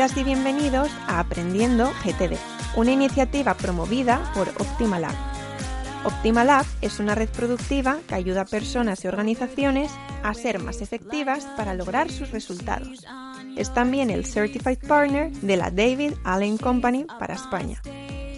Bienvenidas 0.00 0.16
y 0.16 0.24
bienvenidos 0.24 0.90
a 1.08 1.20
Aprendiendo 1.20 1.92
GTD, 2.02 2.38
una 2.74 2.90
iniciativa 2.90 3.52
promovida 3.52 4.32
por 4.32 4.48
Optimalab. 4.48 5.14
Optimalab 6.04 6.64
es 6.80 7.00
una 7.00 7.14
red 7.14 7.28
productiva 7.28 7.98
que 8.08 8.14
ayuda 8.14 8.40
a 8.40 8.44
personas 8.46 9.04
y 9.04 9.08
organizaciones 9.08 9.92
a 10.22 10.32
ser 10.32 10.58
más 10.58 10.80
efectivas 10.80 11.44
para 11.54 11.74
lograr 11.74 12.10
sus 12.10 12.30
resultados. 12.30 13.06
Es 13.58 13.74
también 13.74 14.08
el 14.08 14.24
Certified 14.24 14.78
Partner 14.88 15.32
de 15.32 15.58
la 15.58 15.70
David 15.70 16.14
Allen 16.24 16.56
Company 16.56 17.04
para 17.18 17.34
España 17.34 17.82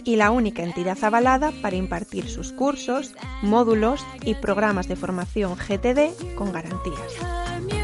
y 0.02 0.16
la 0.16 0.32
única 0.32 0.64
entidad 0.64 0.98
avalada 1.04 1.52
para 1.62 1.76
impartir 1.76 2.28
sus 2.28 2.50
cursos, 2.50 3.14
módulos 3.40 4.04
y 4.24 4.34
programas 4.34 4.88
de 4.88 4.96
formación 4.96 5.54
GTD 5.54 6.34
con 6.34 6.50
garantías. 6.50 7.81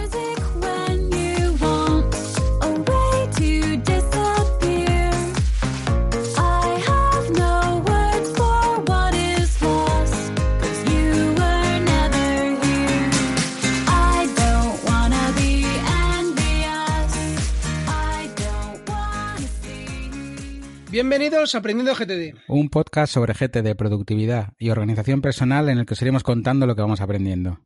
Bienvenidos 20.91 21.55
a 21.55 21.59
Aprendiendo 21.59 21.93
GTD. 21.95 22.35
Un 22.49 22.71
podcast 22.71 23.13
sobre 23.13 23.35
GTD, 23.35 23.77
productividad 23.77 24.55
y 24.59 24.71
organización 24.71 25.21
personal 25.21 25.69
en 25.69 25.77
el 25.77 25.85
que 25.85 25.93
os 25.93 26.01
iremos 26.01 26.23
contando 26.23 26.67
lo 26.67 26.75
que 26.75 26.81
vamos 26.81 27.03
aprendiendo. 27.03 27.61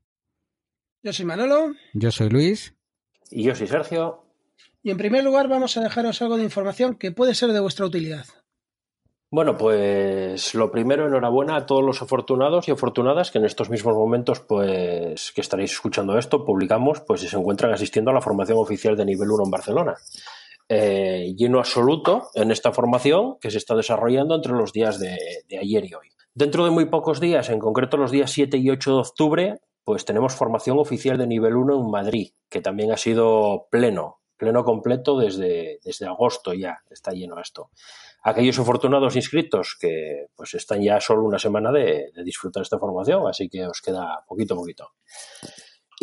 Yo 1.04 1.12
soy 1.12 1.24
Manolo. 1.24 1.72
Yo 1.94 2.10
soy 2.10 2.30
Luis. 2.30 2.74
Y 3.30 3.44
yo 3.44 3.54
soy 3.54 3.68
Sergio. 3.68 4.24
Y 4.82 4.90
en 4.90 4.96
primer 4.96 5.22
lugar 5.22 5.46
vamos 5.46 5.76
a 5.76 5.82
dejaros 5.82 6.20
algo 6.20 6.36
de 6.36 6.42
información 6.42 6.96
que 6.96 7.12
puede 7.12 7.36
ser 7.36 7.52
de 7.52 7.60
vuestra 7.60 7.86
utilidad. 7.86 8.26
Bueno, 9.30 9.56
pues 9.56 10.52
lo 10.56 10.72
primero, 10.72 11.06
enhorabuena 11.06 11.54
a 11.54 11.64
todos 11.64 11.84
los 11.84 12.02
afortunados 12.02 12.66
y 12.66 12.72
afortunadas 12.72 13.30
que 13.30 13.38
en 13.38 13.44
estos 13.44 13.70
mismos 13.70 13.94
momentos, 13.94 14.40
pues 14.40 15.30
que 15.32 15.40
estaréis 15.40 15.70
escuchando 15.70 16.18
esto, 16.18 16.44
publicamos, 16.44 17.00
pues 17.02 17.20
si 17.20 17.28
se 17.28 17.36
encuentran 17.36 17.72
asistiendo 17.72 18.10
a 18.10 18.14
la 18.14 18.20
formación 18.20 18.58
oficial 18.58 18.96
de 18.96 19.04
nivel 19.04 19.30
1 19.30 19.44
en 19.44 19.50
Barcelona. 19.50 19.96
Eh, 20.74 21.34
lleno 21.36 21.58
absoluto 21.58 22.30
en 22.34 22.50
esta 22.50 22.72
formación 22.72 23.36
que 23.42 23.50
se 23.50 23.58
está 23.58 23.74
desarrollando 23.74 24.34
entre 24.34 24.54
los 24.54 24.72
días 24.72 24.98
de, 24.98 25.18
ayer 25.60 25.84
y 25.84 25.92
hoy. 25.92 26.08
Dentro 26.32 26.64
de 26.64 26.70
muy 26.70 26.86
pocos 26.86 27.20
días, 27.20 27.50
en 27.50 27.58
concreto 27.58 27.98
los 27.98 28.10
días 28.10 28.30
7 28.30 28.56
y 28.56 28.70
8 28.70 28.90
de 28.90 28.98
octubre, 28.98 29.60
pues 29.84 30.06
tenemos 30.06 30.34
formación 30.34 30.78
oficial 30.78 31.18
de 31.18 31.26
nivel 31.26 31.56
1 31.56 31.78
en 31.78 31.90
Madrid, 31.90 32.30
que 32.48 32.62
también 32.62 32.90
ha 32.90 32.96
sido 32.96 33.66
pleno, 33.70 34.22
pleno 34.38 34.64
completo 34.64 35.18
desde, 35.18 35.78
desde 35.84 36.06
agosto 36.06 36.54
ya, 36.54 36.78
está 36.88 37.10
lleno 37.12 37.38
esto. 37.38 37.68
Aquellos 38.22 38.58
afortunados 38.58 39.14
inscritos 39.14 39.76
que 39.78 40.28
pues 40.34 40.54
están 40.54 40.80
ya 40.80 41.00
solo 41.00 41.24
una 41.24 41.38
semana 41.38 41.70
de, 41.70 42.12
de 42.14 42.24
disfrutar 42.24 42.62
esta 42.62 42.78
formación, 42.78 43.26
así 43.28 43.50
que 43.50 43.66
os 43.66 43.82
queda 43.82 44.24
poquito 44.26 44.54
a 44.54 44.56
poquito. 44.56 44.88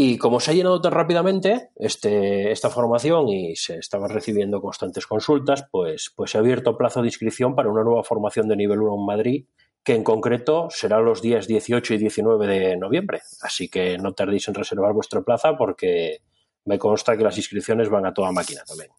Y 0.01 0.17
como 0.17 0.39
se 0.39 0.51
ha 0.51 0.53
llenado 0.53 0.79
tan 0.79 0.93
rápidamente 0.93 1.71
este, 1.75 2.53
esta 2.53 2.69
formación 2.69 3.27
y 3.27 3.57
se 3.57 3.79
estaban 3.79 4.09
recibiendo 4.09 4.61
constantes 4.61 5.05
consultas, 5.05 5.65
pues, 5.69 6.13
pues 6.15 6.31
se 6.31 6.37
ha 6.37 6.39
abierto 6.39 6.77
plazo 6.77 7.01
de 7.01 7.09
inscripción 7.09 7.53
para 7.53 7.69
una 7.69 7.83
nueva 7.83 8.01
formación 8.05 8.47
de 8.47 8.55
nivel 8.55 8.79
1 8.79 8.95
en 8.95 9.05
Madrid, 9.05 9.45
que 9.83 9.95
en 9.95 10.05
concreto 10.05 10.69
será 10.69 11.01
los 11.01 11.21
días 11.21 11.47
18 11.47 11.95
y 11.95 11.97
19 11.97 12.47
de 12.47 12.77
noviembre. 12.77 13.19
Así 13.41 13.67
que 13.67 13.97
no 13.97 14.13
tardéis 14.13 14.47
en 14.47 14.53
reservar 14.53 14.93
vuestra 14.93 15.19
plaza 15.21 15.57
porque 15.57 16.21
me 16.63 16.79
consta 16.79 17.17
que 17.17 17.25
las 17.25 17.35
inscripciones 17.35 17.89
van 17.89 18.05
a 18.05 18.13
toda 18.13 18.31
máquina 18.31 18.61
también. 18.65 18.91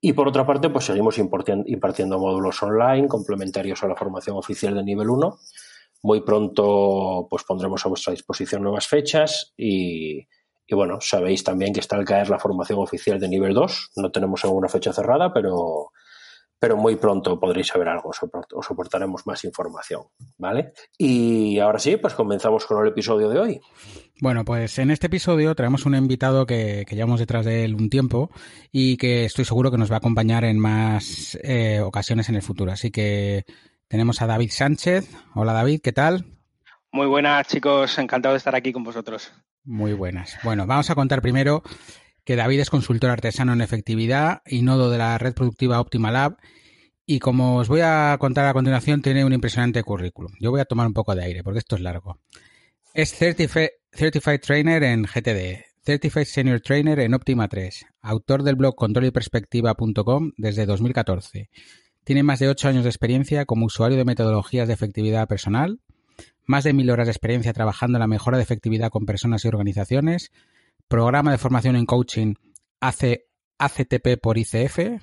Y 0.00 0.12
por 0.12 0.28
otra 0.28 0.46
parte, 0.46 0.70
pues 0.70 0.84
seguimos 0.84 1.18
impartiendo 1.18 2.20
módulos 2.20 2.62
online 2.62 3.08
complementarios 3.08 3.82
a 3.82 3.88
la 3.88 3.96
formación 3.96 4.36
oficial 4.36 4.76
de 4.76 4.84
nivel 4.84 5.10
1 5.10 5.36
muy 6.02 6.20
pronto 6.22 7.26
pues 7.30 7.44
pondremos 7.44 7.84
a 7.86 7.88
vuestra 7.88 8.12
disposición 8.12 8.62
nuevas 8.62 8.86
fechas 8.86 9.52
y, 9.56 10.26
bueno, 10.70 10.98
sabéis 11.00 11.44
también 11.44 11.72
que 11.72 11.80
está 11.80 11.96
al 11.96 12.04
caer 12.04 12.28
la 12.28 12.38
formación 12.38 12.78
oficial 12.80 13.20
de 13.20 13.28
nivel 13.28 13.54
2. 13.54 13.90
No 13.96 14.10
tenemos 14.10 14.44
alguna 14.44 14.68
fecha 14.68 14.92
cerrada, 14.92 15.32
pero, 15.32 15.92
pero 16.58 16.76
muy 16.76 16.96
pronto 16.96 17.38
podréis 17.38 17.68
saber 17.68 17.88
algo, 17.88 18.10
os 18.10 18.66
soportaremos 18.66 19.26
más 19.26 19.44
información, 19.44 20.02
¿vale? 20.38 20.72
Y 20.98 21.58
ahora 21.58 21.78
sí, 21.78 21.96
pues 21.98 22.14
comenzamos 22.14 22.66
con 22.66 22.82
el 22.82 22.88
episodio 22.88 23.28
de 23.28 23.38
hoy. 23.38 23.60
Bueno, 24.20 24.44
pues 24.44 24.78
en 24.78 24.90
este 24.90 25.08
episodio 25.08 25.54
traemos 25.54 25.84
un 25.84 25.94
invitado 25.94 26.46
que, 26.46 26.84
que 26.88 26.94
llevamos 26.94 27.20
detrás 27.20 27.44
de 27.44 27.64
él 27.64 27.74
un 27.74 27.90
tiempo 27.90 28.30
y 28.70 28.96
que 28.96 29.24
estoy 29.24 29.44
seguro 29.44 29.70
que 29.70 29.78
nos 29.78 29.90
va 29.90 29.96
a 29.96 29.98
acompañar 29.98 30.44
en 30.44 30.58
más 30.58 31.38
eh, 31.42 31.80
ocasiones 31.80 32.28
en 32.28 32.36
el 32.36 32.42
futuro. 32.42 32.72
Así 32.72 32.90
que 32.90 33.44
tenemos 33.92 34.22
a 34.22 34.26
David 34.26 34.48
Sánchez. 34.50 35.06
Hola 35.34 35.52
David, 35.52 35.82
¿qué 35.82 35.92
tal? 35.92 36.24
Muy 36.92 37.06
buenas 37.06 37.46
chicos, 37.46 37.98
encantado 37.98 38.32
de 38.32 38.38
estar 38.38 38.54
aquí 38.54 38.72
con 38.72 38.84
vosotros. 38.84 39.30
Muy 39.64 39.92
buenas. 39.92 40.38
Bueno, 40.42 40.66
vamos 40.66 40.88
a 40.88 40.94
contar 40.94 41.20
primero 41.20 41.62
que 42.24 42.34
David 42.34 42.60
es 42.60 42.70
consultor 42.70 43.10
artesano 43.10 43.52
en 43.52 43.60
efectividad 43.60 44.40
y 44.46 44.62
nodo 44.62 44.90
de 44.90 44.96
la 44.96 45.18
red 45.18 45.34
productiva 45.34 45.78
Optima 45.78 46.10
Lab. 46.10 46.38
Y 47.04 47.18
como 47.18 47.58
os 47.58 47.68
voy 47.68 47.82
a 47.82 48.16
contar 48.18 48.46
a 48.46 48.54
continuación, 48.54 49.02
tiene 49.02 49.26
un 49.26 49.34
impresionante 49.34 49.82
currículum. 49.82 50.32
Yo 50.40 50.50
voy 50.50 50.62
a 50.62 50.64
tomar 50.64 50.86
un 50.86 50.94
poco 50.94 51.14
de 51.14 51.24
aire 51.24 51.44
porque 51.44 51.58
esto 51.58 51.76
es 51.76 51.82
largo. 51.82 52.18
Es 52.94 53.14
Certified 53.14 54.40
Trainer 54.40 54.84
en 54.84 55.02
GTD, 55.02 55.66
Certified 55.84 56.24
Senior 56.24 56.62
Trainer 56.62 56.98
en 56.98 57.12
Optima 57.12 57.46
3, 57.46 57.84
autor 58.00 58.42
del 58.42 58.56
blog 58.56 58.74
controlyperspectiva.com 58.74 60.32
desde 60.38 60.64
2014 60.64 61.50
tiene 62.04 62.22
más 62.22 62.38
de 62.38 62.48
ocho 62.48 62.68
años 62.68 62.84
de 62.84 62.90
experiencia 62.90 63.44
como 63.44 63.66
usuario 63.66 63.96
de 63.96 64.04
metodologías 64.04 64.68
de 64.68 64.74
efectividad 64.74 65.28
personal, 65.28 65.80
más 66.44 66.64
de 66.64 66.72
mil 66.72 66.90
horas 66.90 67.06
de 67.06 67.12
experiencia 67.12 67.52
trabajando 67.52 67.98
en 67.98 68.00
la 68.00 68.06
mejora 68.06 68.36
de 68.36 68.42
efectividad 68.42 68.90
con 68.90 69.06
personas 69.06 69.44
y 69.44 69.48
organizaciones, 69.48 70.30
programa 70.88 71.30
de 71.30 71.38
formación 71.38 71.76
en 71.76 71.86
coaching 71.86 72.34
ACTP 72.80 74.20
por 74.20 74.38
ICF, 74.38 74.78
¿eh? 74.78 75.00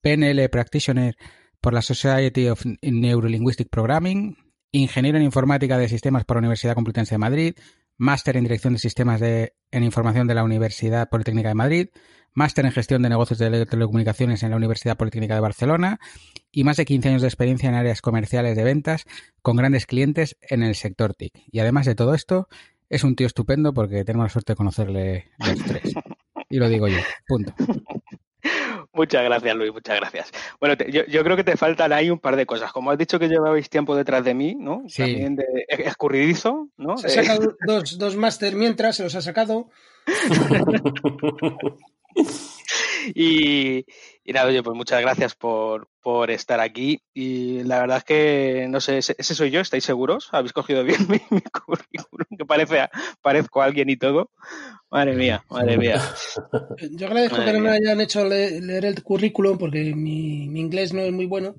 PNL 0.00 0.48
Practitioner 0.48 1.16
por 1.60 1.74
la 1.74 1.82
Society 1.82 2.48
of 2.48 2.64
Neurolinguistic 2.82 3.68
Programming, 3.68 4.36
ingeniero 4.70 5.18
en 5.18 5.24
informática 5.24 5.78
de 5.78 5.88
sistemas 5.88 6.24
por 6.24 6.36
la 6.36 6.40
Universidad 6.40 6.74
Complutense 6.74 7.14
de 7.14 7.18
Madrid, 7.18 7.54
máster 7.96 8.36
en 8.36 8.44
dirección 8.44 8.74
de 8.74 8.78
sistemas 8.78 9.20
de, 9.20 9.54
en 9.70 9.82
información 9.82 10.26
de 10.28 10.34
la 10.34 10.44
Universidad 10.44 11.08
Politécnica 11.08 11.48
de 11.48 11.54
Madrid, 11.54 11.88
máster 12.38 12.64
en 12.64 12.72
gestión 12.72 13.02
de 13.02 13.08
negocios 13.08 13.38
de 13.38 13.66
telecomunicaciones 13.66 14.42
en 14.42 14.50
la 14.50 14.56
Universidad 14.56 14.96
Politécnica 14.96 15.34
de 15.34 15.40
Barcelona 15.40 15.98
y 16.52 16.64
más 16.64 16.76
de 16.76 16.84
15 16.84 17.08
años 17.08 17.22
de 17.22 17.28
experiencia 17.28 17.68
en 17.68 17.74
áreas 17.74 18.00
comerciales 18.00 18.56
de 18.56 18.64
ventas 18.64 19.04
con 19.42 19.56
grandes 19.56 19.86
clientes 19.86 20.38
en 20.40 20.62
el 20.62 20.76
sector 20.76 21.14
TIC. 21.14 21.32
Y 21.50 21.58
además 21.58 21.84
de 21.84 21.96
todo 21.96 22.14
esto, 22.14 22.48
es 22.88 23.04
un 23.04 23.16
tío 23.16 23.26
estupendo 23.26 23.74
porque 23.74 24.04
tenemos 24.04 24.26
la 24.26 24.30
suerte 24.30 24.52
de 24.52 24.56
conocerle 24.56 25.30
los 25.38 25.64
tres. 25.64 25.94
Y 26.48 26.58
lo 26.58 26.68
digo 26.68 26.88
yo, 26.88 26.98
punto. 27.26 27.52
Muchas 28.94 29.22
gracias, 29.24 29.54
Luis, 29.54 29.72
muchas 29.72 29.96
gracias. 29.96 30.30
Bueno, 30.60 30.76
yo, 30.86 31.24
creo 31.24 31.36
que 31.36 31.44
te 31.44 31.56
faltan 31.56 31.92
ahí 31.92 32.08
un 32.08 32.20
par 32.20 32.36
de 32.36 32.46
cosas. 32.46 32.72
Como 32.72 32.90
has 32.90 32.98
dicho 32.98 33.18
que 33.18 33.28
llevabais 33.28 33.68
tiempo 33.68 33.94
detrás 33.94 34.24
de 34.24 34.34
mí, 34.34 34.54
¿no? 34.54 34.84
Sí. 34.86 35.02
También 35.02 35.36
de 35.36 35.44
escurridizo, 35.68 36.68
¿no? 36.76 36.96
Se 36.96 37.08
ha 37.08 37.10
sacado 37.10 37.56
dos, 37.66 37.98
dos 37.98 38.16
máster 38.16 38.54
mientras, 38.54 38.96
se 38.96 39.02
los 39.02 39.14
ha 39.14 39.20
sacado. 39.20 39.68
y, 43.14 43.84
nada, 44.26 44.48
oye, 44.48 44.62
pues 44.62 44.76
muchas 44.76 45.00
gracias 45.00 45.34
por, 45.34 45.88
estar 46.28 46.60
aquí. 46.60 47.02
Y 47.12 47.62
la 47.64 47.80
verdad 47.80 47.98
es 47.98 48.04
que, 48.04 48.66
no 48.68 48.80
sé, 48.80 48.98
ese, 48.98 49.22
soy 49.22 49.50
yo, 49.50 49.60
¿estáis 49.60 49.84
seguros? 49.84 50.28
¿Habéis 50.32 50.52
cogido 50.52 50.82
bien 50.82 51.06
mi, 51.08 51.18
currículum? 51.40 52.26
Que 52.36 52.46
parece, 52.46 52.88
parezco 53.20 53.60
a 53.60 53.66
alguien 53.66 53.90
y 53.90 53.96
todo. 53.96 54.30
Madre 54.90 55.14
mía, 55.14 55.44
madre 55.50 55.76
mía. 55.76 56.02
Yo 56.92 57.06
agradezco 57.06 57.44
que 57.44 57.52
no 57.52 57.60
me 57.60 57.70
hayan 57.70 58.00
hecho 58.00 58.24
leer, 58.24 58.86
el 58.86 59.02
currículum 59.02 59.58
porque 59.58 59.94
mi, 59.94 60.44
inglés 60.44 60.94
no 60.94 61.02
es 61.02 61.12
muy 61.12 61.26
bueno 61.26 61.56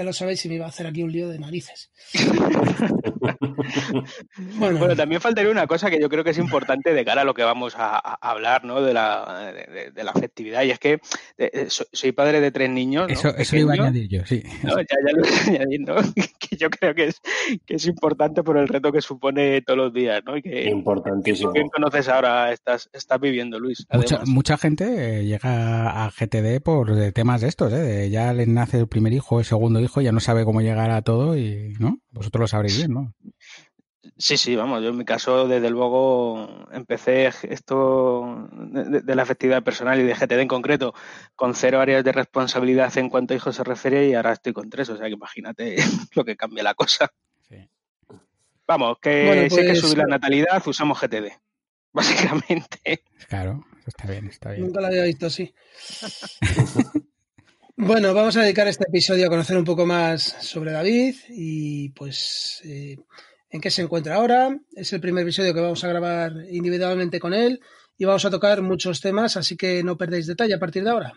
ya 0.00 0.04
lo 0.04 0.14
sabéis, 0.14 0.40
si 0.40 0.48
me 0.48 0.54
iba 0.54 0.64
a 0.64 0.70
hacer 0.70 0.86
aquí 0.86 1.02
un 1.02 1.12
lío 1.12 1.28
de 1.28 1.38
narices. 1.38 1.90
bueno. 4.58 4.96
también 4.96 5.20
faltaría 5.20 5.50
una 5.50 5.66
cosa 5.66 5.90
que 5.90 6.00
yo 6.00 6.08
creo 6.08 6.24
que 6.24 6.30
es 6.30 6.38
importante 6.38 6.94
de 6.94 7.04
cara 7.04 7.20
a 7.20 7.26
lo 7.26 7.34
que 7.34 7.42
vamos 7.42 7.74
a, 7.76 7.98
hablar, 7.98 8.64
¿no? 8.64 8.80
De 8.80 8.94
la, 8.94 9.52
de, 9.94 10.02
la 10.02 10.12
afectividad. 10.12 10.62
Y 10.62 10.70
es 10.70 10.78
que 10.78 11.00
eh, 11.36 11.66
soy 11.68 12.12
padre 12.12 12.40
de 12.40 12.50
tres 12.50 12.70
niños. 12.70 13.10
Eso, 13.10 13.28
eso 13.36 13.58
iba 13.58 13.72
a 13.72 13.74
añadir 13.74 14.08
yo, 14.08 14.24
sí. 14.24 14.42
Ya, 14.62 14.70
ya, 14.70 15.12
lo 15.12 15.20
voy 15.20 15.28
añadiendo. 15.56 15.96
Que 16.40 16.56
yo 16.56 16.70
creo 16.70 16.94
que 16.94 17.08
es, 17.08 17.20
que 17.66 17.74
es 17.74 17.84
importante 17.86 18.42
por 18.42 18.56
el 18.56 18.66
reto 18.66 18.90
que 18.90 19.02
supone 19.02 19.60
todos 19.60 19.76
los 19.76 19.92
días, 19.92 20.22
¿no? 20.24 20.38
Y 20.38 20.42
que, 20.42 20.70
Importantísimo. 20.70 21.52
¿Quién 21.52 21.68
conoces 21.68 22.08
ahora? 22.08 22.50
Estás, 22.52 22.88
estás 22.94 23.20
viviendo, 23.20 23.60
Luis. 23.60 23.86
Mucha, 23.92 24.22
mucha, 24.24 24.56
gente 24.56 25.20
eh, 25.20 25.26
llega 25.26 26.06
a 26.06 26.10
GTD 26.10 26.62
por 26.62 27.12
temas 27.12 27.42
de 27.42 27.48
estos, 27.48 27.74
¿eh? 27.74 28.08
ya 28.10 28.32
les 28.32 28.48
nace 28.48 28.78
el 28.78 28.88
primer 28.88 29.12
hijo, 29.12 29.38
el 29.38 29.44
segundo 29.44 29.80
hijo, 29.80 29.89
ya 30.00 30.12
no 30.12 30.20
sabe 30.20 30.44
cómo 30.44 30.60
llegar 30.60 30.90
a 30.90 31.02
todo 31.02 31.36
y, 31.36 31.74
¿no? 31.78 31.98
Vosotros 32.10 32.42
lo 32.42 32.46
sabréis 32.46 32.76
bien, 32.78 32.92
¿no? 32.92 33.14
Sí, 34.16 34.36
sí, 34.36 34.54
vamos, 34.54 34.82
yo 34.82 34.90
en 34.90 34.96
mi 34.96 35.04
caso, 35.04 35.48
desde 35.48 35.70
luego, 35.70 36.66
empecé 36.72 37.30
esto 37.42 38.48
de, 38.52 39.14
la 39.14 39.22
efectividad 39.22 39.62
personal 39.62 39.98
y 39.98 40.02
de 40.02 40.14
GTD 40.14 40.40
en 40.40 40.48
concreto 40.48 40.94
con 41.34 41.54
cero 41.54 41.80
áreas 41.80 42.04
de 42.04 42.12
responsabilidad 42.12 42.96
en 42.98 43.08
cuanto 43.08 43.32
a 43.32 43.36
hijos 43.38 43.56
se 43.56 43.64
refiere 43.64 44.08
y 44.08 44.14
ahora 44.14 44.32
estoy 44.32 44.52
con 44.52 44.68
tres, 44.68 44.90
o 44.90 44.96
sea 44.96 45.06
que 45.06 45.14
imagínate 45.14 45.76
lo 46.14 46.24
que 46.24 46.36
cambia 46.36 46.62
la 46.62 46.74
cosa. 46.74 47.10
Vamos, 48.66 48.98
que 49.00 49.48
si 49.50 49.58
hay 49.58 49.66
que 49.66 49.68
pues, 49.70 49.80
subir 49.80 49.98
la 49.98 50.06
natalidad, 50.06 50.62
usamos 50.64 51.00
GTD, 51.00 51.32
básicamente. 51.92 53.02
Claro, 53.28 53.66
está 53.86 54.06
bien, 54.06 54.28
está 54.28 54.52
bien. 54.52 54.66
Nunca 54.66 54.80
lo 54.80 54.86
había 54.86 55.04
visto 55.04 55.26
así. 55.26 55.52
bueno, 57.80 58.14
vamos 58.14 58.36
a 58.36 58.42
dedicar 58.42 58.68
este 58.68 58.84
episodio 58.88 59.26
a 59.26 59.30
conocer 59.30 59.56
un 59.56 59.64
poco 59.64 59.86
más 59.86 60.36
sobre 60.40 60.72
David 60.72 61.14
y 61.28 61.90
pues... 61.90 62.60
Eh, 62.64 62.96
en 63.50 63.60
qué 63.60 63.70
se 63.70 63.82
encuentra 63.82 64.16
ahora. 64.16 64.56
Es 64.74 64.92
el 64.92 65.00
primer 65.00 65.22
episodio 65.24 65.52
que 65.52 65.60
vamos 65.60 65.82
a 65.84 65.88
grabar 65.88 66.32
individualmente 66.50 67.20
con 67.20 67.34
él 67.34 67.60
y 67.98 68.04
vamos 68.04 68.24
a 68.24 68.30
tocar 68.30 68.62
muchos 68.62 69.00
temas, 69.00 69.36
así 69.36 69.56
que 69.56 69.82
no 69.82 69.98
perdéis 69.98 70.26
detalle 70.26 70.54
a 70.54 70.58
partir 70.58 70.84
de 70.84 70.90
ahora. 70.90 71.12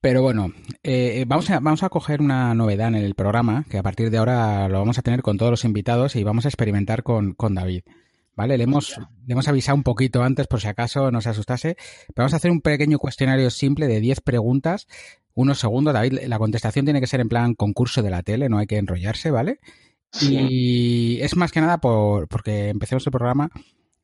Pero 0.00 0.22
bueno, 0.22 0.52
eh, 0.82 1.24
vamos, 1.26 1.48
a, 1.50 1.58
vamos 1.58 1.82
a 1.82 1.88
coger 1.88 2.20
una 2.20 2.54
novedad 2.54 2.88
en 2.88 2.96
el 2.96 3.14
programa, 3.14 3.64
que 3.70 3.78
a 3.78 3.82
partir 3.82 4.10
de 4.10 4.18
ahora 4.18 4.68
lo 4.68 4.78
vamos 4.78 4.98
a 4.98 5.02
tener 5.02 5.22
con 5.22 5.38
todos 5.38 5.50
los 5.50 5.64
invitados 5.64 6.16
y 6.16 6.22
vamos 6.22 6.44
a 6.44 6.48
experimentar 6.48 7.02
con, 7.02 7.32
con 7.32 7.54
David. 7.54 7.82
¿Vale? 8.34 8.58
Le 8.58 8.64
hemos, 8.64 8.98
le 8.98 9.32
hemos 9.32 9.48
avisado 9.48 9.76
un 9.76 9.82
poquito 9.82 10.22
antes 10.22 10.46
por 10.46 10.60
si 10.60 10.68
acaso 10.68 11.10
no 11.10 11.22
se 11.22 11.30
asustase. 11.30 11.76
Pero 12.08 12.24
vamos 12.24 12.34
a 12.34 12.36
hacer 12.36 12.50
un 12.50 12.60
pequeño 12.60 12.98
cuestionario 12.98 13.48
simple 13.48 13.86
de 13.86 13.98
10 14.00 14.20
preguntas, 14.20 14.86
unos 15.36 15.60
segundos. 15.60 15.94
David, 15.94 16.18
la 16.26 16.38
contestación 16.38 16.84
tiene 16.84 17.00
que 17.00 17.06
ser 17.06 17.20
en 17.20 17.28
plan 17.28 17.54
concurso 17.54 18.02
de 18.02 18.10
la 18.10 18.24
tele, 18.24 18.48
no 18.48 18.58
hay 18.58 18.66
que 18.66 18.78
enrollarse, 18.78 19.30
¿vale? 19.30 19.60
Y 20.20 21.20
es 21.20 21.36
más 21.36 21.52
que 21.52 21.60
nada 21.60 21.78
por, 21.78 22.26
porque 22.26 22.70
empecemos 22.70 23.06
el 23.06 23.12
programa 23.12 23.50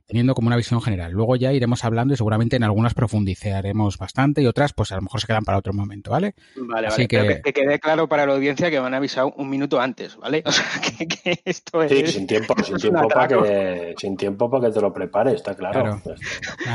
teniendo 0.06 0.34
como 0.34 0.48
una 0.48 0.56
visión 0.56 0.82
general. 0.82 1.12
Luego 1.12 1.36
ya 1.36 1.54
iremos 1.54 1.86
hablando 1.86 2.12
y 2.12 2.18
seguramente 2.18 2.56
en 2.56 2.64
algunas 2.64 2.92
profundizaremos 2.92 3.96
bastante 3.96 4.42
y 4.42 4.46
otras 4.46 4.74
pues 4.74 4.92
a 4.92 4.96
lo 4.96 5.02
mejor 5.02 5.22
se 5.22 5.26
quedan 5.26 5.44
para 5.44 5.56
otro 5.56 5.72
momento, 5.72 6.10
¿vale? 6.10 6.34
Vale, 6.56 6.88
vale. 6.88 7.08
Que... 7.08 7.40
que, 7.42 7.52
quede 7.54 7.78
claro 7.78 8.08
para 8.10 8.26
la 8.26 8.34
audiencia 8.34 8.70
que 8.70 8.78
me 8.78 8.88
han 8.88 8.94
avisado 8.94 9.32
un 9.38 9.48
minuto 9.48 9.80
antes, 9.80 10.16
¿vale? 10.18 10.42
O 10.52 10.52
sea, 10.52 10.66
que, 11.08 11.40
esto 11.46 11.82
es... 11.82 11.90
Sí, 11.90 12.06
sin 12.08 12.26
tiempo, 12.26 12.54
sin 12.62 12.76
tiempo, 12.76 13.08
para 13.08 13.28
que, 13.28 13.94
sin 13.96 14.16
tiempo 14.18 14.50
para 14.50 14.68
que 14.68 14.74
te 14.74 14.80
lo 14.82 14.92
prepares, 14.92 15.36
está 15.36 15.54
claro. 15.54 16.02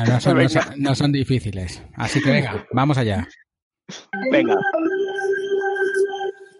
no, 0.07 0.19
son, 0.19 0.37
no 0.77 0.95
son 0.95 1.11
difíciles. 1.11 1.83
Así 1.93 2.21
que 2.21 2.31
venga, 2.31 2.65
vamos 2.71 2.97
allá. 2.97 3.27
Venga. 4.31 4.57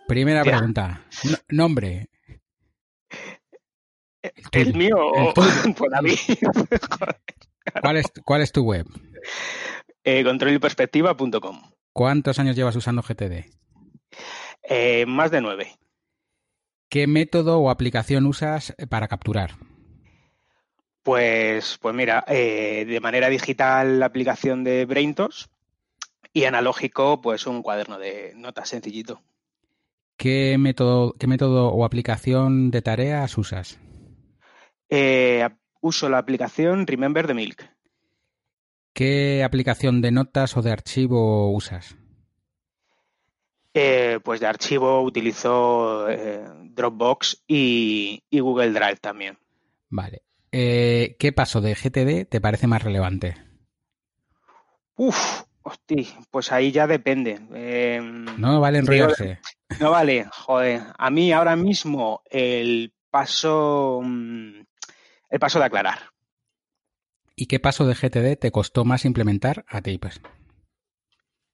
Primera 0.07 0.43
pregunta. 0.43 1.05
nombre. 1.49 2.09
¿El 4.51 4.73
mío 4.73 4.95
o 4.97 5.33
por 5.75 6.03
mí? 6.03 6.15
¿Cuál, 7.81 7.97
es, 7.97 8.05
¿Cuál 8.23 8.41
es 8.41 8.51
tu 8.51 8.63
web? 8.63 8.87
Eh, 10.03 10.23
controlperspectiva.com. 10.23 11.71
¿Cuántos 11.93 12.39
años 12.39 12.55
llevas 12.55 12.75
usando 12.75 13.01
GTD? 13.01 13.45
Eh, 14.63 15.05
más 15.05 15.31
de 15.31 15.41
nueve. 15.41 15.77
¿Qué 16.89 17.07
método 17.07 17.59
o 17.59 17.69
aplicación 17.69 18.25
usas 18.25 18.73
para 18.89 19.07
capturar? 19.07 19.55
Pues, 21.03 21.77
pues 21.81 21.95
mira, 21.95 22.23
eh, 22.27 22.85
de 22.87 22.99
manera 23.01 23.29
digital 23.29 23.99
la 23.99 24.05
aplicación 24.05 24.63
de 24.63 24.85
BrainTos 24.85 25.49
y 26.33 26.45
analógico, 26.45 27.21
pues 27.21 27.47
un 27.47 27.61
cuaderno 27.61 27.97
de 27.99 28.33
notas 28.35 28.69
sencillito. 28.69 29.21
¿Qué 30.17 30.57
método, 30.57 31.13
qué 31.13 31.27
método 31.27 31.69
o 31.69 31.85
aplicación 31.85 32.71
de 32.71 32.81
tareas 32.81 33.37
usas? 33.37 33.79
Eh, 34.89 35.47
uso 35.79 36.09
la 36.09 36.17
aplicación 36.17 36.87
Remember 36.87 37.27
the 37.27 37.35
Milk. 37.35 37.69
¿Qué 38.93 39.43
aplicación 39.43 40.01
de 40.01 40.11
notas 40.11 40.57
o 40.57 40.63
de 40.63 40.71
archivo 40.71 41.53
usas? 41.53 41.95
Eh, 43.75 44.19
pues 44.23 44.39
de 44.39 44.47
archivo 44.47 45.03
utilizo 45.03 46.09
eh, 46.09 46.43
Dropbox 46.71 47.43
y, 47.47 48.23
Google 48.31 48.71
Drive 48.71 48.97
también. 48.97 49.37
Vale. 49.89 50.23
¿Qué 50.49 51.33
paso 51.35 51.61
de 51.61 51.75
GTD 51.75 52.27
te 52.27 52.41
parece 52.41 52.65
más 52.65 52.81
relevante? 52.81 53.35
Uf, 54.95 55.43
hostia, 55.67 56.05
pues 56.31 56.51
ahí 56.51 56.71
ya 56.71 56.87
depende. 56.87 57.39
no 58.37 58.59
vale 58.59 58.79
enrollarse. 58.79 59.39
No 59.79 59.91
vale, 59.91 60.25
joder. 60.31 60.81
A 60.97 61.09
mí 61.09 61.31
ahora 61.31 61.55
mismo 61.55 62.21
el 62.29 62.93
paso 63.09 64.01
mm, 64.03 64.61
el 65.29 65.39
paso 65.39 65.59
de 65.59 65.65
aclarar. 65.65 65.99
¿Y 67.35 67.47
qué 67.47 67.59
paso 67.59 67.85
de 67.85 67.93
GTD 67.93 68.39
te 68.39 68.51
costó 68.51 68.85
más 68.85 69.05
implementar 69.05 69.65
a 69.67 69.81
ti? 69.81 69.97
Pues? 69.97 70.21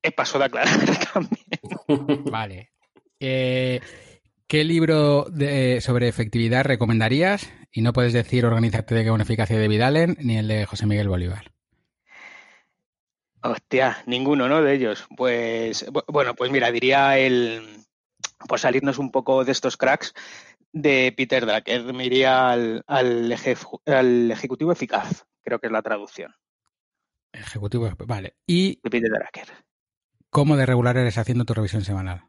El 0.01 0.13
paso 0.13 0.39
de 0.39 0.45
aclarar 0.45 0.79
también. 1.13 2.23
Vale. 2.31 2.71
Eh, 3.19 3.81
¿Qué 4.47 4.63
libro 4.63 5.25
sobre 5.81 6.07
efectividad 6.07 6.65
recomendarías? 6.65 7.51
Y 7.71 7.81
no 7.81 7.93
puedes 7.93 8.13
decir 8.13 8.45
Organízate 8.45 8.93
de 8.93 9.11
una 9.11 9.23
eficacia 9.23 9.57
de 9.57 9.67
Vidalen 9.67 10.15
ni 10.19 10.37
el 10.37 10.47
de 10.47 10.65
José 10.65 10.85
Miguel 10.85 11.09
Bolívar. 11.09 11.52
Hostia, 13.43 14.01
ninguno, 14.05 14.47
¿no? 14.47 14.61
De 14.61 14.73
ellos. 14.73 15.05
Pues, 15.17 15.85
bueno, 16.07 16.33
pues 16.33 16.49
mira, 16.49 16.71
diría 16.71 17.17
el, 17.17 17.83
por 18.47 18.59
salirnos 18.59 18.97
un 18.97 19.11
poco 19.11 19.43
de 19.43 19.51
estos 19.51 19.75
cracks, 19.75 20.13
de 20.71 21.13
Peter 21.15 21.45
Drucker. 21.45 21.93
Me 21.93 22.05
iría 22.05 22.51
al, 22.51 22.83
al, 22.87 23.31
Ejecutivo 23.31 24.71
Eficaz, 24.71 25.25
creo 25.41 25.59
que 25.59 25.67
es 25.67 25.73
la 25.73 25.81
traducción. 25.81 26.33
Ejecutivo, 27.33 27.91
vale. 28.05 28.35
Y 28.47 28.79
de 28.81 28.89
Peter 28.89 29.11
Drucker. 29.11 29.53
¿Cómo 30.29 30.55
de 30.55 30.65
regular 30.65 30.95
eres 30.95 31.17
haciendo 31.17 31.43
tu 31.43 31.53
revisión 31.53 31.83
semanal? 31.83 32.23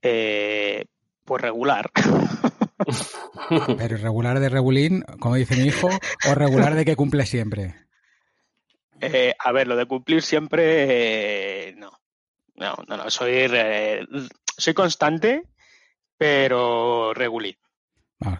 Eh, 0.00 0.84
pues 1.24 1.42
regular. 1.42 1.90
Pero 3.78 3.96
regular 3.96 4.38
de 4.38 4.48
regulín, 4.48 5.02
como 5.18 5.34
dice 5.34 5.56
mi 5.56 5.64
hijo, 5.64 5.88
o 6.30 6.34
regular 6.34 6.74
de 6.74 6.84
que 6.84 6.96
cumple 6.96 7.26
siempre. 7.26 7.83
Eh, 9.00 9.34
a 9.38 9.52
ver, 9.52 9.66
lo 9.66 9.76
de 9.76 9.86
cumplir 9.86 10.22
siempre, 10.22 11.68
eh, 11.68 11.74
no. 11.76 11.92
No, 12.56 12.76
no, 12.88 12.96
no. 12.96 13.10
Soy, 13.10 13.48
soy 14.56 14.74
constante, 14.74 15.42
pero 16.16 17.12
regulín. 17.14 17.56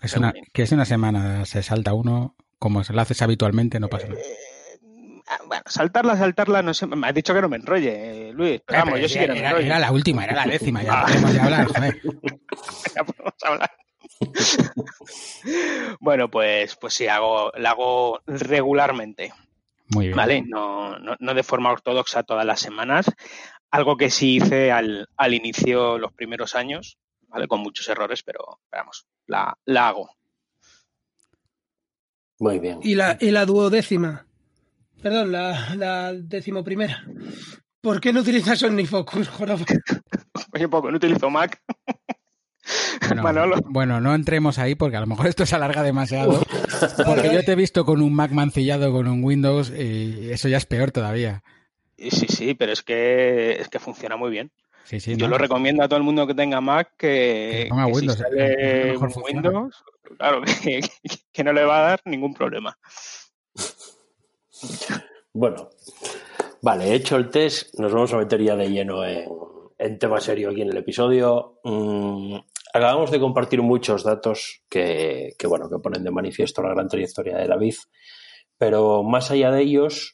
que, 0.00 0.06
es 0.06 0.16
una, 0.16 0.32
que 0.52 0.62
es 0.62 0.73
una 0.73 0.84
semana, 0.84 1.44
se 1.46 1.62
salta 1.62 1.94
uno, 1.94 2.37
como 2.58 2.84
se 2.84 2.92
lo 2.92 3.00
haces 3.00 3.20
habitualmente, 3.23 3.80
no 3.80 3.88
pasa 3.88 4.08
nada. 4.08 4.20
Eh, 4.20 5.20
ah, 5.28 5.38
bueno, 5.46 5.62
saltarla, 5.66 6.16
saltarla, 6.16 6.62
no 6.62 6.75
sé. 6.75 6.87
Me 6.87 7.08
has 7.08 7.14
dicho 7.14 7.34
que 7.34 7.40
no 7.42 7.49
me 7.49 7.56
enrolle, 7.56 8.28
eh, 8.28 8.32
Luis. 8.32 8.62
Pero 8.64 8.84
vamos, 8.84 9.00
yo 9.00 9.08
sí 9.08 9.18
que 9.18 9.28
no 9.28 9.34
me 9.34 9.44
enrolle. 9.44 9.66
Era 9.66 9.78
la 9.80 9.92
última, 9.92 10.25
era 10.25 10.34
la 10.34 10.46
décima, 10.46 10.82
ya 10.82 10.92
ah. 11.00 11.06
podemos 11.06 11.38
hablar, 11.38 11.66
joder. 11.66 12.00
ya 12.94 13.04
podemos 13.04 13.34
hablar. 13.42 13.70
bueno, 16.00 16.30
pues, 16.30 16.76
pues 16.76 16.94
sí, 16.94 17.08
hago, 17.08 17.52
la 17.56 17.70
hago 17.70 18.20
regularmente. 18.26 19.32
Muy 19.94 20.06
bien. 20.06 20.16
¿Vale? 20.16 20.42
No, 20.46 20.98
no, 20.98 21.16
no, 21.18 21.34
de 21.34 21.42
forma 21.42 21.70
ortodoxa 21.70 22.22
todas 22.22 22.44
las 22.44 22.60
semanas. 22.60 23.06
Algo 23.70 23.96
que 23.96 24.10
sí 24.10 24.36
hice 24.36 24.70
al, 24.70 25.08
al 25.16 25.34
inicio, 25.34 25.98
los 25.98 26.12
primeros 26.12 26.54
años, 26.54 26.98
con 27.48 27.60
muchos 27.60 27.88
errores, 27.88 28.22
pero 28.22 28.60
vamos, 28.70 29.06
la, 29.26 29.56
hago. 29.66 30.10
Muy 32.38 32.58
bien. 32.58 32.80
¿Y 32.82 32.94
la, 32.94 33.16
y 33.20 33.30
la 33.30 33.44
duodécima? 33.44 34.26
Perdón, 35.02 35.32
la, 35.32 35.74
la 35.76 36.12
décimo 36.12 36.64
primera. 36.64 37.04
¿Por 37.80 38.00
qué 38.00 38.12
no 38.12 38.20
utilizas 38.20 38.62
OmniFocus, 38.62 39.30
Oye, 40.52 40.68
poco, 40.68 40.90
no 40.90 40.96
utilizo 40.96 41.28
Mac. 41.28 41.60
Bueno, 43.66 44.00
no 44.00 44.14
entremos 44.14 44.59
ahí 44.59 44.75
porque 44.75 44.97
a 44.97 45.00
lo 45.00 45.06
mejor 45.06 45.26
esto 45.26 45.44
se 45.47 45.54
alarga 45.54 45.83
demasiado. 45.83 46.42
Porque 47.04 47.33
yo 47.33 47.42
te 47.42 47.52
he 47.52 47.56
visto 47.56 47.85
con 47.85 48.00
un 48.00 48.14
Mac 48.14 48.30
mancillado 48.30 48.92
con 48.92 49.06
un 49.09 49.23
Windows 49.23 49.71
y 49.71 50.30
eso 50.30 50.49
ya 50.49 50.56
es 50.56 50.66
peor 50.66 50.90
todavía. 50.90 51.42
Sí, 51.99 52.26
sí, 52.28 52.54
pero 52.54 52.73
es 52.73 52.83
que, 52.83 53.52
es 53.61 53.68
que 53.68 53.78
funciona 53.78 54.16
muy 54.16 54.30
bien. 54.30 54.50
Yo 54.90 55.28
lo 55.28 55.38
recomiendo 55.38 55.83
a 55.83 55.88
todo 55.88 55.97
el 55.97 56.02
mundo 56.02 56.26
que 56.26 56.35
tenga 56.35 56.61
Mac 56.61 56.92
que, 56.99 57.66
ponga 57.71 57.87
Windows, 57.87 58.23
Windows, 59.16 59.85
claro, 60.18 60.42
que, 61.33 61.44
no 61.44 61.52
le 61.52 61.64
va 61.64 61.78
a 61.78 61.88
dar 61.90 62.00
ningún 62.04 62.35
problema. 62.35 62.76
Bueno, 65.33 65.71
vale, 66.61 66.94
hecho 66.94 67.16
el 67.16 67.30
test, 67.30 67.78
nos 67.78 67.92
vamos 67.92 68.12
a 68.12 68.18
meter 68.18 68.42
ya 68.42 68.56
de 68.56 68.68
lleno 68.68 69.04
en, 69.04 69.99
tema 69.99 70.21
serio 70.21 70.50
aquí 70.50 70.61
en 70.61 70.68
el 70.68 70.76
episodio. 70.76 71.61
Mm, 71.64 72.37
acabamos 72.74 73.10
de 73.10 73.20
compartir 73.20 73.62
muchos 73.62 74.02
datos 74.02 74.62
que, 74.68 75.34
que, 75.38 75.46
bueno, 75.46 75.70
que 75.70 75.78
ponen 75.78 76.02
de 76.02 76.10
manifiesto 76.10 76.60
la 76.62 76.70
gran 76.70 76.88
trayectoria 76.88 77.38
de 77.38 77.46
David, 77.46 77.74
pero 78.58 79.02
más 79.02 79.30
allá 79.30 79.50
de 79.52 79.62
ellos, 79.62 80.12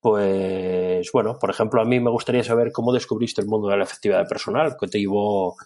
pues 0.00 1.12
bueno, 1.12 1.38
por 1.38 1.50
ejemplo, 1.50 1.80
a 1.80 1.84
mí 1.84 2.00
me 2.00 2.10
gustaría 2.10 2.42
saber 2.42 2.72
cómo 2.72 2.92
descubriste 2.92 3.42
el 3.42 3.46
mundo 3.46 3.68
de 3.68 3.76
la 3.76 3.84
efectividad 3.84 4.26
personal, 4.26 4.76
que 4.80 4.88
te 4.88 4.98
llevó, 4.98 5.56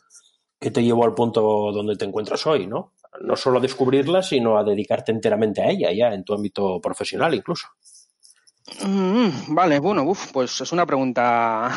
que 0.61 0.73
te 0.73 0.83
llevó 0.83 1.05
al 1.05 1.15
punto 1.15 1.41
donde 1.73 1.97
te 1.97 2.05
encuentras 2.05 2.47
hoy, 2.47 2.67
¿no? 2.67 2.93
no 3.21 3.37
solo 3.37 3.59
a 3.59 3.63
descubrirla, 3.63 4.23
sino 4.23 4.59
a 4.59 4.65
dedicarte 4.65 5.13
enteramente 5.13 5.63
a 5.63 5.71
ella, 5.71 5.93
ya 5.93 6.13
en 6.13 6.25
tu 6.25 6.35
ámbito 6.35 6.81
profesional 6.81 7.33
incluso. 7.33 7.69
Mm, 8.83 9.55
vale, 9.55 9.79
bueno, 9.79 10.03
uf, 10.03 10.33
pues 10.33 10.61
es 10.61 10.73
una 10.73 10.85
pregunta. 10.85 11.71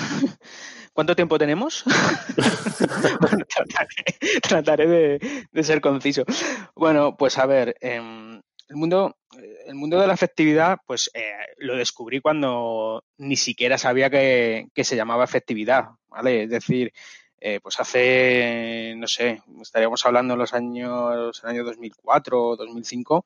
¿Cuánto 0.97 1.15
tiempo 1.15 1.37
tenemos? 1.37 1.83
trataré, 4.41 5.19
de, 5.51 5.63
ser 5.63 5.79
conciso. 5.79 6.23
Bueno, 6.73 7.15
pues 7.15 7.37
a 7.37 7.45
ver, 7.45 7.77
em, 7.81 8.41
el 8.67 8.75
mundo, 8.75 9.15
el 9.67 9.75
mundo 9.75 10.01
de 10.01 10.07
la 10.07 10.15
efectividad, 10.15 10.79
pues 10.87 11.11
eh, 11.13 11.33
lo 11.57 11.75
descubrí 11.75 12.19
cuando 12.19 13.03
ni 13.19 13.35
siquiera 13.35 13.77
sabía 13.77 14.09
que, 14.09 14.69
se 14.75 14.95
llamaba 14.95 15.23
efectividad, 15.23 15.89
¿vale? 16.07 16.45
Es 16.45 16.49
decir, 16.49 16.91
eh, 17.39 17.59
pues 17.61 17.79
hace, 17.79 18.95
no 18.97 19.05
sé, 19.05 19.43
estaríamos 19.61 20.03
hablando 20.03 20.33
en 20.33 20.39
los 20.39 20.55
años, 20.55 21.41
el 21.43 21.49
año 21.51 21.63
2004 21.63 22.43
o 22.43 22.55
2005, 22.55 23.23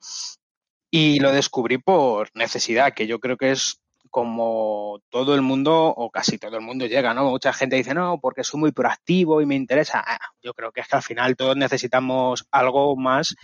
y 0.90 1.22
lo 1.22 1.32
descubrí 1.32 1.78
por 1.78 2.32
necesidad, 2.34 2.94
que 2.94 3.08
yo 3.08 3.22
creo 3.22 3.38
que 3.38 3.52
es 3.52 3.80
como 4.12 5.00
todo 5.10 5.34
el 5.34 5.42
mundo 5.42 5.88
o 5.88 6.12
casi 6.12 6.38
todo 6.38 6.58
el 6.58 6.62
mundo 6.62 6.86
llega, 6.86 7.14
¿no? 7.14 7.30
Mucha 7.30 7.54
gente 7.54 7.78
dice, 7.78 7.94
no, 7.94 8.20
porque 8.22 8.44
soy 8.44 8.60
muy 8.60 8.72
proactivo 8.72 9.42
y 9.42 9.46
me 9.46 9.56
interesa. 9.56 10.04
Ah, 10.06 10.20
yo 10.44 10.54
creo 10.54 10.72
que 10.72 10.82
es 10.82 10.88
que 10.88 10.98
al 10.98 11.02
final 11.02 11.36
todos 11.38 11.56
necesitamos 11.58 12.46
algo 12.52 12.96
más 12.98 13.36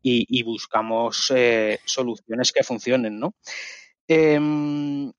y, 0.00 0.42
buscamos 0.44 1.32
eh, 1.34 1.80
soluciones 1.84 2.52
que 2.52 2.64
funcionen, 2.64 3.18
¿no? 3.18 3.34
Em, 4.08 5.12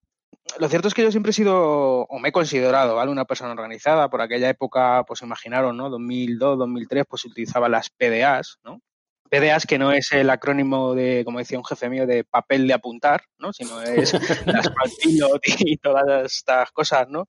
lo 0.60 0.70
cierto 0.70 0.88
es 0.88 0.94
que 0.94 1.04
yo 1.04 1.12
siempre 1.12 1.32
he 1.32 1.34
sido, 1.34 2.04
o 2.04 2.20
me 2.20 2.30
he 2.30 2.32
considerado, 2.32 2.96
¿vale? 2.96 3.12
Una 3.12 3.26
persona 3.26 3.52
organizada. 3.52 4.10
Por 4.10 4.22
aquella 4.22 4.50
época, 4.50 5.04
pues 5.06 5.22
imaginaron, 5.22 5.78
¿no? 5.78 5.90
2002, 5.90 6.58
2003, 6.60 7.06
pues 7.10 7.26
utilizaba 7.26 7.70
las 7.70 7.90
PDAs, 7.90 8.60
¿no? 8.64 8.82
PDAs 9.34 9.66
que 9.66 9.80
no 9.80 9.92
es 9.92 10.12
el 10.12 10.30
acrónimo 10.30 10.94
de, 10.94 11.24
como 11.26 11.40
decía 11.40 11.58
un 11.58 11.66
jefe 11.66 11.90
mío, 11.90 12.06
de 12.06 12.24
papel 12.24 12.68
de 12.68 12.74
apuntar, 12.76 13.24
¿no? 13.40 13.52
Sino 13.52 13.82
es 13.82 14.14
las 14.46 14.70
pilot 15.02 15.42
y 15.60 15.78
todas 15.78 16.32
estas 16.32 16.72
cosas, 16.72 17.10
¿no? 17.10 17.26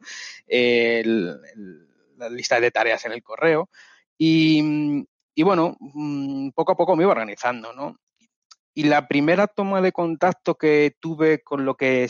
la 0.47 2.29
lista 2.29 2.61
de 2.61 2.71
tareas 2.71 3.07
en 3.07 3.13
el 3.13 3.23
correo. 3.23 3.71
Y, 4.19 5.07
y 5.35 5.43
bueno, 5.43 5.77
mm, 5.81 6.51
poco 6.51 6.73
a 6.73 6.77
poco 6.77 6.95
me 6.95 7.05
iba 7.05 7.13
organizando, 7.13 7.73
¿no? 7.73 7.97
Y 8.75 8.85
la 8.85 9.09
primera 9.09 9.47
toma 9.47 9.81
de 9.81 9.93
contacto 9.93 10.57
que 10.57 10.95
tuve 11.01 11.43
con 11.43 11.65
lo 11.65 11.77
que 11.77 12.07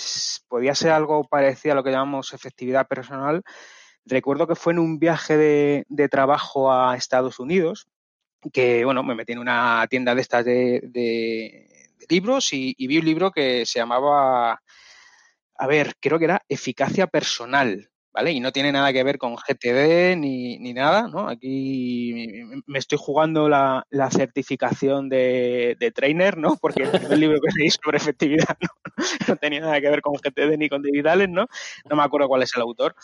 podía 0.48 0.74
ser 0.74 0.90
algo 0.90 1.28
parecido 1.28 1.72
a 1.72 1.76
lo 1.76 1.84
que 1.84 1.92
llamamos 1.92 2.32
efectividad 2.32 2.88
personal, 2.88 3.42
recuerdo 4.04 4.48
que 4.48 4.56
fue 4.56 4.72
en 4.72 4.80
un 4.80 4.98
viaje 4.98 5.36
de, 5.36 6.08
trabajo 6.08 6.72
a 6.72 6.96
Estados 6.96 7.38
Unidos, 7.38 7.86
que 8.52 8.84
bueno, 8.84 9.02
me 9.02 9.14
metí 9.14 9.32
en 9.32 9.38
una 9.38 9.86
tienda 9.88 10.14
de 10.14 10.20
estas 10.20 10.44
de, 10.44 11.68
libros 12.08 12.52
y, 12.52 12.74
vi 12.86 12.98
un 12.98 13.04
libro 13.04 13.30
que 13.30 13.64
se 13.66 13.78
llamaba, 13.78 14.60
a 15.56 15.66
ver, 15.66 15.94
creo 16.00 16.18
que 16.18 16.26
era 16.26 16.42
Eficacia 16.48 17.06
Personal, 17.06 17.90
¿vale? 18.12 18.32
Y 18.32 18.40
no 18.40 18.52
tiene 18.52 18.72
nada 18.72 18.92
que 18.92 19.02
ver 19.02 19.18
con 19.18 19.36
GTD 19.36 20.16
ni, 20.16 20.58
ni 20.58 20.72
nada, 20.72 21.08
¿no? 21.08 21.28
Aquí 21.28 22.42
me 22.66 22.78
estoy 22.78 22.98
jugando 23.00 23.48
la, 23.48 23.84
certificación 24.10 25.08
de, 25.08 25.92
trainer, 25.94 26.38
¿no? 26.38 26.56
Porque 26.56 26.82
el 26.82 27.20
libro 27.20 27.38
que 27.40 27.48
leí 27.58 27.70
sobre 27.70 27.96
efectividad 27.96 28.56
¿no? 28.60 28.68
tenía 29.40 29.60
nada 29.60 29.80
que 29.80 29.90
ver 29.90 30.00
con 30.00 30.14
GTD 30.14 30.56
ni 30.58 30.68
con 30.68 30.82
digitales, 30.82 31.28
¿no? 31.28 31.46
No 31.88 31.96
me 31.96 32.02
acuerdo 32.02 32.28
cuál 32.28 32.42
es 32.42 32.54
el 32.54 32.62
autor. 32.62 32.94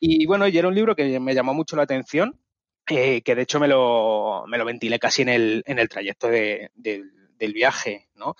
Y 0.00 0.26
bueno, 0.26 0.48
y 0.48 0.56
era 0.56 0.68
un 0.68 0.74
libro 0.74 0.96
que 0.96 1.20
me 1.20 1.34
llamó 1.34 1.54
mucho 1.54 1.76
la 1.76 1.82
atención, 1.82 2.40
eh, 2.88 3.22
que 3.22 3.34
de 3.34 3.42
hecho 3.42 3.60
me 3.60 3.68
lo, 3.68 4.44
me 4.46 4.58
lo 4.58 4.64
ventilé 4.64 4.98
casi 4.98 5.22
en 5.22 5.28
el, 5.28 5.62
en 5.66 5.78
el 5.78 5.88
trayecto 5.88 6.28
de, 6.28 6.70
del 6.74 7.52
viaje, 7.52 8.08
¿no? 8.14 8.36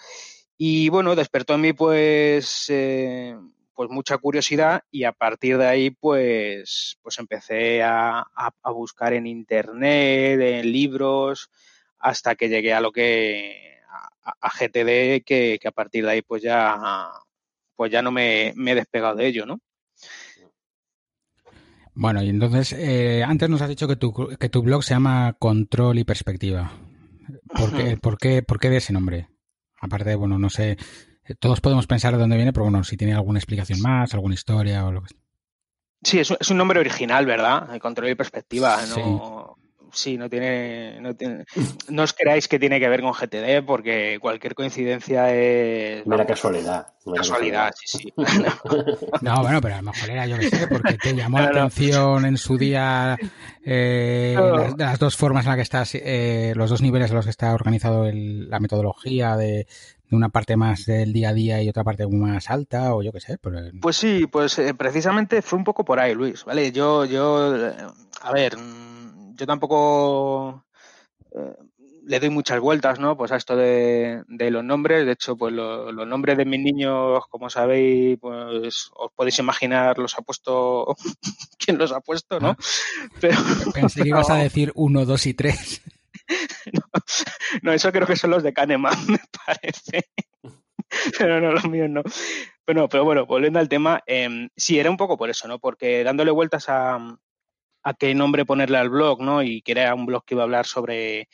Y 0.56 0.88
bueno, 0.88 1.14
despertó 1.14 1.54
en 1.54 1.60
mí 1.60 1.72
pues... 1.72 2.66
Eh, 2.68 3.36
pues 3.76 3.90
mucha 3.90 4.16
curiosidad 4.16 4.82
y 4.90 5.04
a 5.04 5.12
partir 5.12 5.58
de 5.58 5.66
ahí 5.66 5.90
pues, 5.90 6.98
pues 7.02 7.18
empecé 7.18 7.82
a, 7.82 8.24
buscar 8.64 9.12
en 9.12 9.26
internet, 9.26 10.40
en 10.40 10.72
libros, 10.72 11.50
hasta 11.98 12.34
que 12.36 12.48
llegué 12.48 12.72
a 12.72 12.80
lo 12.80 12.90
que 12.90 13.78
a, 14.22 14.48
GTD, 14.48 15.22
que, 15.24 15.60
a 15.62 15.70
partir 15.72 16.06
de 16.06 16.12
ahí 16.12 16.22
pues 16.22 16.42
ya 16.42 17.10
pues 17.76 17.92
ya 17.92 18.00
no 18.00 18.10
me, 18.10 18.48
he 18.48 18.74
despegado 18.74 19.16
de 19.16 19.26
ello, 19.26 19.44
¿no? 19.44 19.60
Bueno, 21.98 22.22
y 22.22 22.28
entonces, 22.28 22.74
eh, 22.74 23.24
antes 23.26 23.48
nos 23.48 23.62
has 23.62 23.70
dicho 23.70 23.88
que 23.88 23.96
tu, 23.96 24.12
que 24.38 24.50
tu 24.50 24.62
blog 24.62 24.84
se 24.84 24.92
llama 24.92 25.34
Control 25.38 25.98
y 25.98 26.04
Perspectiva. 26.04 26.70
¿Por 27.48 27.74
qué, 27.74 27.96
por, 27.96 28.18
qué, 28.18 28.42
¿Por 28.42 28.60
qué 28.60 28.68
de 28.68 28.76
ese 28.76 28.92
nombre? 28.92 29.30
Aparte, 29.80 30.14
bueno, 30.14 30.38
no 30.38 30.50
sé, 30.50 30.76
todos 31.40 31.62
podemos 31.62 31.86
pensar 31.86 32.12
de 32.12 32.18
dónde 32.18 32.36
viene, 32.36 32.52
pero 32.52 32.64
bueno, 32.64 32.84
si 32.84 32.98
tiene 32.98 33.14
alguna 33.14 33.38
explicación 33.38 33.80
más, 33.80 34.12
alguna 34.12 34.34
historia 34.34 34.84
o 34.84 34.92
lo 34.92 35.02
que 35.02 35.08
sea. 35.08 35.20
Sí, 36.02 36.18
es, 36.18 36.50
un 36.50 36.56
nombre 36.58 36.78
original, 36.78 37.24
¿verdad? 37.24 37.74
El 37.74 37.80
control 37.80 38.10
y 38.10 38.14
perspectiva. 38.14 38.76
No, 38.88 38.94
sí, 38.94 39.62
no 40.18 40.28
tiene, 40.28 41.00
no 41.88 42.02
os 42.02 42.12
creáis 42.12 42.48
que 42.48 42.58
tiene 42.58 42.78
que 42.78 42.88
ver 42.88 43.00
con 43.00 43.12
GTD 43.12 43.64
porque 43.66 44.18
cualquier 44.20 44.54
coincidencia 44.54 45.34
es... 45.34 46.06
Mera 46.06 46.26
casualidad. 46.26 46.86
casualidad, 47.14 47.72
sí, 47.84 47.98
sí. 47.98 48.12
no, 49.22 49.42
bueno, 49.42 49.60
pero 49.60 49.74
a 49.74 49.82
lo 49.82 49.90
mejor 49.90 50.10
era 50.10 50.26
yo 50.26 50.38
que 50.38 50.50
sé, 50.50 50.66
porque 50.68 50.98
te 50.98 51.14
llamó 51.14 51.38
la 51.38 51.48
atención 51.48 52.24
en 52.26 52.36
su 52.36 52.56
día 52.58 53.16
eh, 53.64 54.36
las, 54.76 54.98
dos 54.98 55.16
formas 55.16 55.44
en 55.44 55.50
las 55.50 55.56
que 55.56 55.62
estás, 55.62 55.94
eh, 55.94 56.52
los 56.54 56.70
dos 56.70 56.82
niveles 56.82 57.10
en 57.10 57.16
los 57.16 57.24
que 57.24 57.30
está 57.30 57.54
organizado 57.54 58.10
la 58.12 58.60
metodología 58.60 59.36
de, 59.36 59.66
una 60.10 60.28
parte 60.28 60.56
más 60.56 60.86
del 60.86 61.12
día 61.12 61.30
a 61.30 61.34
día 61.34 61.62
y 61.62 61.68
otra 61.68 61.84
parte 61.84 62.06
más 62.06 62.50
alta 62.50 62.94
o 62.94 63.02
yo 63.02 63.12
qué 63.12 63.20
sé. 63.20 63.38
Pues, 63.38 63.72
pues 63.80 63.96
sí, 63.96 64.26
pues 64.30 64.58
eh, 64.58 64.74
precisamente 64.74 65.42
fue 65.42 65.58
un 65.58 65.64
poco 65.64 65.84
por 65.84 65.98
ahí, 65.98 66.14
Luis, 66.14 66.44
¿vale? 66.44 66.70
Yo, 66.72 67.04
yo, 67.04 67.54
a 68.20 68.32
ver, 68.32 68.56
yo 69.36 69.46
tampoco 69.46 70.64
eh, 71.32 71.54
le 72.06 72.20
doy 72.20 72.30
muchas 72.30 72.60
vueltas, 72.60 73.00
¿no? 73.00 73.16
Pues 73.16 73.32
a 73.32 73.36
esto 73.36 73.56
de, 73.56 74.24
los 74.28 74.64
nombres. 74.64 75.04
De 75.04 75.12
hecho, 75.12 75.36
pues 75.36 75.52
los 75.52 76.06
nombres 76.06 76.38
de 76.38 76.44
mis 76.44 76.60
niños, 76.60 77.24
como 77.28 77.50
sabéis, 77.50 78.18
pues 78.20 78.90
os 78.94 79.12
podéis 79.12 79.38
imaginar 79.40 79.98
los 79.98 80.16
ha 80.16 80.22
puesto 80.22 80.96
quién 81.58 81.78
los 81.78 81.92
ha 81.92 82.00
puesto, 82.00 82.38
¿no? 82.40 82.50
Ah. 82.50 82.56
Pero, 83.20 83.38
Pensé 83.74 84.02
que 84.02 84.08
ibas 84.08 84.30
a 84.30 84.36
decir 84.36 84.72
uno, 84.76 85.04
dos 85.04 85.26
y 85.26 85.34
tres. 85.34 85.82
no, 87.62 87.72
eso 87.72 87.92
creo 87.92 88.06
que 88.06 88.16
son 88.16 88.30
los 88.30 88.42
de 88.42 88.52
Kahneman, 88.52 88.94
me 89.08 89.20
parece. 89.44 90.08
pero 91.18 91.40
no, 91.40 91.52
los 91.52 91.68
míos 91.68 91.90
no. 91.90 92.02
Pero, 92.64 92.88
pero 92.88 93.04
bueno, 93.04 93.26
volviendo 93.26 93.58
al 93.58 93.68
tema, 93.68 94.02
eh, 94.06 94.48
sí, 94.56 94.78
era 94.78 94.90
un 94.90 94.96
poco 94.96 95.16
por 95.16 95.30
eso, 95.30 95.48
¿no? 95.48 95.58
Porque 95.58 96.04
dándole 96.04 96.30
vueltas 96.30 96.68
a, 96.68 96.98
a 97.86 97.94
qué 97.94 98.12
nombre 98.16 98.44
ponerle 98.44 98.78
al 98.78 98.90
blog, 98.90 99.22
¿no? 99.22 99.44
Y 99.44 99.62
que 99.62 99.70
era 99.70 99.94
un 99.94 100.06
blog 100.06 100.24
que 100.24 100.34
iba 100.34 100.42
a 100.42 100.44
hablar 100.44 100.66
sobre, 100.66 101.28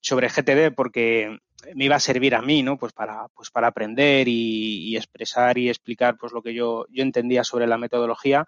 sobre 0.00 0.28
GTD 0.28 0.74
porque 0.74 1.38
me 1.74 1.86
iba 1.86 1.96
a 1.96 2.00
servir 2.00 2.34
a 2.34 2.42
mí, 2.42 2.62
¿no? 2.62 2.76
Pues 2.76 2.92
para, 2.92 3.28
pues 3.34 3.50
para 3.50 3.68
aprender 3.68 4.28
y, 4.28 4.94
expresar 4.98 5.56
y 5.56 5.70
explicar 5.70 6.18
pues 6.18 6.34
lo 6.34 6.42
que 6.42 6.52
yo, 6.52 6.84
yo 6.90 7.02
entendía 7.02 7.42
sobre 7.42 7.66
la 7.66 7.78
metodología, 7.78 8.46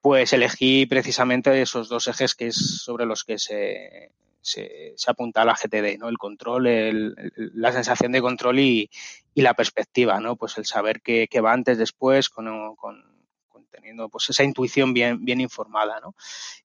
pues 0.00 0.32
elegí 0.32 0.86
precisamente 0.86 1.62
esos 1.62 1.88
dos 1.88 2.08
ejes 2.08 2.34
que 2.34 2.48
es 2.48 2.56
sobre 2.82 3.06
los 3.06 3.22
que 3.22 3.38
se, 3.38 4.10
se, 4.40 4.96
apunta 5.06 5.44
la 5.44 5.54
GTD, 5.54 6.00
¿no? 6.00 6.08
El 6.08 6.18
control, 6.18 7.14
la 7.54 7.70
sensación 7.70 8.10
de 8.10 8.20
control 8.20 8.58
y, 8.58 8.90
la 9.36 9.54
perspectiva, 9.54 10.18
¿no? 10.18 10.34
Pues 10.34 10.58
el 10.58 10.66
saber 10.66 11.00
qué, 11.00 11.28
va 11.40 11.52
antes, 11.52 11.78
después, 11.78 12.28
con, 12.28 12.74
con 12.74 13.17
teniendo 13.70 14.08
pues 14.08 14.30
esa 14.30 14.44
intuición 14.44 14.92
bien, 14.92 15.24
bien 15.24 15.40
informada, 15.40 16.00
¿no? 16.00 16.14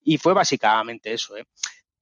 Y 0.02 0.18
fue 0.18 0.34
básicamente 0.34 1.12
eso, 1.12 1.36
¿eh? 1.36 1.44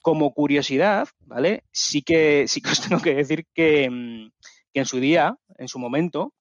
Como 0.00 0.32
curiosidad, 0.32 1.08
¿vale? 1.20 1.64
Sí 1.70 2.02
que, 2.02 2.46
sí 2.48 2.60
que 2.60 2.70
os 2.70 2.80
tengo 2.80 3.00
que 3.02 3.14
decir 3.14 3.46
que, 3.54 3.88
mm, 3.90 4.30
que 4.72 4.80
en 4.80 4.86
su 4.86 5.00
día, 5.00 5.36
en 5.58 5.68
su 5.68 5.78
momento, 5.78 6.32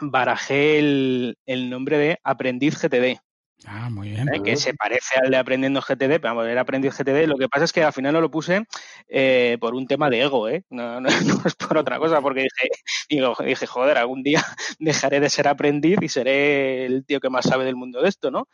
barajé 0.00 0.78
el, 0.78 1.38
el 1.46 1.70
nombre 1.70 1.98
de 1.98 2.18
Aprendiz 2.24 2.76
GTD. 2.80 3.20
Ah, 3.66 3.90
muy 3.90 4.10
bien. 4.10 4.28
¿Eh? 4.32 4.42
Que 4.42 4.56
se 4.56 4.74
parece 4.74 5.18
al 5.22 5.30
de 5.30 5.36
Aprendiendo 5.36 5.80
GTD, 5.80 6.20
pero 6.20 6.44
era 6.44 6.62
Aprendiz 6.62 6.96
GTD. 6.96 7.26
Lo 7.26 7.36
que 7.36 7.48
pasa 7.48 7.64
es 7.64 7.72
que 7.72 7.82
al 7.82 7.92
final 7.92 8.14
no 8.14 8.20
lo 8.20 8.30
puse 8.30 8.66
eh, 9.08 9.58
por 9.60 9.74
un 9.74 9.86
tema 9.86 10.08
de 10.08 10.22
ego, 10.22 10.48
¿eh? 10.48 10.64
No, 10.70 11.00
no, 11.00 11.08
es 11.44 11.54
por 11.54 11.76
otra 11.76 11.98
cosa, 11.98 12.20
porque 12.20 12.42
dije, 12.42 12.68
digo, 13.08 13.36
dije, 13.44 13.66
joder, 13.66 13.98
algún 13.98 14.22
día 14.22 14.44
dejaré 14.78 15.20
de 15.20 15.30
ser 15.30 15.48
aprendiz 15.48 15.98
y 16.00 16.08
seré 16.08 16.86
el 16.86 17.04
tío 17.04 17.20
que 17.20 17.30
más 17.30 17.46
sabe 17.46 17.64
del 17.64 17.76
mundo 17.76 18.00
de 18.00 18.08
esto, 18.08 18.30
¿no? 18.30 18.48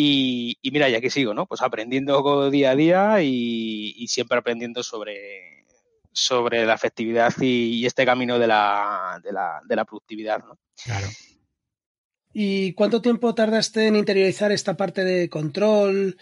Y, 0.00 0.56
mira, 0.62 0.88
ya 0.88 1.00
que 1.00 1.10
sigo, 1.10 1.34
¿no? 1.34 1.46
Pues 1.46 1.60
aprendiendo 1.60 2.50
día 2.50 2.70
a 2.70 2.76
día 2.76 3.22
y, 3.22 4.06
siempre 4.06 4.38
aprendiendo 4.38 4.84
sobre, 4.84 5.66
sobre 6.12 6.64
la 6.64 6.74
efectividad 6.74 7.34
y, 7.40 7.84
este 7.84 8.06
camino 8.06 8.38
de 8.38 8.46
la, 8.46 9.20
de 9.24 9.32
la, 9.32 9.60
de 9.66 9.76
la 9.76 9.84
productividad, 9.84 10.44
¿no? 10.44 10.56
Claro. 10.84 11.08
¿Y 12.40 12.72
cuánto 12.74 13.02
tiempo 13.02 13.34
tardaste 13.34 13.88
en 13.88 13.96
interiorizar 13.96 14.52
esta 14.52 14.76
parte 14.76 15.02
de 15.02 15.28
control? 15.28 16.16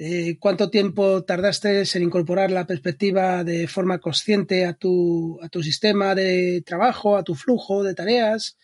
Eh, 0.00 0.36
¿Cuánto 0.40 0.68
tiempo 0.68 1.22
tardaste 1.22 1.84
en 1.94 2.02
incorporar 2.02 2.50
la 2.50 2.66
perspectiva 2.66 3.44
de 3.44 3.68
forma 3.68 4.00
consciente 4.00 4.66
a 4.66 4.72
tu, 4.72 5.38
a 5.40 5.48
tu 5.48 5.62
sistema 5.62 6.16
de 6.16 6.64
trabajo, 6.66 7.16
a 7.16 7.22
tu 7.22 7.36
flujo 7.36 7.84
de 7.84 7.94
tareas? 7.94 8.58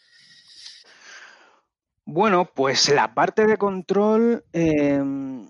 Bueno, 2.05 2.51
pues 2.53 2.89
la 2.89 3.15
parte 3.15 3.47
de 3.47 3.57
control, 3.57 4.45
em, 4.53 5.47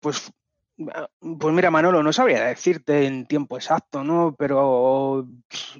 pues, 0.00 0.30
pues 0.78 1.54
mira, 1.54 1.70
Manolo, 1.70 2.02
no 2.02 2.12
sabría 2.12 2.44
decirte 2.44 3.06
en 3.06 3.26
tiempo 3.26 3.56
exacto, 3.56 4.04
¿no? 4.04 4.34
Pero 4.38 5.26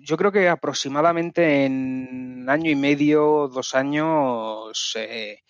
yo 0.00 0.16
creo 0.16 0.32
que 0.32 0.48
aproximadamente 0.48 1.64
en 1.64 2.46
año 2.48 2.70
y 2.70 2.74
medio, 2.74 3.48
dos 3.48 3.76
años, 3.76 4.96
eh, 4.96 5.42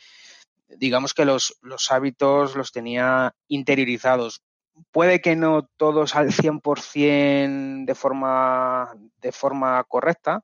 digamos 0.68 1.14
que 1.14 1.24
los, 1.24 1.56
los 1.62 1.90
hábitos 1.90 2.56
los 2.56 2.72
tenía 2.72 3.34
interiorizados. 3.48 4.42
Puede 4.92 5.20
que 5.20 5.34
no 5.34 5.66
todos 5.76 6.14
al 6.14 6.30
100% 6.30 7.86
de 7.86 7.94
forma, 7.94 8.92
de 9.20 9.32
forma 9.32 9.82
correcta, 9.84 10.42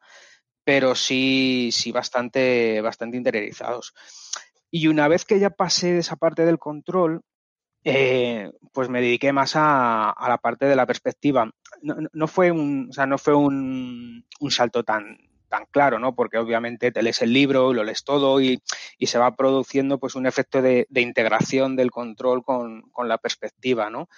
pero 0.64 0.94
sí, 0.94 1.70
sí 1.72 1.92
bastante, 1.92 2.80
bastante 2.80 3.18
interiorizados. 3.18 3.92
Y 4.70 4.88
una 4.88 5.08
vez 5.08 5.26
que 5.26 5.38
ya 5.38 5.50
pasé 5.50 5.98
esa 5.98 6.16
parte 6.16 6.46
del 6.46 6.58
control, 6.58 7.22
eh, 7.84 8.50
pues 8.72 8.88
me 8.88 9.00
dediqué 9.00 9.32
más 9.32 9.52
a, 9.54 10.14
la 10.26 10.38
parte 10.38 10.66
de 10.66 10.76
la 10.76 10.86
perspectiva. 10.86 11.50
No, 11.82 12.26
fue 12.26 12.50
un, 12.50 12.88
o 12.90 12.92
sea, 12.92 13.06
no 13.06 13.18
fue 13.18 13.34
un, 13.34 14.26
un, 14.40 14.50
salto 14.50 14.82
tan, 14.84 15.18
tan 15.48 15.66
claro, 15.70 15.98
¿no? 15.98 16.14
Porque 16.14 16.38
obviamente 16.38 16.90
te 16.90 17.02
lees 17.02 17.20
el 17.22 17.32
libro, 17.32 17.72
lo 17.72 17.84
lees 17.84 18.02
todo 18.04 18.40
y, 18.40 18.62
y 18.98 19.06
se 19.06 19.18
va 19.18 19.36
produciendo 19.36 19.98
pues 19.98 20.14
un 20.14 20.26
efecto 20.26 20.62
de, 20.62 20.86
de 20.88 21.00
integración 21.02 21.76
del 21.76 21.90
control 21.90 22.42
con, 22.42 22.82
con, 22.90 23.08
la 23.08 23.18
perspectiva, 23.18 23.90
¿no? 23.90 24.08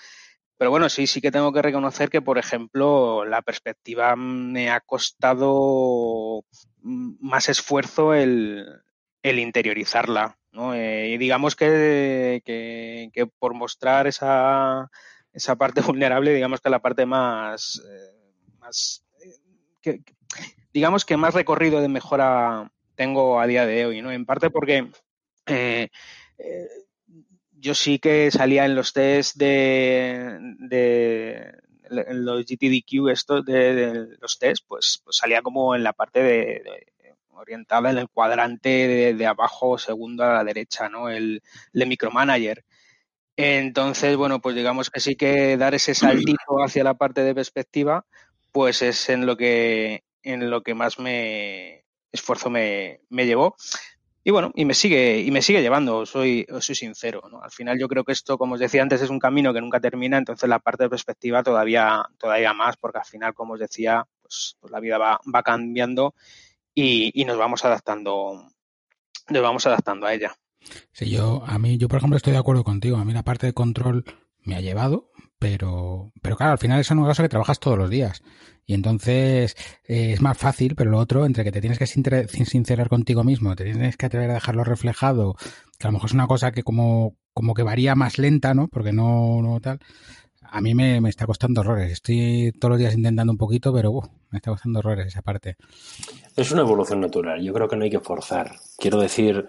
Pero 0.58 0.70
bueno, 0.70 0.88
sí, 0.88 1.06
sí 1.06 1.20
que 1.20 1.30
tengo 1.30 1.52
que 1.52 1.60
reconocer 1.60 2.08
que, 2.08 2.22
por 2.22 2.38
ejemplo, 2.38 3.24
la 3.26 3.42
perspectiva 3.42 4.16
me 4.16 4.70
ha 4.70 4.80
costado 4.80 6.44
más 6.82 7.48
esfuerzo 7.48 8.14
el, 8.14 8.82
interiorizarla. 9.22 10.38
¿No? 10.56 10.74
Eh, 10.74 11.16
digamos 11.18 11.54
que, 11.54 12.42
que, 12.44 13.26
por 13.38 13.54
mostrar 13.54 14.06
esa, 14.06 14.90
esa 15.32 15.56
parte 15.56 15.80
vulnerable, 15.86 16.34
digamos 16.34 16.60
que 16.60 16.70
la 16.70 16.80
parte 16.80 17.06
más, 17.06 17.82
eh, 17.88 18.52
más 18.58 19.04
que, 19.82 20.00
digamos 20.72 21.04
que 21.04 21.16
más 21.16 21.34
recorrido 21.34 21.80
de 21.80 21.88
mejora 21.88 22.72
tengo 22.96 23.38
a 23.38 23.46
día 23.46 23.66
de 23.66 23.86
hoy, 23.86 24.00
¿no? 24.00 24.10
En 24.10 24.24
parte 24.24 24.48
porque 24.50 24.90
eh, 25.46 25.90
yo 27.52 27.74
sí 27.74 27.98
que 27.98 28.30
salía 28.30 28.64
en 28.64 28.74
los 28.74 28.94
test 28.94 29.36
de, 29.36 30.38
de 30.58 31.52
los 31.90 32.44
GTDQ, 32.46 33.10
esto 33.10 33.42
de, 33.42 34.08
los 34.20 34.38
test, 34.38 34.64
pues, 34.66 35.02
pues, 35.04 35.16
salía 35.16 35.42
como 35.42 35.74
en 35.74 35.82
la 35.82 35.92
parte 35.92 36.22
de, 36.22 36.86
orientada 37.36 37.90
en 37.90 37.98
el 37.98 38.08
cuadrante 38.08 39.14
de, 39.14 39.26
abajo, 39.26 39.78
segundo 39.78 40.24
a 40.24 40.34
la 40.34 40.44
derecha, 40.44 40.88
¿no? 40.88 41.08
El, 41.08 41.42
el 41.72 41.86
micromanager. 41.86 42.64
Entonces, 43.36 44.16
bueno, 44.16 44.40
pues 44.40 44.56
digamos 44.56 44.90
que 44.90 45.00
sí 45.00 45.14
que 45.14 45.56
dar 45.56 45.74
ese 45.74 45.94
saltito 45.94 46.36
hacia 46.64 46.84
la 46.84 46.94
parte 46.94 47.22
de 47.22 47.34
perspectiva, 47.34 48.06
pues 48.52 48.82
es 48.82 49.08
en 49.10 49.26
lo 49.26 49.36
que, 49.36 50.04
en 50.22 50.50
lo 50.50 50.62
que 50.62 50.74
más 50.74 50.98
me 50.98 51.84
esfuerzo 52.12 52.50
me, 52.50 53.00
me 53.10 53.26
llevó. 53.26 53.56
Y 54.24 54.32
bueno, 54.32 54.50
y 54.56 54.64
me 54.64 54.74
sigue, 54.74 55.20
y 55.20 55.30
me 55.30 55.40
sigue 55.40 55.62
llevando, 55.62 56.04
soy, 56.04 56.46
soy 56.60 56.74
sincero. 56.74 57.22
¿no? 57.30 57.40
Al 57.42 57.52
final 57.52 57.78
yo 57.78 57.86
creo 57.86 58.02
que 58.02 58.10
esto, 58.10 58.36
como 58.36 58.54
os 58.54 58.60
decía 58.60 58.82
antes, 58.82 59.00
es 59.00 59.10
un 59.10 59.20
camino 59.20 59.54
que 59.54 59.60
nunca 59.60 59.78
termina, 59.78 60.18
entonces 60.18 60.48
la 60.48 60.58
parte 60.58 60.82
de 60.82 60.90
perspectiva 60.90 61.44
todavía, 61.44 62.02
todavía 62.18 62.52
más, 62.52 62.76
porque 62.76 62.98
al 62.98 63.04
final, 63.04 63.34
como 63.34 63.54
os 63.54 63.60
decía, 63.60 64.04
pues, 64.20 64.56
pues 64.58 64.72
la 64.72 64.80
vida 64.80 64.98
va, 64.98 65.20
va 65.32 65.42
cambiando 65.44 66.14
y, 66.76 67.10
y, 67.20 67.24
nos 67.24 67.38
vamos 67.38 67.64
adaptando, 67.64 68.46
nos 69.30 69.42
vamos 69.42 69.66
adaptando 69.66 70.06
a 70.06 70.14
ella. 70.14 70.36
Sí, 70.92 71.10
yo, 71.10 71.42
a 71.46 71.58
mí, 71.58 71.78
yo 71.78 71.88
por 71.88 71.98
ejemplo 71.98 72.16
estoy 72.16 72.34
de 72.34 72.38
acuerdo 72.38 72.64
contigo. 72.64 72.98
A 72.98 73.04
mí 73.04 73.12
la 73.12 73.24
parte 73.24 73.46
de 73.46 73.52
control 73.54 74.04
me 74.42 74.56
ha 74.56 74.60
llevado, 74.60 75.10
pero, 75.38 76.12
pero 76.22 76.36
claro, 76.36 76.52
al 76.52 76.58
final 76.58 76.80
es 76.80 76.90
una 76.90 77.06
cosa 77.06 77.22
que 77.22 77.28
trabajas 77.28 77.58
todos 77.58 77.78
los 77.78 77.90
días. 77.90 78.22
Y 78.66 78.74
entonces 78.74 79.56
eh, 79.84 80.12
es 80.12 80.20
más 80.20 80.36
fácil, 80.36 80.74
pero 80.74 80.90
lo 80.90 80.98
otro, 80.98 81.24
entre 81.24 81.44
que 81.44 81.52
te 81.52 81.60
tienes 81.60 81.78
que 81.78 81.86
sincerar 81.86 82.88
contigo 82.88 83.24
mismo, 83.24 83.54
te 83.54 83.64
tienes 83.64 83.96
que 83.96 84.06
atrever 84.06 84.30
a 84.30 84.34
dejarlo 84.34 84.64
reflejado, 84.64 85.36
que 85.78 85.86
a 85.86 85.88
lo 85.88 85.92
mejor 85.92 86.10
es 86.10 86.14
una 86.14 86.26
cosa 86.26 86.52
que 86.52 86.62
como, 86.62 87.16
como 87.32 87.54
que 87.54 87.62
varía 87.62 87.94
más 87.94 88.18
lenta, 88.18 88.54
¿no? 88.54 88.68
Porque 88.68 88.92
no, 88.92 89.40
no 89.40 89.60
tal. 89.60 89.80
A 90.56 90.60
mí 90.62 90.74
me, 90.74 91.02
me 91.02 91.10
está 91.10 91.26
costando 91.26 91.60
horrores. 91.60 91.92
Estoy 91.92 92.50
todos 92.58 92.70
los 92.70 92.78
días 92.78 92.94
intentando 92.94 93.30
un 93.30 93.36
poquito, 93.36 93.74
pero 93.74 94.00
me 94.30 94.38
está 94.38 94.50
costando 94.50 94.78
horrores 94.78 95.06
esa 95.06 95.20
parte. 95.20 95.56
Es 96.34 96.50
una 96.50 96.62
evolución 96.62 97.02
natural. 97.02 97.42
Yo 97.42 97.52
creo 97.52 97.68
que 97.68 97.76
no 97.76 97.84
hay 97.84 97.90
que 97.90 98.00
forzar. 98.00 98.52
Quiero 98.78 98.98
decir, 98.98 99.46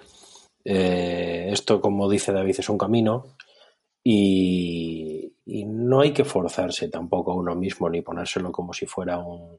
eh, 0.65 1.47
esto, 1.49 1.79
como 1.79 2.09
dice 2.09 2.33
David, 2.33 2.57
es 2.59 2.67
un 2.67 2.77
camino 2.77 3.37
y, 4.03 5.33
no 5.45 6.01
hay 6.01 6.11
que 6.11 6.25
forzarse 6.25 6.89
tampoco 6.89 7.31
a 7.31 7.35
uno 7.35 7.55
mismo 7.55 7.89
ni 7.89 8.01
ponérselo 8.01 8.51
como 8.51 8.73
si 8.73 8.85
fuera 8.85 9.17
un, 9.17 9.57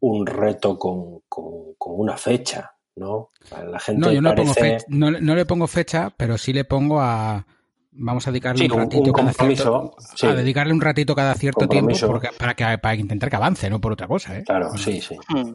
un 0.00 0.26
reto 0.26 0.78
con, 0.78 1.20
con, 1.26 1.74
una 1.78 2.18
fecha, 2.18 2.72
¿no? 2.96 3.30
la 3.50 3.80
gente 3.80 4.00
no, 4.00 4.12
yo 4.12 4.20
no, 4.20 4.34
pongo 4.34 4.52
fecha, 4.52 4.84
no, 4.88 5.10
le 5.10 5.46
pongo 5.46 5.66
fecha, 5.66 6.12
pero 6.14 6.36
sí 6.36 6.52
le 6.52 6.64
pongo 6.64 7.00
a 7.00 7.46
vamos 7.92 8.26
a 8.26 8.30
dedicarle 8.30 8.64
un 8.64 8.78
ratito 8.78 9.12
cada 9.12 9.32
cierto 9.32 9.96
a 10.22 10.34
dedicarle 10.34 10.72
un 10.72 10.80
ratito 10.80 11.14
cada 11.14 11.34
cierto 11.34 11.68
tiempo 11.68 11.94
para 12.38 12.54
que 12.54 12.78
para 12.78 12.94
intentar 12.94 13.30
que 13.30 13.36
avance 13.36 13.70
no 13.70 13.80
por 13.80 13.92
otra 13.92 14.08
cosa 14.08 14.38
¿eh? 14.38 14.44
claro 14.44 14.76
sí 14.76 15.00
sí 15.00 15.16
mm. 15.28 15.52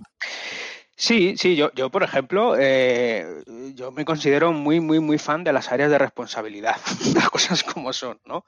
Sí, 1.00 1.38
sí, 1.38 1.56
yo, 1.56 1.72
yo 1.76 1.92
por 1.92 2.02
ejemplo, 2.02 2.56
eh, 2.58 3.44
yo 3.76 3.92
me 3.92 4.04
considero 4.04 4.52
muy, 4.52 4.80
muy, 4.80 5.00
muy 5.00 5.20
fan 5.20 5.44
de 5.44 5.54
las 5.54 5.72
áreas 5.72 5.92
de 5.92 6.00
responsabilidad, 6.00 6.78
las 7.14 7.30
cosas 7.30 7.64
como 7.64 7.94
son, 7.94 8.20
¿no? 8.26 8.44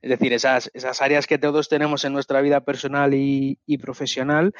Es 0.00 0.10
decir, 0.10 0.32
esas, 0.32 0.68
esas 0.74 1.00
áreas 1.00 1.28
que 1.28 1.38
todos 1.38 1.68
tenemos 1.68 2.04
en 2.04 2.12
nuestra 2.12 2.40
vida 2.40 2.62
personal 2.62 3.14
y, 3.14 3.56
profesional, 3.80 4.52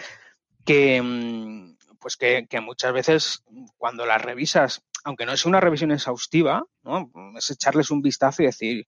que, 0.65 1.03
mm, 1.03 1.79
pues 1.99 2.17
que, 2.17 2.47
que, 2.49 2.61
muchas 2.61 2.93
veces 2.93 3.43
cuando 3.77 4.07
las 4.07 4.23
revisas, 4.23 4.85
aunque 5.05 5.27
no 5.27 5.33
es 5.33 5.45
una 5.45 5.61
revisión 5.61 5.93
exhaustiva, 5.93 6.65
¿no? 6.83 7.11
Es 7.37 7.51
echarles 7.51 7.91
un 7.91 8.03
vistazo 8.03 8.43
y 8.43 8.47
decir, 8.47 8.87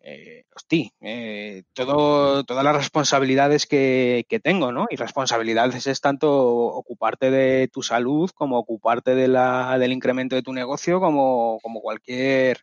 eh, 0.00 0.44
hostia, 0.54 0.90
eh, 1.00 1.64
todo, 1.72 2.44
todas 2.44 2.64
las 2.64 2.76
responsabilidades 2.76 3.66
que, 3.66 4.24
tengo, 4.42 4.72
¿no? 4.72 4.86
Y 4.90 4.96
responsabilidades 4.96 5.86
es 5.86 6.00
tanto 6.00 6.30
ocuparte 6.32 7.30
de 7.30 7.68
tu 7.68 7.82
salud 7.82 8.30
como 8.34 8.58
ocuparte 8.58 9.14
de 9.14 9.28
la, 9.28 9.76
del 9.78 9.92
incremento 9.92 10.36
de 10.36 10.42
tu 10.42 10.52
negocio 10.52 11.00
como, 11.00 11.58
como 11.62 11.80
cualquier 11.80 12.62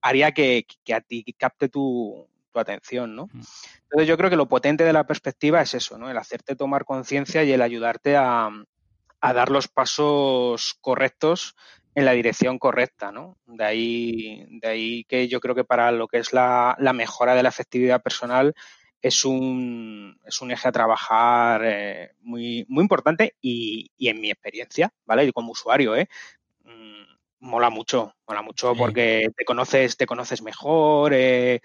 área 0.00 0.32
que, 0.32 0.66
a 0.94 1.00
ti 1.00 1.24
capte 1.36 1.68
tu, 1.68 2.28
tu 2.52 2.60
atención, 2.60 3.16
¿no? 3.16 3.26
Mm. 3.26 3.40
Entonces 3.82 4.08
yo 4.08 4.16
creo 4.16 4.30
que 4.30 4.36
lo 4.36 4.48
potente 4.48 4.84
de 4.84 4.92
la 4.92 5.06
perspectiva 5.06 5.60
es 5.60 5.74
eso, 5.74 5.98
¿no? 5.98 6.08
El 6.08 6.18
hacerte 6.18 6.54
tomar 6.54 6.84
conciencia 6.84 7.42
y 7.42 7.52
el 7.52 7.62
ayudarte 7.62 8.16
a, 8.16 8.48
a 9.20 9.32
dar 9.32 9.50
los 9.50 9.66
pasos 9.66 10.76
correctos 10.80 11.56
en 11.96 12.04
la 12.04 12.12
dirección 12.12 12.58
correcta, 12.58 13.10
¿no? 13.10 13.38
De 13.46 13.64
ahí, 13.64 14.46
de 14.60 14.68
ahí 14.68 15.04
que 15.04 15.28
yo 15.28 15.40
creo 15.40 15.54
que 15.54 15.64
para 15.64 15.90
lo 15.92 16.08
que 16.08 16.18
es 16.18 16.34
la, 16.34 16.76
mejora 16.94 17.34
de 17.34 17.42
la 17.42 17.48
efectividad 17.48 18.02
personal 18.02 18.54
es 19.00 19.24
un, 19.24 20.20
es 20.26 20.42
un 20.42 20.50
eje 20.50 20.68
a 20.68 20.72
trabajar 20.72 21.62
eh, 21.64 22.10
muy, 22.20 22.66
muy 22.68 22.82
importante 22.82 23.34
y, 23.40 23.90
y, 23.96 24.08
en 24.08 24.20
mi 24.20 24.30
experiencia, 24.30 24.92
¿vale? 25.06 25.24
Y 25.24 25.32
como 25.32 25.52
usuario, 25.52 25.96
¿eh? 25.96 26.06
Mola 27.40 27.70
mucho, 27.70 28.14
mola 28.26 28.42
mucho 28.42 28.74
porque 28.74 29.28
te 29.36 29.44
conoces, 29.44 29.96
te 29.96 30.06
conoces 30.06 30.42
mejor, 30.42 31.12
eh, 31.14 31.60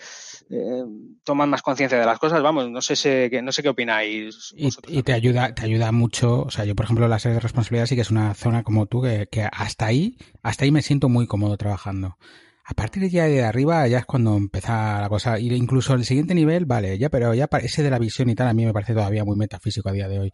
eh, 0.50 0.84
tomas 1.24 1.48
más 1.48 1.62
conciencia 1.62 2.00
de 2.00 2.06
las 2.06 2.20
cosas, 2.20 2.42
vamos, 2.42 2.70
no 2.70 2.82
sé, 2.82 3.42
no 3.42 3.52
sé 3.52 3.64
qué 3.64 3.70
opináis. 3.70 4.54
Y, 4.56 5.04
te 5.04 5.14
ayuda, 5.14 5.54
te 5.54 5.64
ayuda 5.64 5.92
mucho, 5.92 6.44
o 6.44 6.52
sea, 6.52 6.66
yo 6.66 6.76
por 6.76 6.86
ejemplo 6.86 7.08
la 7.08 7.20
serie 7.20 7.36
de 7.36 7.42
responsabilidad 7.42 7.86
sí 7.86 7.96
que 7.96 8.02
es 8.02 8.12
una 8.12 8.34
zona 8.34 8.64
como 8.64 8.86
tú 8.86 9.02
que, 9.02 9.28
que 9.32 9.44
hasta 9.44 9.86
ahí, 9.86 10.18
hasta 10.44 10.66
ahí 10.66 10.72
me 10.72 10.82
siento 10.82 11.10
muy 11.10 11.28
cómodo 11.28 11.58
trabajando. 11.58 12.18
A 12.64 12.74
partir 12.74 13.04
de 13.04 13.10
ya 13.10 13.26
de 13.26 13.44
arriba 13.44 13.86
ya 13.88 14.00
es 14.00 14.06
cuando 14.06 14.38
empieza 14.38 15.02
la 15.02 15.10
cosa. 15.10 15.38
Y 15.40 15.54
incluso 15.54 15.94
el 15.94 16.06
siguiente 16.06 16.34
nivel, 16.34 16.66
vale, 16.66 16.98
ya, 16.98 17.10
pero 17.10 17.34
ya 17.34 17.50
ese 17.62 17.84
de 17.84 17.90
la 17.90 18.00
visión 18.00 18.30
y 18.30 18.36
tal 18.36 18.48
a 18.48 18.54
mí 18.54 18.66
me 18.66 18.72
parece 18.72 18.94
todavía 18.94 19.26
muy 19.26 19.36
metafísico 19.36 19.90
a 19.90 19.92
día 19.92 20.08
de 20.08 20.20
hoy. 20.20 20.34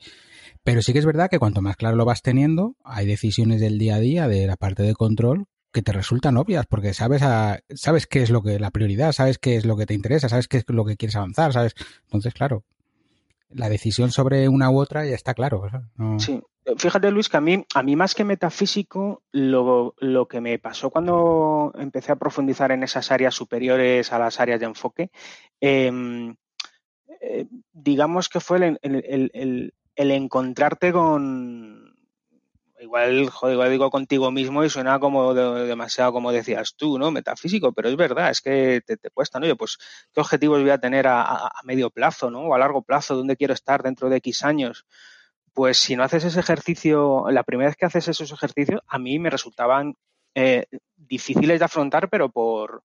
Pero 0.63 0.82
sí 0.82 0.93
que 0.93 1.00
es 1.00 1.06
verdad 1.06 1.30
que 1.30 1.39
cuanto 1.39 1.62
más 1.62 1.76
claro 1.76 1.96
lo 1.96 2.06
vas 2.06 2.22
teniendo, 2.22 2.76
hay 2.84 3.06
decisiones 3.06 3.62
del 3.62 3.78
día 3.78 3.96
a 3.96 4.00
día 4.00 4.28
de 4.28 4.48
la 4.48 4.58
parte 4.58 4.84
de 4.84 4.93
control 4.93 5.46
que 5.72 5.82
te 5.82 5.91
resultan 5.91 6.38
obvias, 6.38 6.65
porque 6.65 6.93
sabes 6.93 7.22
sabes 7.76 8.08
qué 8.08 8.24
es 8.24 8.30
lo 8.30 8.41
que 8.41 8.60
la 8.60 8.72
prioridad, 8.72 9.12
sabes 9.12 9.38
qué 9.38 9.58
es 9.58 9.65
lo 9.65 9.78
que 9.78 9.86
te 9.86 9.93
interesa, 9.93 10.30
sabes 10.30 10.48
qué 10.48 10.58
es 10.58 10.65
lo 10.67 10.86
que 10.86 10.98
quieres 10.98 11.15
avanzar, 11.15 11.54
sabes. 11.54 11.74
Entonces, 12.06 12.34
claro, 12.34 12.63
la 13.50 13.70
decisión 13.70 14.12
sobre 14.12 14.50
una 14.50 14.70
u 14.70 14.80
otra 14.80 15.06
ya 15.06 15.15
está 15.15 15.34
claro. 15.34 15.63
Sí, 16.17 16.41
fíjate, 16.78 17.12
Luis, 17.12 17.30
que 17.30 17.38
a 17.38 17.41
mí, 17.41 17.65
a 17.74 17.84
mí 17.84 17.96
más 17.96 18.13
que 18.13 18.24
metafísico, 18.24 19.24
lo, 19.32 19.96
lo, 20.00 20.28
que 20.28 20.41
me 20.41 20.60
pasó 20.60 20.89
cuando 20.89 21.74
empecé 21.78 22.12
a 22.12 22.17
profundizar 22.17 22.72
en 22.72 22.84
esas 22.84 23.12
áreas 23.12 23.36
superiores 23.36 24.12
a 24.12 24.20
las 24.20 24.39
áreas 24.39 24.60
de 24.60 24.65
enfoque, 24.65 25.12
em, 25.62 26.36
eh, 27.22 27.48
digamos 27.72 28.30
que 28.30 28.39
fue 28.39 28.78
el, 28.82 29.74
el 29.97 30.12
encontrarte 30.12 30.93
con, 30.93 31.95
igual, 32.79 33.29
joder, 33.29 33.53
igual 33.53 33.71
digo 33.71 33.89
contigo 33.89 34.31
mismo 34.31 34.63
y 34.63 34.69
suena 34.69 34.99
como 34.99 35.33
demasiado 35.33 36.13
como 36.13 36.31
decías 36.31 36.75
tú, 36.77 36.99
¿no? 36.99 37.12
Metafísico, 37.12 37.73
pero 37.73 37.89
es 37.89 37.95
verdad, 37.95 38.29
es 38.29 38.41
que 38.41 38.81
te, 38.86 38.97
cuesta, 39.10 39.39
¿no? 39.39 39.45
Oye, 39.45 39.55
pues, 39.55 39.77
¿qué 40.13 40.21
objetivos 40.21 40.62
voy 40.62 40.69
a 40.69 40.77
tener 40.77 41.07
a, 41.07 41.23
a, 41.23 41.62
medio 41.63 41.89
plazo, 41.89 42.29
¿no? 42.29 42.41
O 42.41 42.53
a 42.53 42.60
largo 42.60 42.83
plazo, 42.83 43.15
¿dónde 43.15 43.36
quiero 43.36 43.55
estar 43.55 43.81
dentro 43.81 44.07
de 44.10 44.17
X 44.17 44.43
años? 44.43 44.86
Pues 45.53 45.77
si 45.79 45.95
no 45.95 46.03
haces 46.03 46.23
ese 46.23 46.39
ejercicio, 46.39 47.25
la 47.31 47.43
primera 47.43 47.69
vez 47.69 47.75
que 47.75 47.88
haces 47.88 48.07
esos 48.07 48.31
ejercicios, 48.31 48.81
a 48.88 48.99
mí 48.99 49.17
me 49.17 49.31
resultaban 49.31 49.95
eh, 50.36 50.67
difíciles 50.95 51.57
de 51.57 51.65
afrontar, 51.65 52.10
pero 52.10 52.29
por, 52.29 52.83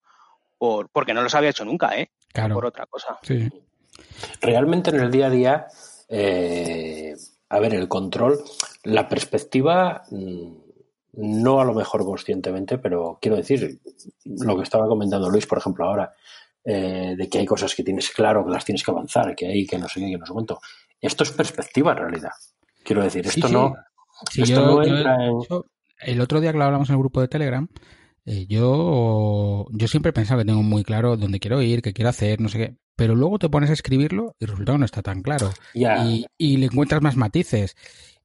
por, 0.57 0.89
porque 0.89 1.13
no 1.13 1.21
los 1.21 1.35
había 1.35 1.49
hecho 1.49 1.65
nunca, 1.65 1.97
¿eh? 1.97 2.09
Claro. 2.31 2.55
Por 2.55 2.65
otra 2.65 2.85
cosa. 2.85 3.19
Sí. 3.23 3.49
Realmente 4.39 4.89
en 4.91 5.01
el 5.01 5.11
día 5.11 5.27
a 5.27 5.29
día, 5.29 5.67
eh, 6.11 7.15
a 7.49 7.59
ver, 7.59 7.73
el 7.73 7.87
control, 7.87 8.39
la 8.83 9.07
perspectiva, 9.07 10.03
mm, 10.11 10.51
no 11.13 11.59
a 11.59 11.65
lo 11.65 11.73
mejor 11.73 12.05
conscientemente, 12.05 12.77
pero 12.77 13.17
quiero 13.21 13.37
decir, 13.37 13.79
lo 14.25 14.55
que 14.57 14.63
estaba 14.63 14.87
comentando 14.87 15.29
Luis, 15.29 15.45
por 15.47 15.57
ejemplo, 15.57 15.85
ahora, 15.85 16.13
eh, 16.63 17.15
de 17.17 17.27
que 17.29 17.39
hay 17.39 17.45
cosas 17.45 17.73
que 17.75 17.83
tienes 17.83 18.09
claro, 18.11 18.45
que 18.45 18.51
las 18.51 18.63
tienes 18.65 18.83
que 18.83 18.91
avanzar, 18.91 19.35
que 19.35 19.47
hay 19.47 19.65
que 19.65 19.77
no 19.77 19.87
sé 19.89 19.99
qué, 19.99 20.11
que 20.11 20.17
no 20.17 20.25
sé 20.25 20.33
cuánto. 20.33 20.59
Esto 20.99 21.23
es 21.23 21.31
perspectiva 21.31 21.91
en 21.93 21.97
realidad. 21.97 22.31
Quiero 22.83 23.03
decir, 23.03 23.25
esto 23.25 23.47
Sí, 23.47 23.47
sí. 23.47 23.53
no. 23.53 23.73
Sí, 24.31 24.41
esto 24.43 24.55
yo- 24.55 24.65
no 24.65 24.83
yo- 24.85 24.95
entra 24.95 25.25
en. 25.25 25.41
yo- 25.49 25.65
el 26.03 26.21
otro 26.21 26.39
día 26.39 26.51
que 26.51 26.57
lo 26.59 26.63
hablamos 26.65 26.89
en 26.89 26.93
el 26.95 26.99
grupo 26.99 27.21
de 27.21 27.27
Telegram, 27.27 27.67
eh, 28.25 28.45
yo, 28.47 29.65
yo 29.71 29.87
siempre 29.87 30.09
he 30.11 30.13
pensado 30.13 30.39
que 30.39 30.45
tengo 30.45 30.63
muy 30.63 30.83
claro 30.83 31.17
dónde 31.17 31.39
quiero 31.39 31.61
ir, 31.61 31.81
qué 31.81 31.93
quiero 31.93 32.09
hacer, 32.09 32.39
no 32.41 32.49
sé 32.49 32.57
qué. 32.57 32.75
Pero 32.95 33.15
luego 33.15 33.39
te 33.39 33.49
pones 33.49 33.69
a 33.69 33.73
escribirlo 33.73 34.35
y 34.39 34.45
resulta 34.45 34.73
que 34.73 34.77
no 34.77 34.85
está 34.85 35.01
tan 35.01 35.21
claro. 35.21 35.51
Y, 36.05 36.25
y 36.37 36.57
le 36.57 36.65
encuentras 36.67 37.01
más 37.01 37.15
matices. 37.17 37.75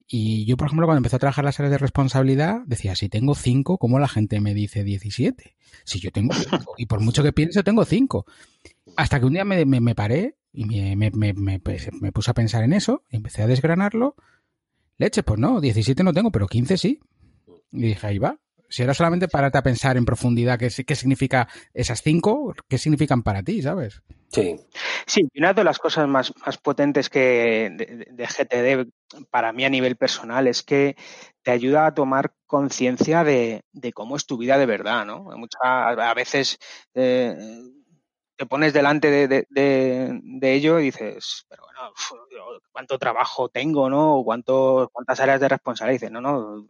Y 0.08 0.44
yo, 0.44 0.56
por 0.56 0.66
ejemplo, 0.68 0.86
cuando 0.86 0.98
empecé 0.98 1.16
a 1.16 1.18
trabajar 1.18 1.44
las 1.44 1.58
áreas 1.58 1.72
de 1.72 1.78
responsabilidad, 1.78 2.60
decía, 2.66 2.94
si 2.94 3.08
tengo 3.08 3.34
cinco, 3.34 3.78
¿cómo 3.78 3.98
la 3.98 4.06
gente 4.08 4.40
me 4.40 4.54
dice 4.54 4.84
17? 4.84 5.56
Si 5.84 5.98
yo 5.98 6.10
tengo 6.12 6.34
cinco. 6.34 6.74
Y 6.76 6.86
por 6.86 7.00
mucho 7.00 7.22
que 7.22 7.32
piense, 7.32 7.62
tengo 7.62 7.84
cinco. 7.84 8.26
Hasta 8.96 9.18
que 9.18 9.26
un 9.26 9.32
día 9.32 9.44
me, 9.44 9.64
me- 9.64 9.80
me 9.80 9.94
paré 9.94 10.36
y 10.52 10.64
me, 10.64 10.94
me- 10.94 11.10
me- 11.10 11.32
me- 11.32 11.58
pues, 11.58 11.88
me 12.00 12.12
puse 12.12 12.30
a 12.30 12.34
pensar 12.34 12.62
en 12.62 12.72
eso, 12.72 13.02
y 13.10 13.16
empecé 13.16 13.42
a 13.42 13.46
desgranarlo. 13.46 14.14
Leche, 14.98 15.22
pues 15.22 15.40
no, 15.40 15.60
17 15.60 16.02
no 16.04 16.12
tengo, 16.12 16.30
pero 16.30 16.46
15 16.46 16.76
sí. 16.78 17.00
Y 17.72 17.80
dije, 17.80 18.06
ahí 18.06 18.18
va. 18.18 18.38
Si 18.68 18.82
era 18.82 18.94
solamente 18.94 19.28
pararte 19.28 19.58
a 19.58 19.62
pensar 19.62 19.96
en 19.96 20.04
profundidad 20.04 20.58
qué, 20.58 20.68
qué 20.84 20.94
significa 20.94 21.48
esas 21.74 22.02
cinco, 22.02 22.54
qué 22.68 22.78
significan 22.78 23.22
para 23.22 23.42
ti, 23.42 23.62
¿sabes? 23.62 24.02
sí. 24.28 24.56
Sí, 25.06 25.28
y 25.32 25.38
una 25.38 25.52
de 25.54 25.62
las 25.64 25.78
cosas 25.78 26.08
más, 26.08 26.32
más 26.44 26.58
potentes 26.58 27.08
que 27.08 27.70
de, 27.72 28.06
de- 28.10 28.26
GTD 28.26 28.90
para 29.30 29.52
mí 29.52 29.64
a 29.64 29.70
nivel 29.70 29.96
personal 29.96 30.48
es 30.48 30.62
que 30.64 30.96
te 31.42 31.52
ayuda 31.52 31.86
a 31.86 31.94
tomar 31.94 32.34
conciencia 32.46 33.22
de, 33.22 33.62
de 33.72 33.92
cómo 33.92 34.16
es 34.16 34.26
tu 34.26 34.36
vida 34.36 34.58
de 34.58 34.66
verdad, 34.66 35.06
¿no? 35.06 35.24
Muchas, 35.36 35.60
a 35.62 36.12
veces 36.14 36.58
eh, 36.94 37.36
te 38.36 38.46
pones 38.46 38.72
delante 38.72 39.10
de, 39.10 39.28
de- 39.28 39.46
de- 39.48 40.20
de 40.22 40.52
ello 40.54 40.80
y 40.80 40.84
dices, 40.86 41.46
pero 41.48 41.62
bueno, 41.64 41.90
uf, 41.92 42.60
¿cuánto 42.72 42.98
trabajo 42.98 43.48
tengo, 43.48 43.88
no? 43.88 44.16
O 44.16 44.24
¿Cuánto, 44.24 44.90
¿Cuántas 44.92 45.20
áreas 45.20 45.40
de 45.40 45.48
responsabilidad? 45.48 45.92
Y 45.94 45.98
dices, 45.98 46.10
no, 46.10 46.20
no, 46.20 46.68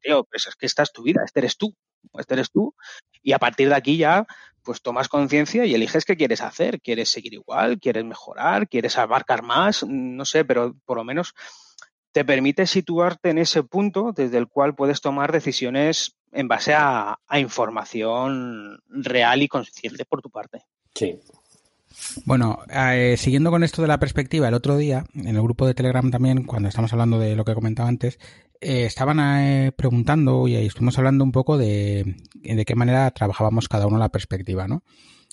tío, 0.00 0.24
pues 0.24 0.46
es 0.46 0.56
que 0.56 0.66
esta 0.66 0.82
es 0.82 0.92
tu 0.92 1.02
vida, 1.02 1.22
este 1.24 1.40
eres 1.40 1.56
tú, 1.56 1.74
este 2.18 2.34
eres 2.34 2.50
tú. 2.50 2.74
Y 3.22 3.32
a 3.32 3.38
partir 3.38 3.68
de 3.68 3.74
aquí 3.74 3.96
ya 3.96 4.26
pues 4.62 4.80
tomas 4.80 5.08
conciencia 5.08 5.64
y 5.64 5.74
eliges 5.74 6.04
qué 6.04 6.16
quieres 6.16 6.40
hacer. 6.40 6.80
¿Quieres 6.80 7.10
seguir 7.10 7.34
igual? 7.34 7.78
¿Quieres 7.78 8.04
mejorar? 8.04 8.68
¿Quieres 8.68 8.96
abarcar 8.98 9.42
más? 9.42 9.84
No 9.84 10.24
sé, 10.24 10.44
pero 10.44 10.74
por 10.84 10.96
lo 10.96 11.04
menos 11.04 11.34
te 12.12 12.24
permite 12.24 12.66
situarte 12.66 13.30
en 13.30 13.38
ese 13.38 13.62
punto 13.62 14.12
desde 14.14 14.38
el 14.38 14.46
cual 14.46 14.74
puedes 14.74 15.00
tomar 15.00 15.32
decisiones 15.32 16.16
en 16.30 16.46
base 16.46 16.74
a, 16.74 17.18
a 17.26 17.38
información 17.38 18.78
real 18.88 19.42
y 19.42 19.48
consciente 19.48 20.04
por 20.04 20.22
tu 20.22 20.30
parte. 20.30 20.64
Sí. 20.94 21.18
Bueno, 22.24 22.60
eh, 22.68 23.16
siguiendo 23.18 23.50
con 23.50 23.64
esto 23.64 23.82
de 23.82 23.88
la 23.88 23.98
perspectiva, 23.98 24.48
el 24.48 24.54
otro 24.54 24.76
día, 24.76 25.04
en 25.14 25.28
el 25.28 25.42
grupo 25.42 25.66
de 25.66 25.74
Telegram 25.74 26.10
también, 26.10 26.44
cuando 26.44 26.68
estamos 26.68 26.92
hablando 26.92 27.18
de 27.18 27.36
lo 27.36 27.44
que 27.44 27.54
comentaba 27.54 27.88
antes, 27.88 28.18
eh, 28.60 28.84
estaban 28.84 29.18
eh, 29.20 29.72
preguntando 29.72 30.46
y 30.46 30.54
estuvimos 30.54 30.98
hablando 30.98 31.24
un 31.24 31.32
poco 31.32 31.58
de, 31.58 32.16
de 32.34 32.64
qué 32.64 32.74
manera 32.74 33.10
trabajábamos 33.10 33.68
cada 33.68 33.86
uno 33.86 33.98
la 33.98 34.10
perspectiva, 34.10 34.68
¿no? 34.68 34.82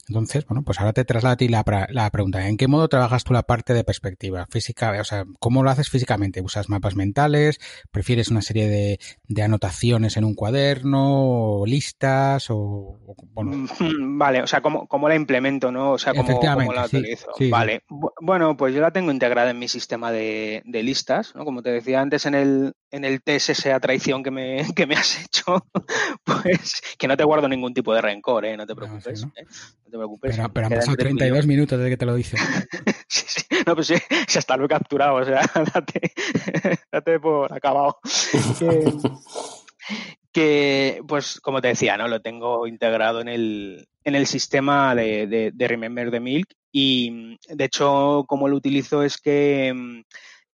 Entonces, 0.10 0.46
bueno, 0.46 0.64
pues 0.64 0.80
ahora 0.80 0.94
te 0.94 1.06
traslado 1.06 1.34
a 1.34 1.38
ti 1.38 1.48
la, 1.48 1.64
la 1.90 2.10
pregunta. 2.10 2.48
¿En 2.48 2.58
qué 2.58 2.68
modo 2.68 2.90
trabajas 2.90 3.24
tú 3.24 3.34
la 3.34 3.44
parte 3.44 3.74
de 3.74 3.84
perspectiva 3.84 4.48
física? 4.50 5.00
O 5.00 5.04
sea, 5.04 5.26
¿cómo 5.40 5.64
lo 5.64 5.70
haces 5.70 5.90
físicamente? 5.90 6.42
¿Usas 6.42 6.68
mapas 6.70 6.96
mentales? 6.96 7.60
¿Prefieres 7.92 8.30
una 8.32 8.42
serie 8.42 8.68
de, 8.68 9.00
de 9.28 9.42
anotaciones 9.44 10.18
en 10.18 10.26
un 10.26 10.36
cuaderno? 10.36 11.60
¿O 11.62 11.66
listas? 11.66 12.50
O, 12.50 12.58
o, 12.58 13.16
bueno, 13.34 13.52
Mm, 13.80 14.18
Vale, 14.18 14.42
o 14.42 14.48
sea, 14.48 14.62
¿cómo, 14.62 14.88
cómo 14.88 15.08
la 15.08 15.16
implemento, 15.16 15.72
no? 15.72 15.92
O 15.94 15.98
sea, 15.98 16.14
¿cómo, 16.14 16.40
cómo 16.40 16.74
la 16.74 16.86
utilizo? 16.86 17.28
sí, 17.38 17.46
sí. 17.46 17.50
vale. 17.52 17.84
Bu- 17.90 18.12
Bueno, 18.22 18.58
pues 18.58 18.74
yo 18.76 18.82
la 18.82 18.92
tengo 18.92 19.12
integrada 19.12 19.52
en 19.52 19.60
mi 19.60 19.68
sistema 19.68 20.12
de, 20.12 20.62
de 20.66 20.84
listas, 20.84 21.34
¿no? 21.36 21.46
Como 21.46 21.62
te 21.62 21.72
decía 21.72 22.02
antes 22.02 22.26
en 22.26 22.36
el, 22.36 22.74
en 22.92 23.06
el 23.06 23.22
test 23.22 23.50
ese 23.52 23.72
a 23.72 23.80
traición 23.80 24.24
que 24.24 24.32
me, 24.32 24.64
que 24.76 24.86
me 24.88 24.96
has 24.96 25.24
hecho, 25.24 25.66
pues 26.24 26.82
que 26.98 27.08
no 27.08 27.16
te 27.18 27.24
guardo 27.24 27.48
ningún 27.48 27.74
tipo 27.74 27.94
de 27.94 28.02
rencor, 28.02 28.46
¿eh? 28.46 28.58
No 28.58 28.66
te 28.68 28.74
No, 28.76 28.80
preocupes. 28.80 29.20
sí, 29.20 29.26
¿no? 29.26 29.32
¿eh? 29.38 29.46
No 29.90 29.92
te 29.92 29.98
preocupes. 29.98 30.36
pero, 30.36 30.54
pero 30.54 30.66
han 30.68 30.74
pasado 30.74 30.92
entre 30.92 31.10
tú 31.10 31.16
y 31.16 31.18
yo. 31.18 31.18
32 31.20 31.48
minutos 31.48 31.78
desde 31.80 31.90
que 31.90 31.98
te 31.98 32.06
lo 32.06 32.16
dice. 32.16 32.38
Sí, 33.12 33.26
sí. 33.28 33.42
No, 33.66 33.74
pues 33.76 33.88
sí, 33.88 33.96
si 34.28 34.38
hasta 34.38 34.56
lo 34.56 34.66
he 34.66 34.68
capturado, 34.68 35.16
o 35.16 35.26
sea, 35.26 35.42
date, 35.74 36.14
date 36.92 37.20
por 37.20 37.52
acabado. 37.52 37.98
Que, 38.60 38.94
que, 40.32 41.02
pues, 41.08 41.40
como 41.42 41.60
te 41.62 41.70
decía, 41.70 41.98
¿no? 41.98 42.08
Lo 42.08 42.22
tengo 42.22 42.68
integrado 42.68 43.22
en 43.22 43.28
el, 43.28 43.88
en 44.04 44.16
el 44.16 44.28
sistema 44.28 44.94
de, 44.94 45.26
de- 45.28 45.52
de 45.54 45.68
Remember 45.68 46.12
the 46.12 46.20
Milk 46.20 46.54
y, 46.72 47.38
de 47.50 47.64
hecho, 47.66 48.26
como 48.28 48.48
lo 48.48 48.56
utilizo 48.58 49.02
es 49.02 49.18
que 49.18 49.74
mm, 49.76 50.02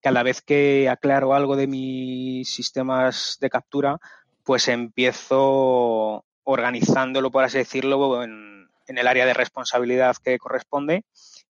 cada 0.03 0.23
vez 0.23 0.42
que 0.42 0.88
aclaro 0.90 1.33
algo 1.35 1.57
de 1.57 1.66
mis 1.66 2.53
sistemas 2.53 3.38
de 3.40 3.49
captura, 3.49 3.97
pues 4.45 4.68
empiezo 4.68 6.25
organizándolo, 6.45 7.31
por 7.31 7.45
así 7.45 7.59
decirlo, 7.59 8.23
en, 8.25 8.62
en 8.92 8.98
el 8.98 9.09
área 9.09 9.26
de 9.26 9.35
responsabilidad 9.35 10.16
que 10.22 10.38
corresponde 10.38 11.05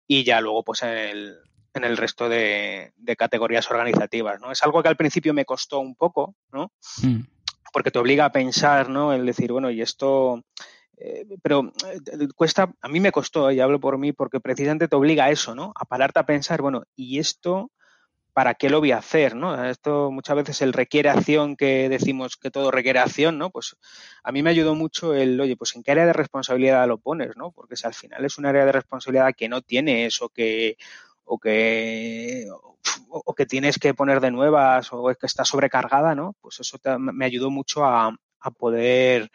y 0.07 0.24
ya 0.24 0.40
luego 0.40 0.64
pues 0.64 0.83
en 0.83 0.88
el, 0.88 1.37
en 1.72 1.85
el 1.85 1.96
resto 1.96 2.29
de, 2.29 2.92
de 2.96 3.16
categorías 3.16 3.70
organizativas, 3.70 4.40
¿no? 4.40 4.51
Es 4.51 4.62
algo 4.62 4.83
que 4.83 4.88
al 4.88 4.96
principio 4.96 5.33
me 5.33 5.44
costó 5.44 5.79
un 5.79 5.94
poco, 5.94 6.35
¿no? 6.53 6.72
Mm. 7.03 7.20
Porque 7.72 7.90
te 7.90 7.98
obliga 7.98 8.24
a 8.24 8.33
pensar, 8.33 8.88
¿no? 8.88 9.12
El 9.12 9.24
decir, 9.24 9.53
bueno, 9.53 9.70
y 9.70 9.83
esto... 9.83 10.42
eh, 10.96 11.27
pero 11.42 11.72
eh, 11.87 12.29
cuesta, 12.35 12.72
a 12.81 12.88
mí 12.88 12.98
me 12.98 13.12
costó, 13.12 13.51
y 13.53 13.61
hablo 13.61 13.79
por 13.79 13.98
mí, 13.98 14.12
porque 14.12 14.40
precisamente 14.40 14.88
te 14.88 14.96
obliga 14.96 15.27
a 15.27 15.31
eso, 15.31 15.55
¿no? 15.55 15.72
A 15.77 15.85
pararte 15.85 16.18
a 16.18 16.27
pensar, 16.27 16.61
bueno, 16.61 16.83
¿y 16.96 17.18
esto 17.18 17.70
para 18.33 18.55
qué 18.55 18.71
lo 18.71 18.81
voy 18.81 18.93
a 18.93 18.99
hacer, 18.99 19.35
¿no? 19.37 19.64
Esto 19.64 20.11
muchas 20.12 20.37
veces 20.37 20.62
el 20.62 20.73
requiere 20.73 21.09
acción 21.11 21.57
que 21.57 21.88
decimos 21.88 22.37
que 22.37 22.51
todo 22.51 22.71
requiere 22.71 23.01
acción, 23.01 23.38
¿no? 23.38 23.51
Pues 23.51 23.77
a 24.23 24.33
mí 24.33 24.43
me 24.43 24.51
ayudó 24.51 24.75
mucho 24.75 25.14
el, 25.14 25.41
oye, 25.41 25.57
pues 25.57 25.75
en 25.77 25.83
qué 25.83 25.91
área 25.93 26.07
de 26.07 26.12
responsabilidad 26.12 26.87
lo 26.88 26.99
pones, 26.99 27.37
¿no? 27.37 27.51
Porque 27.53 27.77
si 27.77 27.87
al 27.87 27.95
final 27.95 28.25
es 28.25 28.38
un 28.38 28.47
área 28.47 28.64
de 28.64 28.73
responsabilidad 28.73 29.35
que 29.37 29.49
no 29.49 29.61
tienes 29.62 30.23
o 30.23 30.29
que 30.29 30.77
o 31.25 31.38
que 31.38 32.47
o, 33.11 33.35
que 33.35 33.47
tienes 33.47 33.79
que 33.79 33.95
poner 33.95 34.21
de 34.21 34.31
nuevas 34.31 34.93
o 34.93 35.11
es 35.11 35.17
que 35.19 35.27
está 35.27 35.45
sobrecargada, 35.45 36.14
¿no? 36.14 36.35
Pues 36.41 36.61
eso 36.61 36.79
te- 36.79 36.99
me 36.99 37.25
ayudó 37.27 37.51
mucho 37.51 37.85
a, 37.85 38.14
a 38.41 38.51
poder 38.51 39.31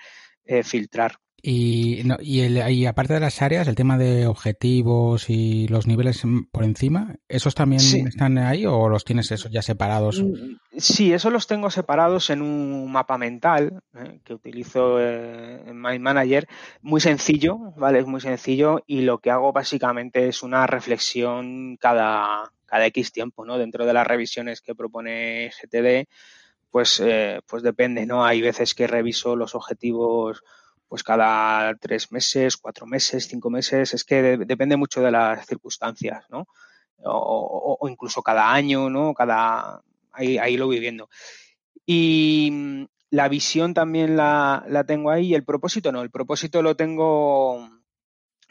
eh, 0.46 0.64
filtrar. 0.64 1.18
Y, 1.46 2.04
no, 2.06 2.16
y, 2.22 2.40
el- 2.40 2.72
y 2.72 2.86
aparte 2.86 3.14
de 3.16 3.20
las 3.20 3.42
áreas, 3.42 3.68
el 3.68 3.76
tema 3.76 3.98
de 3.98 4.28
objetivos 4.28 5.30
y 5.30 5.68
los 5.68 5.88
niveles 5.88 6.24
por 6.54 6.64
encima, 6.64 7.18
¿esos 7.28 7.54
también 7.54 7.82
Sí. 7.82 8.00
están 8.08 8.38
ahí 8.38 8.66
o 8.66 8.88
los 8.88 9.04
tienes 9.04 9.30
esos 9.30 9.52
ya 9.52 9.62
separados? 9.62 10.24
Mm, 10.24 10.56
Sí, 10.78 11.12
eso 11.14 11.30
los 11.30 11.46
tengo 11.46 11.70
separados 11.70 12.30
en 12.30 12.42
un 12.42 12.90
mapa 12.92 13.18
mental 13.18 13.82
¿eh? 13.94 14.22
que 14.24 14.34
utilizo 14.34 15.00
eh, 15.02 15.62
en 15.68 15.80
My 15.80 16.00
Manager. 16.00 16.48
Muy 16.82 17.02
sencillo, 17.02 17.58
¿vale? 17.76 18.00
Es 18.00 18.08
muy 18.08 18.22
sencillo 18.22 18.82
y 18.88 19.02
lo 19.02 19.20
que 19.20 19.30
hago 19.30 19.52
básicamente 19.52 20.30
es 20.30 20.44
una 20.44 20.66
reflexión 20.66 21.76
cada, 21.78 22.52
cada 22.66 22.86
X 22.88 23.12
tiempo, 23.12 23.46
¿no? 23.46 23.58
Dentro 23.58 23.86
de 23.86 23.94
las 23.94 24.08
revisiones 24.08 24.62
que 24.62 24.74
propone 24.76 25.52
GTD, 25.52 26.08
pues, 26.72 27.02
eh, 27.06 27.42
pues 27.46 27.62
depende, 27.64 28.06
¿no? 28.06 28.26
Hay 28.26 28.42
veces 28.42 28.74
que 28.74 28.88
reviso 28.88 29.36
los 29.36 29.54
objetivos 29.56 30.42
pues 30.94 31.04
cada 31.04 31.76
tres 31.78 32.12
meses, 32.12 32.56
cuatro 32.58 32.86
meses, 32.86 33.28
cinco 33.28 33.50
meses, 33.50 33.96
es 33.96 34.04
que 34.04 34.22
de- 34.22 34.38
depende 34.46 34.78
mucho 34.78 35.02
de 35.02 35.10
las 35.12 35.48
circunstancias, 35.48 36.26
¿no? 36.30 36.46
O, 37.04 37.78
o- 37.82 37.90
incluso 37.90 38.22
cada 38.22 38.54
año, 38.54 38.90
¿no? 38.92 39.14
Cada, 39.16 39.82
ahí, 40.12 40.38
ahí 40.38 40.56
lo 40.58 40.68
voy 40.68 40.80
viendo. 40.80 41.10
Y 41.86 42.50
mm, 42.52 42.86
la 43.12 43.30
visión 43.30 43.74
también 43.74 44.18
la, 44.18 44.64
la 44.68 44.86
tengo 44.86 45.12
ahí 45.12 45.28
y 45.30 45.36
el 45.36 45.46
propósito 45.46 45.92
no. 45.92 46.02
El 46.04 46.12
propósito 46.12 46.62
lo 46.62 46.76
tengo 46.76 47.70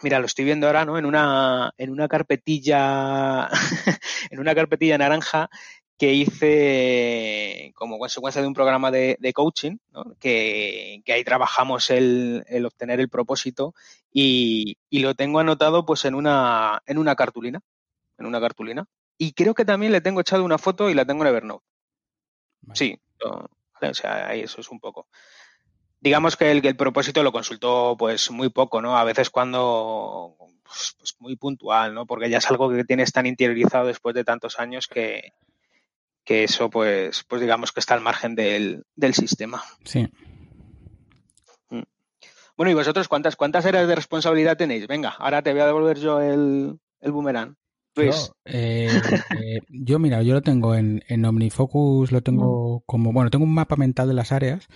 Mira, 0.02 0.18
lo 0.18 0.26
estoy 0.26 0.44
viendo 0.44 0.66
ahora, 0.66 0.84
¿no? 0.84 0.98
En 0.98 1.06
una, 1.06 1.72
en 1.78 1.90
una 1.90 2.08
carpetilla, 2.08 3.48
en 4.30 4.40
una 4.40 4.54
carpetilla 4.54 4.98
naranja 4.98 5.48
que 6.02 6.14
hice 6.14 7.72
como 7.76 7.96
consecuencia 7.96 8.42
de 8.42 8.48
un 8.48 8.54
programa 8.54 8.90
de, 8.90 9.32
coaching, 9.32 9.76
¿no? 9.92 10.16
que, 10.18 11.00
ahí 11.06 11.22
trabajamos 11.22 11.90
el, 11.90 12.44
obtener 12.66 12.98
el 12.98 13.08
propósito 13.08 13.72
y, 14.12 14.78
lo 14.90 15.14
tengo 15.14 15.38
anotado 15.38 15.86
pues 15.86 16.04
en 16.04 16.16
una, 16.16 16.82
en 16.86 16.98
una 16.98 17.14
cartulina, 17.14 17.60
en 18.18 18.26
una 18.26 18.40
cartulina. 18.40 18.84
Y 19.16 19.32
creo 19.34 19.54
que 19.54 19.64
también 19.64 19.92
le 19.92 20.00
tengo 20.00 20.20
echado 20.20 20.42
una 20.42 20.58
foto 20.58 20.90
y 20.90 20.94
la 20.94 21.04
tengo 21.04 21.22
en 21.22 21.28
Evernote. 21.28 21.64
Sí, 22.74 22.98
o 23.20 23.94
sea, 23.94 24.26
ahí 24.26 24.40
eso 24.40 24.60
es 24.60 24.72
un 24.72 24.80
poco 24.80 25.06
digamos 26.00 26.36
que 26.36 26.50
el, 26.50 26.66
el, 26.66 26.74
propósito 26.74 27.22
lo 27.22 27.30
consultó 27.30 27.94
pues 27.96 28.28
muy 28.32 28.48
poco, 28.48 28.82
¿no? 28.82 28.98
A 28.98 29.04
veces 29.04 29.30
cuando, 29.30 30.34
pues, 30.64 30.96
pues, 30.98 31.14
muy 31.20 31.36
puntual, 31.36 31.94
¿no? 31.94 32.06
Porque 32.06 32.28
ya 32.28 32.38
es 32.38 32.50
algo 32.50 32.68
que 32.70 32.82
tienes 32.82 33.12
tan 33.12 33.26
interiorizado 33.26 33.86
después 33.86 34.12
de 34.16 34.24
tantos 34.24 34.58
años 34.58 34.88
que, 34.88 35.32
que 36.24 36.44
eso 36.44 36.70
pues, 36.70 37.24
pues 37.28 37.40
digamos 37.40 37.72
que 37.72 37.80
está 37.80 37.94
al 37.94 38.00
margen 38.00 38.34
del, 38.34 38.84
del 38.94 39.14
sistema. 39.14 39.62
Sí. 39.84 40.08
Mm. 41.70 41.82
Bueno, 42.56 42.70
¿y 42.70 42.74
vosotros 42.74 43.08
cuántas, 43.08 43.36
cuántas 43.36 43.66
áreas 43.66 43.88
de 43.88 43.94
responsabilidad 43.94 44.56
tenéis? 44.56 44.86
Venga, 44.86 45.10
ahora 45.18 45.42
te 45.42 45.52
voy 45.52 45.60
a 45.60 45.66
devolver 45.66 45.98
yo 45.98 46.20
el, 46.20 46.78
el 47.00 47.12
boomerang. 47.12 47.56
Yo, 47.94 48.04
eh, 48.46 48.88
eh, 49.38 49.60
yo, 49.68 49.98
mira, 49.98 50.22
yo 50.22 50.32
lo 50.32 50.40
tengo 50.40 50.74
en, 50.74 51.04
en 51.08 51.24
Omnifocus, 51.24 52.10
lo 52.10 52.22
tengo 52.22 52.78
mm. 52.78 52.82
como, 52.86 53.12
bueno, 53.12 53.30
tengo 53.30 53.44
un 53.44 53.54
mapa 53.54 53.76
mental 53.76 54.08
de 54.08 54.14
las 54.14 54.32
áreas 54.32 54.66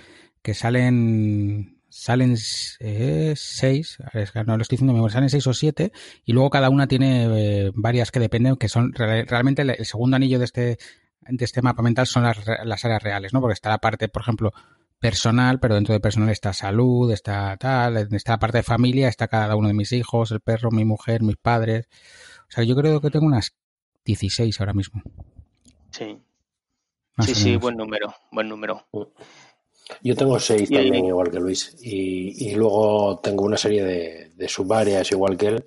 que 0.43 0.55
salen 0.55 1.77
salen 1.97 2.37
eh, 2.81 3.33
seis, 3.37 3.99
no 4.47 4.57
lo 4.57 4.63
estoy 4.63 4.77
diciendo, 4.77 5.09
salen 5.09 5.31
seis 5.31 5.47
o 5.47 5.55
siete, 5.55 5.93
y 6.27 6.33
luego 6.33 6.51
cada 6.51 6.69
una 6.69 6.87
tiene 6.87 7.25
eh, 7.25 7.73
varias 7.75 8.11
que 8.11 8.21
dependen, 8.21 8.57
que 8.57 8.69
son 8.69 8.93
realmente 8.93 9.63
el, 9.63 9.85
segundo 9.87 10.17
anillo 10.17 10.39
de 10.39 10.45
este, 10.45 10.79
de 11.21 11.45
este 11.45 11.63
mapa 11.63 11.83
mental 11.83 12.07
son 12.07 12.25
las, 12.25 12.39
las, 12.65 12.85
áreas 12.85 13.03
reales, 13.03 13.33
¿no? 13.33 13.41
Porque 13.41 13.55
está 13.55 13.71
la 13.71 13.79
parte, 13.79 14.09
por 14.09 14.23
ejemplo, 14.23 14.53
personal, 14.99 15.61
pero 15.61 15.75
dentro 15.75 15.93
de 15.93 16.01
personal 16.01 16.31
está 16.31 16.53
salud, 16.53 17.11
está 17.11 17.57
tal, 17.57 17.97
está 17.97 18.33
la 18.33 18.39
parte 18.39 18.59
de 18.59 18.63
familia, 18.63 19.09
está 19.09 19.29
cada 19.29 19.57
uno 19.57 19.69
de 19.69 19.75
mis 19.75 19.93
hijos, 19.93 20.31
el 20.31 20.41
perro, 20.41 20.71
mi 20.71 20.85
mujer, 20.85 21.23
mis 21.23 21.37
padres. 21.37 21.89
O 22.49 22.51
sea, 22.51 22.65
yo 22.65 22.75
creo 22.77 23.01
que 23.01 23.11
tengo 23.11 23.27
unas 23.27 23.55
16 24.05 24.61
ahora 24.61 24.73
mismo. 24.73 25.03
Sí. 25.91 26.19
sí, 27.21 27.35
sí, 27.35 27.57
buen 27.57 27.77
número, 27.77 28.15
buen 28.31 28.49
número. 28.49 28.87
Yo 30.03 30.17
tengo 30.17 30.39
seis 30.39 30.69
también, 30.69 31.07
igual 31.07 31.31
que 31.31 31.39
Luis. 31.39 31.77
Y, 31.81 32.55
luego 32.55 33.21
tengo 33.21 33.45
una 33.45 33.57
serie 33.57 33.85
de, 33.85 34.33
de 34.35 34.49
subáreas 34.49 35.11
igual 35.13 35.37
que 35.37 35.47
él. 35.49 35.65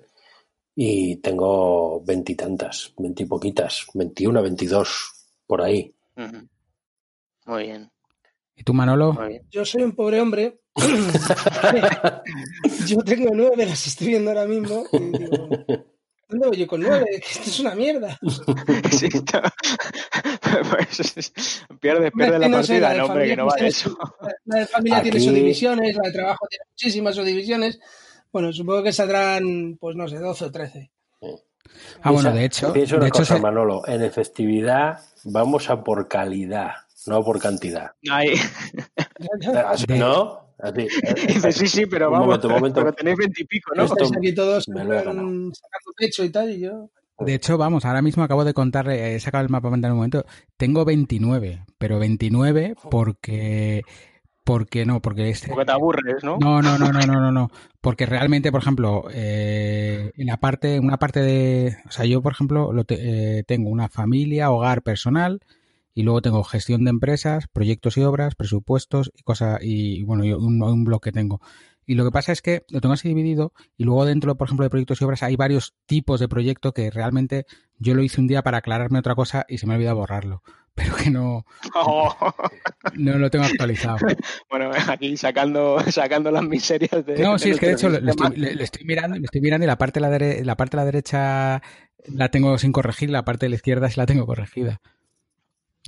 Y 0.74 1.16
tengo 1.16 2.00
veintitantas, 2.02 2.94
veintipoquitas, 2.96 3.86
veintiuna, 3.92 4.40
veintidós, 4.40 5.19
por 5.50 5.62
ahí. 5.62 5.92
Muy 7.44 7.64
bien. 7.64 7.90
¿Y 8.54 8.62
tú, 8.62 8.72
Manolo? 8.72 9.18
Yo 9.50 9.64
soy 9.64 9.82
un 9.82 9.96
pobre 9.96 10.20
hombre. 10.20 10.60
Yo 12.86 12.98
tengo 12.98 13.30
nueve, 13.34 13.66
las 13.66 13.84
estoy 13.84 14.06
viendo 14.06 14.30
ahora 14.30 14.46
mismo. 14.46 14.84
Y 14.92 15.18
digo, 15.18 15.48
¿Dónde 16.28 16.46
voy 16.46 16.58
yo 16.58 16.68
con 16.68 16.80
nueve? 16.80 17.04
Esto 17.10 17.50
es 17.50 17.58
una 17.58 17.74
mierda. 17.74 18.16
sí, 18.92 19.08
pues, 20.70 21.64
pierde, 21.80 22.12
pierde 22.12 22.38
la 22.38 22.48
partida, 22.48 22.94
no, 22.94 23.06
hombre, 23.06 23.26
que 23.26 23.36
no 23.36 23.46
va 23.46 23.56
eso. 23.56 23.98
La 24.44 24.60
de 24.60 24.66
familia 24.66 25.02
tiene 25.02 25.18
sus 25.18 25.34
divisiones, 25.34 25.96
la 25.96 26.06
de 26.06 26.12
trabajo 26.12 26.46
tiene 26.48 26.66
muchísimas 26.70 27.16
subdivisiones. 27.16 27.80
Bueno, 28.32 28.52
supongo 28.52 28.84
que 28.84 28.92
saldrán, 28.92 29.76
pues 29.80 29.96
no 29.96 30.06
sé, 30.06 30.18
12 30.18 30.44
o 30.44 30.52
13. 30.52 30.92
Ah, 32.02 32.10
bueno, 32.10 32.32
de 32.32 32.44
hecho. 32.44 32.72
Pienso 32.72 32.96
una 32.96 33.06
de 33.06 33.10
cosa, 33.10 33.38
Manolo. 33.38 33.86
En 33.86 34.02
efectividad 34.02 35.00
vamos 35.24 35.68
a 35.70 35.82
por 35.82 36.08
calidad, 36.08 36.72
no 37.06 37.22
por 37.22 37.40
cantidad. 37.40 37.92
Ay. 38.10 38.34
¿No? 39.88 40.50
Dice, 40.74 41.52
sí, 41.52 41.66
sí, 41.66 41.86
pero 41.86 42.10
vamos, 42.10 42.26
momento, 42.26 42.48
momento. 42.50 42.80
pero 42.80 42.92
tenéis 42.92 43.16
veintipico, 43.16 43.74
¿no? 43.74 43.84
Estáis 43.84 44.10
aquí 44.14 44.34
todos 44.34 44.64
sacando 44.64 45.52
pecho 45.96 46.24
y 46.24 46.30
tal, 46.30 46.50
y 46.50 46.60
yo... 46.60 46.90
De 47.18 47.34
hecho, 47.34 47.58
vamos, 47.58 47.84
ahora 47.84 48.00
mismo 48.00 48.22
acabo 48.22 48.44
de 48.44 48.54
contar, 48.54 48.88
he 48.88 49.20
sacado 49.20 49.44
el 49.44 49.50
mapa 49.50 49.70
mental 49.70 49.90
en 49.90 49.92
un 49.92 49.98
momento, 49.98 50.24
tengo 50.56 50.84
29, 50.84 51.64
pero 51.78 51.98
29 51.98 52.74
porque... 52.90 53.82
Porque 54.50 54.84
no, 54.84 55.00
porque 55.00 55.30
este... 55.30 55.46
Porque 55.46 55.64
te 55.64 55.70
aburres, 55.70 56.24
¿no? 56.24 56.36
No, 56.40 56.60
no, 56.60 56.76
no, 56.76 56.90
no, 56.90 57.00
no, 57.06 57.20
no, 57.20 57.30
no. 57.30 57.52
Porque 57.80 58.04
realmente, 58.04 58.50
por 58.50 58.60
ejemplo, 58.60 59.04
eh, 59.12 60.10
en 60.16 60.26
la 60.26 60.38
parte, 60.38 60.80
una 60.80 60.98
parte 60.98 61.20
de, 61.20 61.76
o 61.86 61.92
sea, 61.92 62.04
yo, 62.04 62.20
por 62.20 62.32
ejemplo, 62.32 62.72
lo 62.72 62.84
eh, 62.88 63.44
tengo 63.46 63.70
una 63.70 63.88
familia, 63.88 64.50
hogar 64.50 64.82
personal, 64.82 65.38
y 65.94 66.02
luego 66.02 66.20
tengo 66.20 66.42
gestión 66.42 66.82
de 66.82 66.90
empresas, 66.90 67.46
proyectos 67.46 67.96
y 67.96 68.02
obras, 68.02 68.34
presupuestos 68.34 69.12
y 69.16 69.22
cosas, 69.22 69.60
y 69.62 70.02
bueno, 70.02 70.24
un, 70.36 70.60
un 70.60 70.82
bloque 70.82 71.12
tengo. 71.12 71.40
Y 71.86 71.94
lo 71.94 72.04
que 72.04 72.10
pasa 72.10 72.32
es 72.32 72.42
que 72.42 72.64
lo 72.70 72.80
tengo 72.80 72.94
así 72.94 73.06
dividido 73.06 73.52
y 73.76 73.84
luego 73.84 74.04
dentro, 74.04 74.36
por 74.36 74.48
ejemplo, 74.48 74.64
de 74.64 74.70
proyectos 74.70 75.00
y 75.00 75.04
obras 75.04 75.22
hay 75.22 75.36
varios 75.36 75.74
tipos 75.86 76.18
de 76.18 76.28
proyecto 76.28 76.72
que 76.72 76.90
realmente 76.90 77.46
yo 77.78 77.94
lo 77.94 78.02
hice 78.02 78.20
un 78.20 78.26
día 78.26 78.42
para 78.42 78.58
aclararme 78.58 78.98
otra 78.98 79.14
cosa 79.14 79.46
y 79.48 79.58
se 79.58 79.66
me 79.68 79.74
ha 79.74 79.76
olvidado 79.76 79.96
borrarlo. 79.96 80.42
Pero 80.80 80.96
que 80.96 81.10
no, 81.10 81.44
oh. 81.74 82.34
no 82.94 83.18
lo 83.18 83.30
tengo 83.30 83.44
actualizado. 83.44 83.98
Bueno, 84.48 84.70
aquí 84.88 85.16
sacando, 85.16 85.78
sacando 85.90 86.30
las 86.30 86.42
miserias 86.42 87.04
de. 87.04 87.18
No, 87.22 87.38
sí, 87.38 87.50
es 87.50 87.60
que 87.60 87.66
de 87.66 87.72
hecho 87.72 87.90
le, 87.90 87.98
estoy, 88.10 88.84
mirando, 88.84 89.16
le 89.18 89.24
estoy 89.24 89.40
mirando 89.42 89.64
y 89.64 89.66
la 89.66 89.76
parte 89.76 90.00
de 90.00 90.08
la, 90.08 90.44
la 90.44 90.56
parte 90.56 90.76
de 90.76 90.80
la 90.80 90.84
derecha 90.86 91.62
la 92.06 92.30
tengo 92.30 92.56
sin 92.56 92.72
corregir, 92.72 93.10
la 93.10 93.24
parte 93.24 93.46
de 93.46 93.50
la 93.50 93.56
izquierda 93.56 93.90
sí 93.90 94.00
la 94.00 94.06
tengo 94.06 94.24
corregida. 94.24 94.80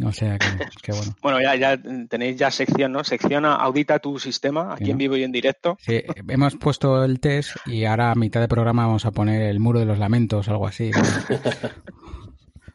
O 0.05 0.13
sea, 0.13 0.39
que, 0.39 0.93
bueno. 0.93 1.15
bueno, 1.23 1.43
ya, 1.43 1.55
ya 1.55 1.79
tenéis 2.09 2.37
ya 2.37 2.51
sección, 2.51 2.93
¿no? 2.93 3.05
Sección 3.05 3.45
audita 3.45 3.99
tu 3.99 4.19
sistema 4.19 4.73
aquí 4.73 4.91
en 4.91 4.97
vivo 4.97 5.17
y 5.17 5.23
en 5.23 5.33
directo. 5.33 5.77
Sí, 5.81 6.03
hemos 6.29 6.57
puesto 6.57 7.05
el 7.05 7.21
test 7.21 7.57
y 7.67 7.85
ahora 7.85 8.11
a 8.11 8.15
mitad 8.15 8.41
de 8.41 8.49
programa 8.49 8.87
vamos 8.87 9.05
a 9.05 9.11
poner 9.11 9.43
el 9.43 9.61
muro 9.61 9.81
de 9.81 9.85
los 9.85 9.99
lamentos 9.99 10.49
o 10.49 10.51
algo 10.51 10.67
así. 10.67 10.91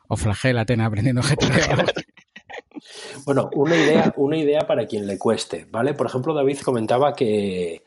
o 0.07 0.17
flagela 0.17 0.61
Atena 0.61 0.85
aprendiendo 0.85 1.21
GTA. 1.21 1.85
bueno, 3.25 3.49
una 3.53 3.75
idea, 3.75 4.13
una 4.17 4.37
idea 4.37 4.61
para 4.67 4.85
quien 4.85 5.07
le 5.07 5.17
cueste, 5.17 5.67
¿vale? 5.69 5.93
Por 5.93 6.07
ejemplo, 6.07 6.33
David 6.33 6.59
comentaba 6.59 7.13
que, 7.13 7.83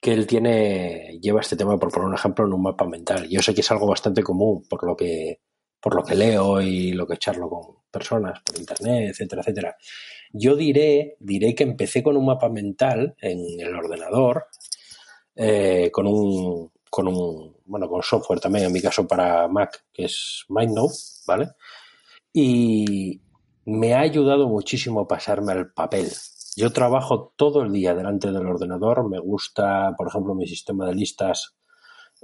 que 0.00 0.12
él 0.12 0.26
tiene, 0.26 1.18
lleva 1.20 1.40
este 1.40 1.56
tema, 1.56 1.78
por 1.78 1.90
poner 1.90 2.08
un 2.08 2.14
ejemplo, 2.14 2.46
en 2.46 2.52
un 2.52 2.62
mapa 2.62 2.86
mental. 2.86 3.28
Yo 3.28 3.40
sé 3.42 3.54
que 3.54 3.60
es 3.60 3.70
algo 3.70 3.86
bastante 3.86 4.22
común, 4.22 4.64
por 4.68 4.84
lo 4.84 4.96
que 4.96 5.40
por 5.84 5.94
lo 5.96 6.02
que 6.02 6.14
leo 6.14 6.62
y 6.62 6.92
lo 6.92 7.06
que 7.06 7.18
charlo 7.18 7.46
con 7.46 7.76
personas 7.90 8.40
por 8.40 8.58
internet, 8.58 9.10
etcétera, 9.10 9.42
etcétera. 9.42 9.76
Yo 10.32 10.56
diré, 10.56 11.16
diré 11.20 11.54
que 11.54 11.64
empecé 11.64 12.02
con 12.02 12.16
un 12.16 12.24
mapa 12.24 12.48
mental 12.48 13.14
en 13.20 13.60
el 13.60 13.74
ordenador, 13.74 14.46
eh, 15.36 15.90
con 15.92 16.06
un 16.06 16.72
con 16.88 17.08
un 17.08 17.53
bueno 17.64 17.88
con 17.88 18.02
software 18.02 18.40
también, 18.40 18.66
en 18.66 18.72
mi 18.72 18.80
caso 18.80 19.06
para 19.06 19.48
Mac, 19.48 19.84
que 19.92 20.04
es 20.04 20.44
MindNote, 20.48 20.94
¿vale? 21.26 21.48
Y 22.32 23.20
me 23.64 23.94
ha 23.94 24.00
ayudado 24.00 24.48
muchísimo 24.48 25.00
a 25.00 25.08
pasarme 25.08 25.52
al 25.52 25.72
papel. 25.72 26.08
Yo 26.56 26.70
trabajo 26.70 27.32
todo 27.36 27.62
el 27.62 27.72
día 27.72 27.94
delante 27.94 28.30
del 28.30 28.46
ordenador, 28.46 29.08
me 29.08 29.18
gusta, 29.18 29.94
por 29.96 30.08
ejemplo, 30.08 30.34
mi 30.34 30.46
sistema 30.46 30.86
de 30.86 30.94
listas 30.94 31.56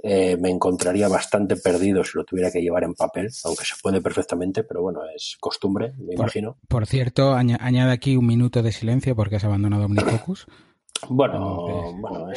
eh, 0.03 0.35
me 0.37 0.49
encontraría 0.49 1.07
bastante 1.07 1.55
perdido 1.57 2.03
si 2.03 2.17
lo 2.17 2.23
tuviera 2.23 2.49
que 2.51 2.61
llevar 2.61 2.83
en 2.83 2.95
papel, 2.95 3.29
aunque 3.43 3.65
se 3.65 3.75
puede 3.81 4.01
perfectamente, 4.01 4.63
pero 4.63 4.81
bueno, 4.81 5.01
es 5.15 5.37
costumbre, 5.39 5.93
me 5.97 6.15
imagino. 6.15 6.57
Por 6.67 6.87
cierto, 6.87 7.33
añade 7.33 7.91
aquí 7.91 8.15
un 8.15 8.25
minuto 8.25 8.63
de 8.63 8.71
silencio 8.71 9.15
porque 9.15 9.35
has 9.35 9.43
abandonado 9.43 9.85
Omnifocus. 9.85 10.47
Bueno, 11.09 11.93
bueno, 11.99 12.31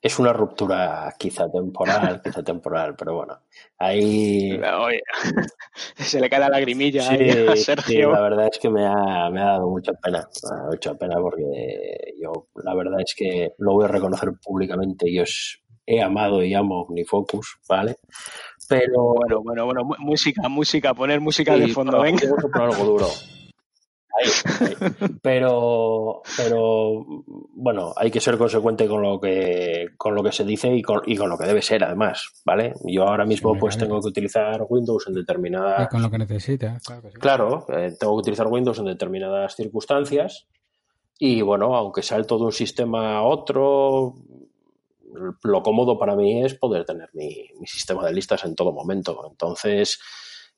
es, 0.00 0.18
una 0.18 0.32
ruptura 0.32 1.14
quizá 1.18 1.50
temporal, 1.50 2.20
quizá 2.22 2.42
temporal, 2.42 2.94
pero 2.96 3.14
bueno, 3.14 3.38
ahí... 3.78 4.58
se 5.96 6.20
le 6.20 6.30
cae 6.30 6.40
la 6.40 6.48
lagrimilla 6.48 7.02
a 7.10 7.56
Sergio. 7.56 8.10
la 8.10 8.22
verdad 8.22 8.48
es 8.50 8.58
que 8.58 8.70
me 8.70 8.86
ha, 8.86 9.28
me 9.30 9.42
ha 9.42 9.46
dado 9.46 9.68
mucha 9.68 9.92
pena, 9.92 10.26
mucha 10.70 10.94
pena 10.94 11.16
porque 11.20 12.14
yo, 12.20 12.48
la 12.54 12.74
verdad 12.74 13.00
es 13.00 13.14
que 13.14 13.52
lo 13.58 13.74
voy 13.74 13.84
a 13.84 13.88
reconocer 13.88 14.30
públicamente 14.42 15.10
y 15.10 15.20
os 15.20 15.62
he 15.86 16.02
amado 16.02 16.42
y 16.42 16.54
amo 16.54 16.82
Omnifocus, 16.82 17.58
¿vale? 17.68 17.96
Pero 18.68 19.14
bueno, 19.14 19.42
bueno, 19.42 19.66
bueno, 19.66 19.82
música, 19.98 20.48
música, 20.48 20.94
poner 20.94 21.20
música 21.20 21.54
de 21.56 21.68
fondo, 21.68 22.00
venga. 22.00 22.22
algo 22.54 22.84
duro. 22.84 23.08
Pero, 25.22 26.22
pero 26.36 27.04
bueno, 27.54 27.92
hay 27.96 28.10
que 28.10 28.20
ser 28.20 28.38
consecuente 28.38 28.86
con 28.86 29.02
lo 29.02 29.20
que, 29.20 29.88
con 29.96 30.14
lo 30.14 30.22
que 30.22 30.32
se 30.32 30.44
dice 30.44 30.74
y 30.74 30.82
con, 30.82 31.00
y 31.06 31.16
con 31.16 31.28
lo 31.28 31.36
que 31.36 31.46
debe 31.46 31.62
ser, 31.62 31.82
además, 31.84 32.30
¿vale? 32.44 32.74
Yo 32.84 33.04
ahora 33.04 33.24
mismo 33.24 33.56
pues 33.58 33.76
tengo 33.76 34.00
que 34.00 34.08
utilizar 34.08 34.64
Windows 34.68 35.06
en 35.08 35.14
determinadas... 35.14 35.88
Con 35.88 36.02
lo 36.02 36.10
que 36.10 36.18
necesita, 36.18 36.78
claro. 37.18 37.66
Eh, 37.68 37.96
tengo 37.98 38.14
que 38.14 38.20
utilizar 38.20 38.46
Windows 38.46 38.78
en 38.78 38.86
determinadas 38.86 39.56
circunstancias 39.56 40.46
y 41.18 41.42
bueno, 41.42 41.74
aunque 41.74 42.02
salto 42.02 42.38
de 42.38 42.44
un 42.44 42.52
sistema 42.52 43.16
a 43.16 43.22
otro, 43.22 44.14
lo 45.42 45.62
cómodo 45.62 45.98
para 45.98 46.16
mí 46.16 46.44
es 46.44 46.54
poder 46.54 46.84
tener 46.84 47.08
mi, 47.14 47.48
mi 47.58 47.66
sistema 47.66 48.04
de 48.06 48.12
listas 48.12 48.44
en 48.44 48.54
todo 48.54 48.72
momento. 48.72 49.26
Entonces, 49.28 50.00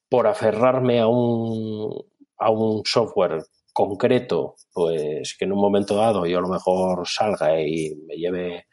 por 0.08 0.26
aferrarme 0.26 1.00
a 1.00 1.06
un, 1.08 1.92
a 2.38 2.50
un 2.50 2.82
software 2.84 3.44
concreto, 3.72 4.54
pues 4.72 5.36
que 5.38 5.44
en 5.44 5.52
un 5.52 5.60
momento 5.60 5.96
dado 5.96 6.24
yo 6.24 6.38
a 6.38 6.40
lo 6.40 6.48
mejor 6.48 7.06
salga 7.06 7.60
y 7.60 7.94
me 8.06 8.16
lleve 8.16 8.66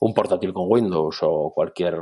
un 0.00 0.14
portátil 0.14 0.52
con 0.52 0.66
Windows 0.68 1.18
o 1.22 1.52
cualquier 1.52 1.98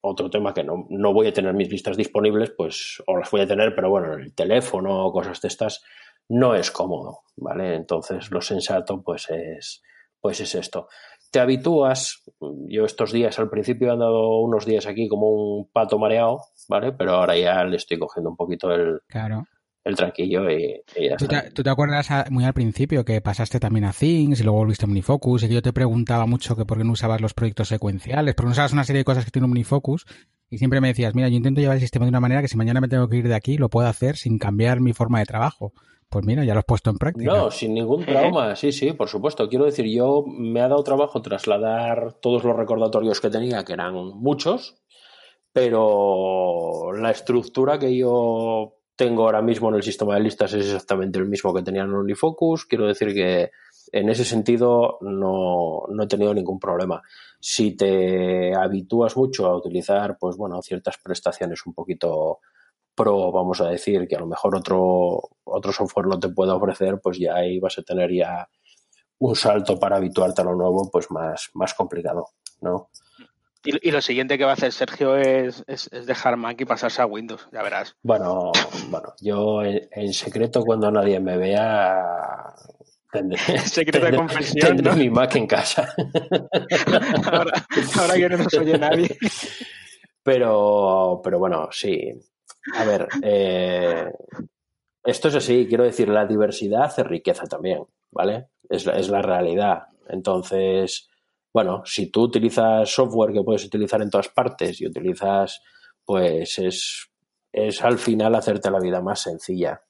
otro 0.00 0.30
tema 0.30 0.54
que 0.54 0.64
no, 0.64 0.86
no, 0.88 1.12
voy 1.12 1.26
a 1.26 1.32
tener 1.32 1.54
mis 1.54 1.70
listas 1.70 1.96
disponibles, 1.96 2.50
pues, 2.56 3.02
o 3.06 3.16
las 3.16 3.30
voy 3.30 3.42
a 3.42 3.46
tener, 3.46 3.74
pero 3.74 3.90
bueno, 3.90 4.14
en 4.14 4.20
el 4.20 4.34
teléfono 4.34 5.06
o 5.06 5.12
cosas 5.12 5.40
de 5.40 5.48
estas, 5.48 5.82
no 6.28 6.54
es 6.54 6.70
cómodo, 6.70 7.20
¿vale? 7.36 7.74
Entonces 7.74 8.30
lo 8.30 8.40
sensato, 8.40 9.02
pues 9.02 9.28
es, 9.30 9.82
pues 10.20 10.40
es 10.40 10.54
esto. 10.54 10.88
Te 11.30 11.40
habitúas, 11.40 12.22
yo 12.68 12.84
estos 12.84 13.12
días, 13.12 13.38
al 13.38 13.50
principio 13.50 13.88
he 13.88 13.92
andado 13.92 14.38
unos 14.40 14.66
días 14.66 14.86
aquí 14.86 15.08
como 15.08 15.28
un 15.28 15.70
pato 15.70 15.98
mareado, 15.98 16.40
¿vale? 16.68 16.92
Pero 16.92 17.12
ahora 17.12 17.36
ya 17.36 17.64
le 17.64 17.76
estoy 17.76 17.98
cogiendo 17.98 18.30
un 18.30 18.36
poquito 18.36 18.70
el, 18.70 19.00
claro 19.08 19.44
el 19.84 19.96
tranquillo 19.96 20.50
y, 20.50 20.82
ya 20.98 21.16
¿Tú, 21.16 21.26
te, 21.26 21.50
¿Tú 21.50 21.62
te, 21.62 21.70
acuerdas 21.70 22.08
muy 22.30 22.44
al 22.44 22.54
principio 22.54 23.04
que 23.04 23.20
pasaste 23.20 23.60
también 23.60 23.84
a 23.84 23.92
Things 23.92 24.40
y 24.40 24.42
luego 24.42 24.58
volviste 24.58 24.86
a 24.86 24.88
Omnifocus 24.88 25.42
y 25.42 25.48
que 25.48 25.54
yo 25.54 25.62
te 25.62 25.74
preguntaba 25.74 26.26
mucho 26.26 26.56
que 26.56 26.64
por 26.64 26.78
qué 26.78 26.84
no 26.84 26.92
usabas 26.92 27.20
los 27.20 27.34
proyectos 27.34 27.68
secuenciales, 27.68 28.34
porque 28.34 28.46
no 28.46 28.52
usabas 28.52 28.72
una 28.72 28.84
serie 28.84 29.00
de 29.00 29.04
cosas 29.04 29.24
que 29.26 29.30
tiene 29.30 29.44
Omnifocus 29.44 30.06
y 30.48 30.58
siempre 30.58 30.80
me 30.80 30.88
decías, 30.88 31.14
mira, 31.14 31.28
yo 31.28 31.36
intento 31.36 31.60
llevar 31.60 31.76
el 31.76 31.82
sistema 31.82 32.06
de 32.06 32.10
una 32.10 32.20
manera 32.20 32.40
que 32.40 32.48
si 32.48 32.56
mañana 32.56 32.80
me 32.80 32.88
tengo 32.88 33.08
que 33.08 33.16
ir 33.16 33.28
de 33.28 33.34
aquí 33.34 33.58
lo 33.58 33.68
puedo 33.68 33.86
hacer 33.86 34.16
sin 34.16 34.38
cambiar 34.38 34.80
mi 34.80 34.92
forma 34.92 35.18
de 35.18 35.26
trabajo. 35.26 35.72
Pues 36.08 36.24
mira, 36.24 36.44
ya 36.44 36.54
lo 36.54 36.60
has 36.60 36.64
puesto 36.64 36.90
en 36.90 36.96
práctica. 36.96 37.32
No, 37.32 37.50
sin 37.50 37.74
ningún 37.74 38.04
trauma, 38.06 38.54
sí, 38.54 38.72
sí, 38.72 38.92
por 38.92 39.08
supuesto. 39.08 39.48
Quiero 39.48 39.64
decir, 39.64 39.86
yo 39.86 40.24
me 40.26 40.60
ha 40.60 40.68
dado 40.68 40.84
trabajo 40.84 41.20
trasladar 41.20 42.14
todos 42.20 42.44
los 42.44 42.56
recordatorios 42.56 43.20
que 43.20 43.30
tenía, 43.30 43.64
que 43.64 43.72
eran 43.72 43.94
muchos, 43.94 44.76
pero 45.52 46.92
la 46.92 47.10
estructura 47.10 47.78
que 47.78 47.96
yo 47.96 48.76
tengo 48.96 49.24
ahora 49.24 49.42
mismo 49.42 49.68
en 49.68 49.76
el 49.76 49.82
sistema 49.82 50.14
de 50.14 50.20
listas 50.20 50.54
es 50.54 50.66
exactamente 50.66 51.18
el 51.18 51.26
mismo 51.26 51.52
que 51.52 51.62
tenía 51.62 51.82
en 51.82 51.92
Unifocus. 51.92 52.66
Quiero 52.66 52.86
decir 52.86 53.12
que 53.12 53.50
en 53.92 54.08
ese 54.08 54.24
sentido 54.24 54.98
no, 55.00 55.82
no, 55.88 56.02
he 56.02 56.06
tenido 56.06 56.32
ningún 56.34 56.58
problema. 56.58 57.02
Si 57.40 57.76
te 57.76 58.54
habitúas 58.54 59.16
mucho 59.16 59.46
a 59.46 59.56
utilizar, 59.56 60.16
pues 60.18 60.36
bueno, 60.36 60.62
ciertas 60.62 60.98
prestaciones 61.02 61.66
un 61.66 61.74
poquito 61.74 62.40
pro, 62.94 63.32
vamos 63.32 63.60
a 63.60 63.68
decir, 63.68 64.06
que 64.06 64.16
a 64.16 64.20
lo 64.20 64.26
mejor 64.26 64.56
otro, 64.56 65.20
otro 65.44 65.72
software 65.72 66.06
no 66.06 66.18
te 66.18 66.28
puede 66.28 66.52
ofrecer, 66.52 67.00
pues 67.02 67.18
ya 67.18 67.34
ahí 67.34 67.58
vas 67.58 67.78
a 67.78 67.82
tener 67.82 68.12
ya 68.12 68.48
un 69.18 69.34
salto 69.34 69.78
para 69.78 69.96
habituarte 69.96 70.42
a 70.42 70.44
lo 70.44 70.54
nuevo, 70.54 70.88
pues 70.90 71.10
más, 71.10 71.50
más 71.54 71.74
complicado, 71.74 72.28
¿no? 72.60 72.90
Y, 73.64 73.90
lo 73.90 74.02
siguiente 74.02 74.36
que 74.36 74.44
va 74.44 74.50
a 74.50 74.54
hacer 74.54 74.72
Sergio 74.72 75.16
es, 75.16 75.64
dejar 76.06 76.36
Mac 76.36 76.60
y 76.60 76.66
pasarse 76.66 77.00
a 77.00 77.06
Windows, 77.06 77.48
ya 77.50 77.62
verás. 77.62 77.96
Bueno, 78.02 78.52
bueno, 78.88 79.14
yo 79.22 79.62
en, 79.62 80.12
secreto 80.12 80.62
cuando 80.62 80.90
nadie 80.90 81.18
me 81.18 81.38
vea 81.38 82.54
tendré, 83.10 83.38
confesión, 84.16 84.76
mi 84.98 85.08
Mac 85.08 85.34
en 85.36 85.46
casa. 85.46 85.94
ahora, 87.32 87.66
ahora 87.98 88.14
que 88.14 88.28
no 88.28 88.36
nos 88.36 88.54
oye 88.54 88.78
nadie. 88.78 89.16
Pero, 90.22 91.20
pero 91.24 91.38
bueno, 91.38 91.68
sí. 91.70 92.12
A 92.74 92.84
ver, 92.84 93.08
eh, 93.22 94.10
esto 95.02 95.28
es 95.28 95.36
así, 95.36 95.66
quiero 95.66 95.84
decir, 95.84 96.08
la 96.08 96.26
diversidad 96.26 96.84
hace 96.84 97.02
riqueza 97.02 97.44
también, 97.46 97.84
¿vale? 98.10 98.48
Es 98.68 98.86
es 98.86 99.08
la 99.08 99.22
realidad. 99.22 99.84
Entonces, 100.08 101.08
bueno, 101.54 101.82
si 101.86 102.10
tú 102.10 102.22
utilizas 102.22 102.90
software 102.90 103.32
que 103.32 103.44
puedes 103.44 103.64
utilizar 103.64 104.02
en 104.02 104.10
todas 104.10 104.28
partes 104.28 104.80
y 104.80 104.86
utilizas, 104.86 105.62
pues 106.04 106.58
es, 106.58 107.08
es 107.52 107.80
al 107.82 107.98
final 107.98 108.34
hacerte 108.34 108.72
la 108.72 108.80
vida 108.80 109.00
más 109.00 109.22
sencilla. 109.22 109.80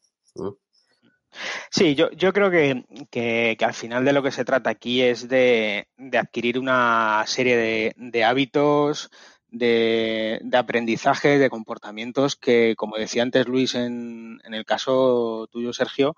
Sí, 1.71 1.95
yo, 1.95 2.11
yo 2.11 2.35
creo 2.35 2.51
que, 2.51 2.85
que, 3.11 3.57
al 3.65 3.73
final 3.73 4.05
de 4.05 4.13
lo 4.13 4.23
que 4.23 4.31
se 4.31 4.45
trata 4.45 4.69
aquí 4.69 5.01
es 5.01 5.27
de, 5.27 5.89
de 5.97 6.19
adquirir 6.19 6.59
una 6.59 7.25
serie 7.27 7.57
de, 7.57 7.95
de 7.97 8.25
hábitos, 8.25 9.11
de, 9.49 10.41
de, 10.43 10.59
aprendizaje, 10.59 11.39
de 11.39 11.49
comportamientos 11.49 12.37
que, 12.37 12.75
como 12.77 12.99
decía 12.99 13.23
antes 13.23 13.49
Luis 13.49 13.75
en, 13.75 14.39
en 14.45 14.53
el 14.53 14.67
caso 14.67 15.49
tuyo, 15.51 15.73
Sergio, 15.73 16.15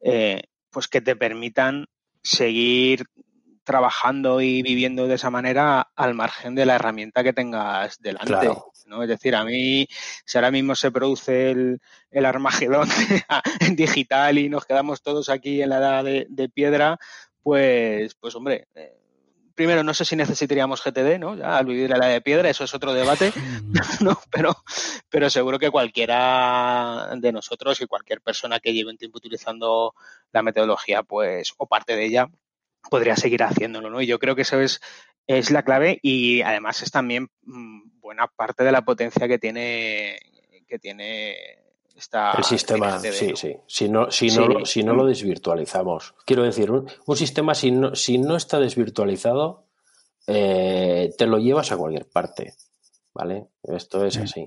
eh, 0.00 0.42
pues 0.70 0.88
que 0.88 1.00
te 1.00 1.14
permitan 1.14 1.86
seguir 2.20 3.04
trabajando 3.68 4.40
y 4.40 4.62
viviendo 4.62 5.06
de 5.06 5.16
esa 5.16 5.28
manera 5.28 5.90
al 5.94 6.14
margen 6.14 6.54
de 6.54 6.64
la 6.64 6.76
herramienta 6.76 7.22
que 7.22 7.34
tengas 7.34 8.00
delante. 8.00 8.48
¿no? 8.86 9.02
Es 9.02 9.10
decir, 9.10 9.36
a 9.36 9.44
mí, 9.44 9.86
si 10.24 10.38
ahora 10.38 10.50
mismo 10.50 10.74
se 10.74 10.90
produce 10.90 11.50
el, 11.50 11.82
el 12.10 12.24
Armagedón 12.24 12.88
en 13.60 13.76
digital 13.76 14.38
y 14.38 14.48
nos 14.48 14.64
quedamos 14.64 15.02
todos 15.02 15.28
aquí 15.28 15.60
en 15.60 15.68
la 15.68 15.76
edad 15.76 16.04
de, 16.04 16.48
piedra, 16.48 16.98
pues, 17.42 18.14
pues 18.14 18.34
hombre, 18.34 18.68
eh, 18.74 18.96
primero 19.54 19.84
no 19.84 19.92
sé 19.92 20.06
si 20.06 20.16
necesitaríamos 20.16 20.82
GTD, 20.82 21.18
¿no? 21.18 21.36
Ya 21.36 21.58
al 21.58 21.66
vivir 21.66 21.92
en 21.92 21.98
la 21.98 22.06
edad 22.06 22.14
de 22.14 22.20
piedra, 22.22 22.48
eso 22.48 22.64
es 22.64 22.72
otro 22.72 22.94
debate, 22.94 23.34
¿no? 24.00 24.18
Pero, 24.30 24.56
pero 25.10 25.28
seguro 25.28 25.58
que 25.58 25.70
cualquiera 25.70 27.10
de 27.16 27.32
nosotros 27.32 27.78
y 27.82 27.86
cualquier 27.86 28.22
persona 28.22 28.60
que 28.60 28.72
lleve 28.72 28.90
un 28.90 28.96
tiempo 28.96 29.18
utilizando 29.18 29.94
la 30.32 30.42
metodología, 30.42 31.02
pues, 31.02 31.52
o 31.58 31.66
parte 31.66 31.94
de 31.94 32.06
ella, 32.06 32.30
podría 32.90 33.16
seguir 33.16 33.42
haciéndolo, 33.42 33.90
¿no? 33.90 34.00
Y 34.00 34.06
yo 34.06 34.18
creo 34.18 34.34
que 34.34 34.42
eso 34.42 34.60
es, 34.60 34.80
es 35.26 35.50
la 35.50 35.62
clave 35.62 35.98
y 36.02 36.42
además 36.42 36.82
es 36.82 36.90
también 36.90 37.28
mm, 37.42 38.00
buena 38.00 38.26
parte 38.28 38.64
de 38.64 38.72
la 38.72 38.82
potencia 38.82 39.28
que 39.28 39.38
tiene, 39.38 40.18
que 40.66 40.78
tiene 40.78 41.36
esta 41.96 42.32
el 42.32 42.44
sistema, 42.44 42.98
sí, 43.00 43.32
sí. 43.34 43.56
Si 43.66 43.88
no, 43.88 44.10
si 44.10 44.28
no, 44.28 44.46
Lo, 44.46 44.64
si 44.64 44.84
no 44.84 44.94
lo 44.94 45.04
desvirtualizamos. 45.04 46.14
Quiero 46.24 46.44
decir, 46.44 46.70
un, 46.70 47.16
sistema 47.16 47.54
si 47.54 47.72
no, 47.72 47.94
si 47.96 48.18
no 48.18 48.36
está 48.36 48.60
desvirtualizado, 48.60 49.66
eh, 50.26 51.12
te 51.18 51.26
lo 51.26 51.38
llevas 51.38 51.72
a 51.72 51.76
cualquier 51.76 52.08
parte. 52.08 52.54
¿Vale? 53.12 53.48
Esto 53.64 54.04
es 54.04 54.16
así. 54.16 54.46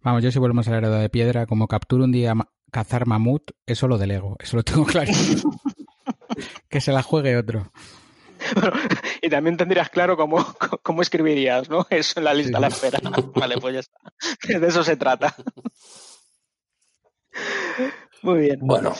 Vamos, 0.00 0.22
yo 0.22 0.30
si 0.30 0.38
volvemos 0.38 0.66
a 0.68 0.70
la 0.70 0.78
era 0.78 0.90
de 0.90 1.10
piedra, 1.10 1.46
como 1.46 1.68
capturo 1.68 2.04
un 2.04 2.12
día 2.12 2.34
cazar 2.70 3.06
mamut, 3.06 3.50
eso 3.66 3.86
lo 3.86 3.98
delego, 3.98 4.36
eso 4.40 4.56
lo 4.56 4.62
tengo 4.62 4.84
claro. 4.86 5.12
Que 6.68 6.80
se 6.80 6.92
la 6.92 7.02
juegue 7.02 7.36
otro. 7.36 7.70
y 9.22 9.28
también 9.28 9.56
tendrías 9.56 9.90
claro 9.90 10.16
cómo, 10.16 10.44
cómo 10.82 11.02
escribirías, 11.02 11.68
¿no? 11.68 11.86
Eso 11.90 12.20
en 12.20 12.24
la 12.24 12.34
lista 12.34 12.58
a 12.58 12.60
la 12.60 12.68
espera. 12.68 13.00
Vale, 13.34 13.58
pues 13.58 13.74
ya 13.74 13.80
está. 13.80 14.58
De 14.58 14.66
eso 14.66 14.82
se 14.84 14.96
trata. 14.96 15.34
Muy 18.22 18.40
bien. 18.40 18.58
Bueno, 18.60 18.92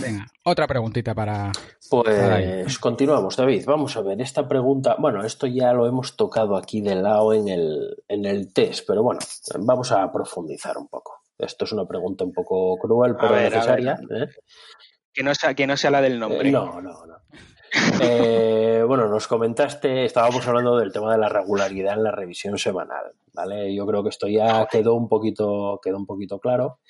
venga, 0.00 0.26
otra 0.44 0.66
preguntita 0.66 1.14
para. 1.14 1.52
Pues 1.90 2.78
continuamos, 2.78 3.36
David. 3.36 3.64
Vamos 3.66 3.96
a 3.96 4.00
ver, 4.00 4.20
esta 4.22 4.48
pregunta. 4.48 4.96
Bueno, 4.98 5.22
esto 5.22 5.46
ya 5.46 5.72
lo 5.72 5.86
hemos 5.86 6.16
tocado 6.16 6.56
aquí 6.56 6.80
de 6.80 6.94
lado 6.94 7.34
en 7.34 7.48
el, 7.48 8.02
en 8.08 8.24
el 8.24 8.52
test, 8.52 8.86
pero 8.86 9.02
bueno, 9.02 9.20
vamos 9.60 9.92
a 9.92 10.10
profundizar 10.10 10.78
un 10.78 10.88
poco. 10.88 11.20
Esto 11.36 11.64
es 11.64 11.72
una 11.72 11.84
pregunta 11.84 12.24
un 12.24 12.32
poco 12.32 12.78
cruel, 12.78 13.16
pero 13.20 13.36
necesaria. 13.36 13.98
¿eh? 14.10 14.28
Que 15.14 15.22
no, 15.22 15.34
sea, 15.34 15.54
que 15.54 15.66
no 15.66 15.76
sea 15.76 15.90
la 15.90 16.00
del 16.02 16.18
nombre. 16.18 16.50
No, 16.50 16.80
no, 16.82 17.06
no. 17.06 17.16
Eh, 18.00 18.82
bueno, 18.86 19.08
nos 19.08 19.26
comentaste, 19.26 20.04
estábamos 20.04 20.46
hablando 20.46 20.76
del 20.76 20.92
tema 20.92 21.12
de 21.12 21.18
la 21.18 21.28
regularidad 21.28 21.94
en 21.94 22.04
la 22.04 22.10
revisión 22.10 22.58
semanal, 22.58 23.12
¿vale? 23.32 23.74
Yo 23.74 23.86
creo 23.86 24.02
que 24.02 24.08
esto 24.10 24.28
ya 24.28 24.66
quedó 24.66 24.94
un 24.94 25.08
poquito, 25.08 25.80
quedó 25.82 25.96
un 25.96 26.06
poquito 26.06 26.38
claro. 26.38 26.80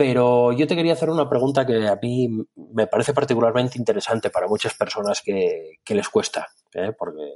Pero 0.00 0.52
yo 0.52 0.66
te 0.66 0.76
quería 0.76 0.94
hacer 0.94 1.10
una 1.10 1.28
pregunta 1.28 1.66
que 1.66 1.86
a 1.86 1.98
mí 2.00 2.30
me 2.72 2.86
parece 2.86 3.12
particularmente 3.12 3.76
interesante 3.76 4.30
para 4.30 4.48
muchas 4.48 4.72
personas 4.72 5.20
que, 5.20 5.78
les 5.86 6.08
cuesta, 6.08 6.48
¿eh? 6.72 6.92
porque 6.98 7.34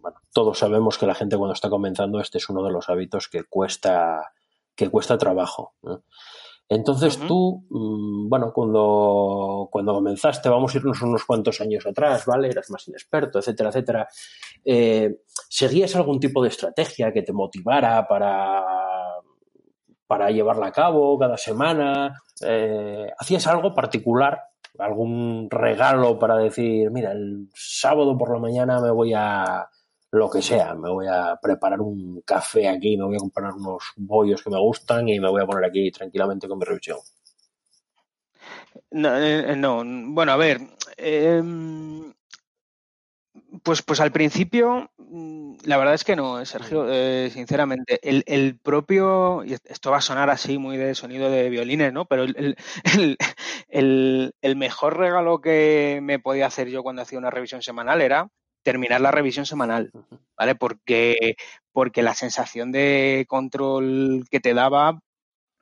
bueno, 0.00 0.16
todos 0.32 0.58
sabemos 0.58 0.96
que 0.96 1.04
la 1.04 1.14
gente 1.14 1.36
cuando 1.36 1.52
está 1.52 1.68
comenzando 1.68 2.18
este 2.18 2.38
es 2.38 2.48
uno 2.48 2.64
de 2.64 2.72
los 2.72 2.88
hábitos 2.88 3.28
que 3.28 3.44
cuesta, 3.44 4.32
que 4.74 4.88
cuesta 4.88 5.18
trabajo. 5.18 5.74
¿eh? 5.82 5.98
Entonces 6.68 7.18
tú, 7.18 7.64
mm, 7.70 8.28
bueno, 8.28 8.52
cuando, 8.52 9.68
cuando 9.70 9.94
comenzaste, 9.94 10.48
vamos 10.48 10.74
a 10.74 10.78
irnos 10.78 11.00
unos 11.02 11.24
cuantos 11.24 11.60
años 11.60 11.86
atrás, 11.86 12.26
¿vale? 12.26 12.48
Eras 12.48 12.70
más 12.70 12.88
inexperto, 12.88 13.38
etcétera, 13.38 13.68
etcétera. 13.68 14.08
Eh, 14.64 15.20
¿Seguías 15.48 15.94
algún 15.94 16.18
tipo 16.18 16.42
de 16.42 16.48
estrategia 16.48 17.12
que 17.12 17.22
te 17.22 17.32
motivara 17.32 18.06
para, 18.08 18.64
para 20.08 20.30
llevarla 20.30 20.66
a 20.66 20.72
cabo 20.72 21.16
cada 21.18 21.36
semana? 21.36 22.20
Eh, 22.44 23.12
¿Hacías 23.16 23.46
algo 23.46 23.72
particular? 23.72 24.40
¿Algún 24.78 25.48
regalo 25.48 26.18
para 26.18 26.36
decir, 26.36 26.90
mira, 26.90 27.12
el 27.12 27.48
sábado 27.54 28.18
por 28.18 28.32
la 28.32 28.40
mañana 28.40 28.80
me 28.80 28.90
voy 28.90 29.12
a 29.14 29.68
lo 30.16 30.30
que 30.30 30.42
sea, 30.42 30.74
me 30.74 30.90
voy 30.90 31.06
a 31.06 31.38
preparar 31.40 31.80
un 31.80 32.22
café 32.22 32.68
aquí, 32.68 32.96
me 32.96 33.04
voy 33.04 33.16
a 33.16 33.20
comprar 33.20 33.52
unos 33.52 33.92
bollos 33.96 34.42
que 34.42 34.50
me 34.50 34.58
gustan 34.58 35.08
y 35.08 35.20
me 35.20 35.28
voy 35.28 35.42
a 35.42 35.46
poner 35.46 35.64
aquí 35.64 35.90
tranquilamente 35.90 36.48
con 36.48 36.58
mi 36.58 36.64
revisión? 36.64 36.98
No, 38.90 39.16
eh, 39.18 39.56
no. 39.56 39.82
bueno, 39.84 40.32
a 40.32 40.36
ver, 40.36 40.60
em, 40.96 42.12
pues, 43.62 43.82
pues 43.82 44.00
al 44.00 44.12
principio, 44.12 44.90
mm, 44.98 45.56
la 45.64 45.76
verdad 45.76 45.94
es 45.94 46.04
que 46.04 46.16
no, 46.16 46.40
eh, 46.40 46.46
Sergio, 46.46 46.86
eh, 46.88 47.30
sinceramente. 47.32 47.98
El, 48.02 48.58
propio, 48.58 49.44
y 49.44 49.54
esto 49.54 49.90
va 49.90 49.98
a 49.98 50.00
sonar 50.00 50.30
así 50.30 50.58
muy 50.58 50.76
de 50.76 50.94
sonido 50.94 51.30
de 51.30 51.48
violines, 51.50 51.92
¿no? 51.92 52.04
Pero 52.06 52.24
el, 53.68 54.34
el, 54.40 54.56
mejor 54.56 54.98
regalo 54.98 55.40
que 55.40 56.00
me 56.02 56.18
podía 56.18 56.46
hacer 56.46 56.68
yo 56.68 56.82
cuando 56.82 57.02
hacía 57.02 57.18
una 57.18 57.30
revisión 57.30 57.62
semanal 57.62 58.00
era 58.02 58.30
terminar 58.66 59.00
la 59.00 59.12
revisión 59.12 59.46
semanal, 59.46 59.92
¿vale? 60.36 60.56
Porque, 60.56 61.36
porque 61.70 62.02
la 62.02 62.14
sensación 62.14 62.72
de 62.72 63.24
control 63.28 64.26
que 64.28 64.40
te 64.40 64.54
daba 64.54 64.98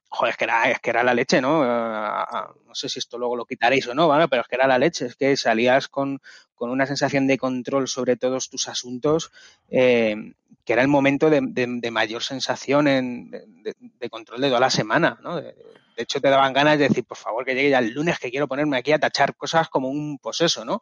joder, 0.08 0.30
es 0.30 0.36
que 0.38 0.44
era, 0.44 0.70
es 0.70 0.78
que 0.78 0.88
era 0.88 1.02
la 1.02 1.12
leche, 1.12 1.42
¿no? 1.42 1.62
Ah, 1.62 2.26
ah, 2.30 2.54
no 2.66 2.74
sé 2.74 2.88
si 2.88 2.98
esto 2.98 3.18
luego 3.18 3.36
lo 3.36 3.44
quitaréis 3.44 3.86
o 3.88 3.94
no, 3.94 4.08
¿vale? 4.08 4.26
Pero 4.28 4.40
es 4.40 4.48
que 4.48 4.56
era 4.56 4.66
la 4.66 4.78
leche, 4.78 5.04
es 5.04 5.16
que 5.16 5.36
salías 5.36 5.88
con, 5.88 6.20
una 6.58 6.86
sensación 6.86 7.26
de 7.26 7.36
control 7.36 7.88
sobre 7.88 8.16
todos 8.16 8.48
tus 8.48 8.68
asuntos, 8.68 9.32
eh, 9.68 10.16
que 10.64 10.72
era 10.72 10.80
el 10.80 10.88
momento 10.88 11.28
de, 11.28 11.90
mayor 11.90 12.22
sensación 12.22 12.88
en, 12.88 13.30
de, 13.30 14.08
control 14.08 14.40
de 14.40 14.48
toda 14.48 14.60
la 14.60 14.70
semana, 14.70 15.18
¿no? 15.22 15.42
De, 15.42 15.54
hecho, 15.98 16.22
te 16.22 16.30
daban 16.30 16.54
ganas 16.54 16.78
de 16.78 16.88
decir, 16.88 17.04
por 17.04 17.18
favor, 17.18 17.44
que 17.44 17.54
llegue 17.54 17.68
ya 17.68 17.80
el 17.80 17.92
lunes, 17.92 18.18
que 18.18 18.30
quiero 18.30 18.48
ponerme 18.48 18.78
aquí 18.78 18.92
a 18.92 18.98
tachar 18.98 19.36
cosas 19.36 19.68
como 19.68 19.90
un 19.90 20.18
poseso, 20.18 20.64
¿no? 20.64 20.80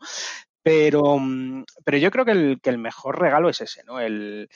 Pero, 0.62 1.18
pero 1.84 1.98
yo 1.98 2.10
creo 2.10 2.24
que 2.24 2.30
el, 2.32 2.60
que 2.62 2.70
el 2.70 2.78
mejor 2.78 3.20
regalo 3.20 3.48
es 3.48 3.60
ese, 3.60 3.82
¿no? 3.84 3.98
el, 4.00 4.48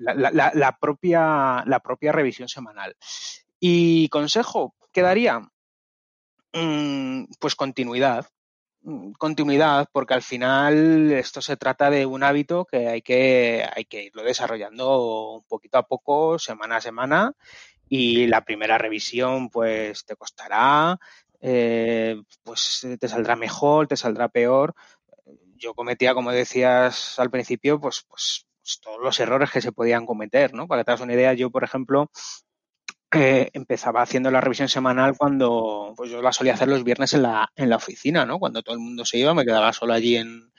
la, 0.00 0.78
propia, 0.80 1.62
la 1.66 1.80
propia 1.80 2.12
revisión 2.12 2.48
semanal. 2.48 2.96
Y 3.58 4.08
consejo, 4.08 4.74
¿qué 4.92 5.02
daría? 5.02 5.40
Mm, 6.52 7.24
pues 7.38 7.54
continuidad. 7.54 8.26
Mm, 8.82 9.12
continuidad, 9.12 9.88
porque 9.92 10.14
al 10.14 10.22
final 10.22 11.12
esto 11.12 11.42
se 11.42 11.56
trata 11.56 11.90
de 11.90 12.06
un 12.06 12.22
hábito 12.22 12.64
que 12.64 12.88
hay 12.88 13.02
que, 13.02 13.66
hay 13.76 13.84
que 13.84 14.04
irlo 14.04 14.22
desarrollando 14.22 15.44
poquito 15.48 15.78
a 15.78 15.86
poco, 15.86 16.38
semana 16.38 16.76
a 16.76 16.80
semana, 16.80 17.34
y 17.88 18.26
la 18.26 18.44
primera 18.44 18.78
revisión 18.78 19.50
pues 19.50 20.04
te 20.06 20.16
costará, 20.16 20.98
eh, 21.40 22.20
pues 22.42 22.86
te 22.98 23.08
saldrá 23.08 23.36
mejor, 23.36 23.86
te 23.86 23.96
saldrá 23.96 24.28
peor. 24.28 24.74
Yo 25.56 25.74
cometía, 25.74 26.14
como 26.14 26.32
decías 26.32 27.18
al 27.18 27.30
principio, 27.30 27.80
pues, 27.80 28.04
pues 28.08 28.46
pues, 28.70 28.80
todos 28.80 29.00
los 29.02 29.18
errores 29.20 29.50
que 29.50 29.60
se 29.60 29.72
podían 29.72 30.06
cometer, 30.06 30.54
¿no? 30.54 30.68
Para 30.68 30.82
que 30.82 30.84
te 30.86 30.90
hagas 30.92 31.00
una 31.00 31.14
idea, 31.14 31.34
yo, 31.34 31.50
por 31.50 31.64
ejemplo, 31.64 32.10
eh, 33.12 33.50
empezaba 33.52 34.02
haciendo 34.02 34.30
la 34.30 34.40
revisión 34.40 34.68
semanal 34.68 35.16
cuando 35.16 35.94
pues 35.96 36.10
yo 36.10 36.22
la 36.22 36.32
solía 36.32 36.54
hacer 36.54 36.68
los 36.68 36.84
viernes 36.84 37.12
en 37.14 37.22
la, 37.22 37.50
en 37.56 37.68
la 37.68 37.76
oficina, 37.76 38.24
¿no? 38.24 38.38
Cuando 38.38 38.62
todo 38.62 38.74
el 38.76 38.80
mundo 38.80 39.04
se 39.04 39.18
iba, 39.18 39.34
me 39.34 39.44
quedaba 39.44 39.72
solo 39.72 39.94
allí 39.94 40.16
en, 40.16 40.50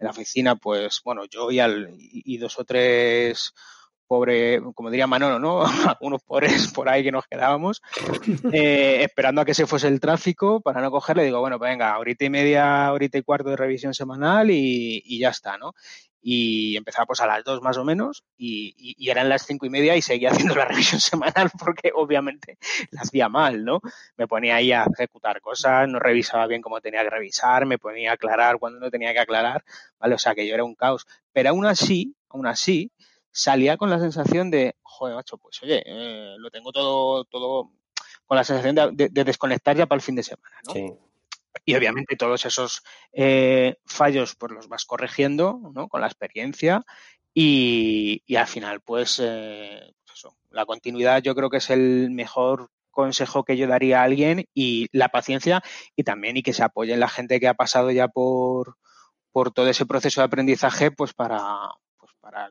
la 0.00 0.10
oficina, 0.10 0.56
pues 0.56 1.02
bueno, 1.04 1.26
yo 1.26 1.50
y, 1.50 1.60
al, 1.60 1.90
y 1.98 2.38
dos 2.38 2.58
o 2.58 2.64
tres 2.64 3.52
pobre, 4.10 4.60
como 4.74 4.90
diría 4.90 5.06
Manolo, 5.06 5.38
¿no? 5.38 5.62
Unos 6.00 6.20
pobres 6.24 6.72
por 6.72 6.88
ahí 6.88 7.04
que 7.04 7.12
nos 7.12 7.28
quedábamos, 7.28 7.80
eh, 8.52 9.04
esperando 9.04 9.40
a 9.40 9.44
que 9.44 9.54
se 9.54 9.68
fuese 9.68 9.86
el 9.86 10.00
tráfico 10.00 10.60
para 10.60 10.80
no 10.80 10.90
cogerle. 10.90 11.22
Digo, 11.22 11.38
bueno, 11.38 11.60
pues 11.60 11.70
venga, 11.70 11.92
ahorita 11.92 12.24
y 12.24 12.30
media, 12.30 12.86
ahorita 12.86 13.18
y 13.18 13.22
cuarto 13.22 13.50
de 13.50 13.56
revisión 13.56 13.94
semanal 13.94 14.50
y, 14.50 15.00
y 15.04 15.20
ya 15.20 15.28
está, 15.28 15.58
¿no? 15.58 15.74
y 16.22 16.76
empezaba 16.76 17.06
pues 17.06 17.20
a 17.20 17.26
las 17.26 17.42
dos 17.44 17.62
más 17.62 17.78
o 17.78 17.84
menos 17.84 18.24
y, 18.36 19.08
eran 19.08 19.28
las 19.28 19.46
cinco 19.46 19.66
y 19.66 19.70
media 19.70 19.96
y 19.96 20.02
seguía 20.02 20.30
haciendo 20.32 20.54
la 20.54 20.66
revisión 20.66 21.00
semanal 21.00 21.50
porque 21.58 21.92
obviamente 21.94 22.58
la 22.90 23.02
hacía 23.02 23.28
mal, 23.28 23.64
¿no? 23.64 23.80
Me 24.16 24.26
ponía 24.26 24.56
ahí 24.56 24.72
a 24.72 24.86
ejecutar 24.92 25.40
cosas, 25.40 25.88
no 25.88 25.98
revisaba 25.98 26.46
bien 26.46 26.62
como 26.62 26.80
tenía 26.80 27.02
que 27.02 27.10
revisar, 27.10 27.64
me 27.64 27.78
ponía 27.78 28.10
a 28.10 28.14
aclarar 28.14 28.58
cuando 28.58 28.80
no 28.80 28.90
tenía 28.90 29.12
que 29.12 29.20
aclarar, 29.20 29.64
¿vale? 29.98 30.14
O 30.16 30.18
sea 30.18 30.34
que 30.34 30.46
yo 30.46 30.54
era 30.54 30.64
un 30.64 30.74
caos. 30.74 31.06
Pero 31.32 31.50
aún 31.50 31.64
así, 31.64 32.14
aún 32.28 32.46
así, 32.46 32.92
salía 33.32 33.76
con 33.76 33.90
la 33.90 33.98
sensación 33.98 34.50
de, 34.50 34.76
joder, 34.82 35.14
macho, 35.14 35.38
pues 35.38 35.62
oye, 35.62 35.82
eh, 35.86 36.34
lo 36.38 36.50
tengo 36.50 36.72
todo, 36.72 37.24
todo 37.24 37.70
con 38.26 38.36
la 38.36 38.44
sensación 38.44 38.74
de, 38.94 39.08
de, 39.08 39.24
desconectar 39.24 39.76
ya 39.76 39.86
para 39.86 39.96
el 39.96 40.02
fin 40.02 40.14
de 40.14 40.22
semana, 40.22 40.56
¿no? 40.66 40.72
Sí. 40.72 40.92
Y 41.64 41.74
obviamente 41.74 42.16
todos 42.16 42.44
esos 42.46 42.82
eh, 43.12 43.76
fallos 43.84 44.34
pues 44.36 44.52
los 44.52 44.68
vas 44.68 44.84
corrigiendo 44.84 45.60
¿no? 45.74 45.88
con 45.88 46.00
la 46.00 46.06
experiencia 46.06 46.84
y, 47.34 48.22
al 48.36 48.46
final 48.46 48.80
pues, 48.80 49.20
eh, 49.22 49.92
pues, 50.04 50.18
eso, 50.18 50.36
la 50.50 50.66
continuidad 50.66 51.22
yo 51.22 51.34
creo 51.34 51.50
que 51.50 51.58
es 51.58 51.70
el 51.70 52.10
mejor 52.10 52.70
consejo 52.90 53.44
que 53.44 53.56
yo 53.56 53.68
daría 53.68 54.00
a 54.00 54.04
alguien 54.04 54.46
y 54.52 54.88
la 54.92 55.08
paciencia 55.08 55.62
y 55.94 56.02
también 56.02 56.36
y 56.36 56.42
que 56.42 56.52
se 56.52 56.64
apoye 56.64 56.92
en 56.92 57.00
la 57.00 57.08
gente 57.08 57.38
que 57.38 57.48
ha 57.48 57.54
pasado 57.54 57.90
ya 57.90 58.08
por, 58.08 58.76
por 59.30 59.52
todo 59.52 59.68
ese 59.68 59.86
proceso 59.86 60.20
de 60.20 60.26
aprendizaje 60.26 60.90
pues 60.90 61.14
para, 61.14 61.56
pues 61.98 62.12
para 62.20 62.50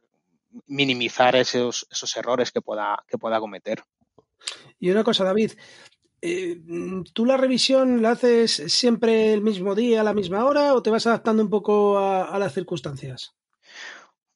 minimizar 0.68 1.36
esos, 1.36 1.88
esos 1.92 2.16
errores 2.18 2.52
que 2.52 2.62
pueda, 2.62 3.04
que 3.08 3.18
pueda 3.18 3.40
cometer. 3.40 3.84
Y 4.80 4.90
una 4.90 5.04
cosa, 5.04 5.24
David, 5.24 5.52
eh, 6.22 6.60
¿Tú 7.14 7.26
la 7.26 7.38
revisión 7.38 8.02
la 8.02 8.12
haces 8.12 8.52
siempre 8.68 9.34
el 9.34 9.42
mismo 9.42 9.74
día, 9.76 10.02
a 10.02 10.04
la 10.04 10.14
misma 10.14 10.46
hora, 10.46 10.74
o 10.74 10.84
te 10.84 10.90
vas 10.90 11.08
adaptando 11.08 11.42
un 11.42 11.50
poco 11.50 11.98
a, 11.98 12.38
las 12.40 12.54
circunstancias? 12.54 13.36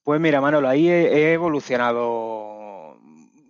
Pues 0.02 0.20
mira, 0.20 0.42
Manolo, 0.42 0.70
ahí 0.70 0.88
he, 0.90 1.34
evolucionado 1.34 2.98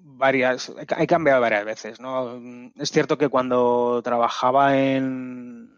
varias, 0.01 0.72
he 0.97 1.07
cambiado 1.07 1.41
varias 1.41 1.66
veces, 1.66 1.99
¿no? 1.99 2.39
Es 2.76 2.89
cierto 2.89 3.18
que 3.18 3.30
cuando 3.30 4.01
trabajaba 4.03 4.78
en, 4.78 5.73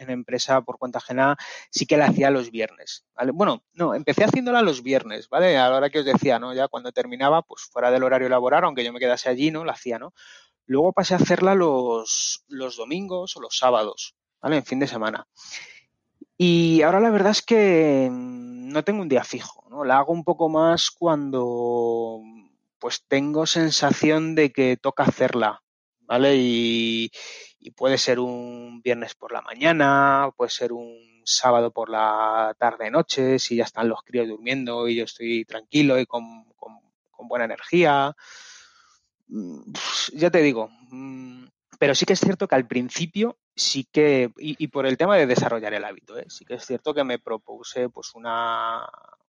en, 0.00 0.10
empresa 0.10 0.62
por 0.62 0.78
cuenta 0.78 0.98
ajena, 0.98 1.36
sí 1.70 1.86
que 1.86 1.96
la 1.96 2.06
hacía 2.06 2.30
los 2.30 2.50
viernes. 2.50 3.04
Bueno, 3.32 3.62
no, 3.74 3.94
empecé 3.94 4.24
haciéndola 4.24 4.62
los 4.62 4.82
viernes, 4.82 5.28
¿vale? 5.28 5.56
A 5.56 5.68
la 5.68 5.76
hora 5.76 5.90
que 5.90 6.00
os 6.00 6.04
decía, 6.04 6.38
¿no? 6.38 6.54
Ya 6.54 6.68
cuando 6.68 6.92
terminaba, 6.92 7.42
pues 7.42 7.62
fuera 7.62 7.90
del 7.90 8.02
horario 8.02 8.28
laboral, 8.28 8.64
aunque 8.64 8.84
yo 8.84 8.92
me 8.92 9.00
quedase 9.00 9.28
allí, 9.28 9.50
¿no? 9.50 9.64
La 9.64 9.72
hacía, 9.72 9.98
¿no? 9.98 10.12
Luego 10.66 10.92
pasé 10.92 11.14
a 11.14 11.18
hacerla 11.18 11.54
los, 11.54 12.44
los 12.48 12.76
domingos 12.76 13.36
o 13.36 13.40
los 13.40 13.56
sábados, 13.56 14.14
¿vale? 14.40 14.56
En 14.56 14.64
fin 14.64 14.80
de 14.80 14.86
semana. 14.86 15.26
Y 16.42 16.80
ahora 16.80 17.00
la 17.00 17.10
verdad 17.10 17.32
es 17.32 17.42
que 17.42 18.08
mm, 18.10 18.72
no 18.72 18.82
tengo 18.82 19.02
un 19.02 19.08
día 19.08 19.24
fijo, 19.24 19.66
¿no? 19.68 19.84
La 19.84 19.98
hago 19.98 20.12
un 20.12 20.24
poco 20.24 20.48
más 20.48 20.90
cuando 20.90 22.22
pues 22.78 23.04
tengo 23.06 23.46
sensación 23.46 24.34
de 24.34 24.50
que 24.50 24.76
toca 24.76 25.02
hacerla, 25.04 25.62
¿vale? 26.00 26.36
Y, 26.36 27.10
y 27.60 27.70
puede 27.72 27.98
ser 27.98 28.18
un 28.18 28.80
viernes 28.82 29.14
por 29.14 29.32
la 29.32 29.42
mañana, 29.42 30.30
puede 30.36 30.50
ser 30.50 30.72
un 30.72 31.22
sábado 31.24 31.70
por 31.70 31.90
la 31.90 32.54
tarde-noche, 32.58 33.38
si 33.38 33.56
ya 33.56 33.64
están 33.64 33.88
los 33.88 34.02
críos 34.02 34.28
durmiendo 34.28 34.88
y 34.88 34.96
yo 34.96 35.04
estoy 35.04 35.44
tranquilo 35.44 35.98
y 35.98 36.06
con, 36.06 36.44
con 37.20 37.28
buena 37.28 37.44
energía. 37.44 38.16
Mm, 39.28 39.72
ya 40.14 40.30
te 40.30 40.42
digo, 40.42 40.68
mm, 40.90 41.44
pero 41.78 41.94
sí 41.94 42.04
que 42.04 42.14
es 42.14 42.20
cierto 42.20 42.48
que 42.48 42.56
al 42.56 42.66
principio 42.66 43.38
sí 43.54 43.86
que, 43.90 44.32
y, 44.38 44.66
por 44.68 44.86
el 44.86 44.96
tema 44.96 45.16
de 45.16 45.26
desarrollar 45.26 45.74
el 45.74 45.84
hábito, 45.84 46.18
¿eh? 46.18 46.26
sí 46.28 46.44
que 46.44 46.54
es 46.54 46.66
cierto 46.66 46.94
que 46.94 47.04
me 47.04 47.18
propuse 47.18 47.88
pues 47.90 48.14
una, 48.14 48.86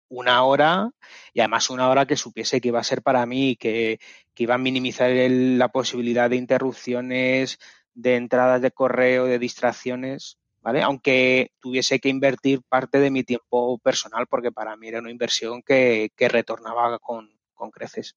una 0.09 0.43
hora 0.43 0.91
y 1.33 1.41
además 1.41 1.69
una 1.69 1.89
hora 1.89 2.05
que 2.05 2.15
supiese 2.15 2.61
que 2.61 2.69
iba 2.69 2.79
a 2.79 2.83
ser 2.83 3.01
para 3.01 3.25
mí, 3.25 3.55
que, 3.57 3.99
que 4.33 4.43
iba 4.43 4.55
a 4.55 4.59
minimizar 4.59 5.11
la 5.11 5.69
posibilidad 5.69 6.29
de 6.29 6.37
interrupciones, 6.37 7.59
de 7.93 8.15
entradas 8.15 8.61
de 8.61 8.71
correo, 8.71 9.25
de 9.25 9.39
distracciones, 9.39 10.37
¿vale? 10.61 10.81
Aunque 10.81 11.51
tuviese 11.59 11.99
que 11.99 12.09
invertir 12.09 12.61
parte 12.67 12.99
de 12.99 13.11
mi 13.11 13.23
tiempo 13.23 13.77
personal 13.79 14.27
porque 14.27 14.51
para 14.51 14.75
mí 14.75 14.87
era 14.87 14.99
una 14.99 15.11
inversión 15.11 15.61
que, 15.61 16.11
que 16.15 16.29
retornaba 16.29 16.99
con, 16.99 17.29
con 17.53 17.71
creces. 17.71 18.15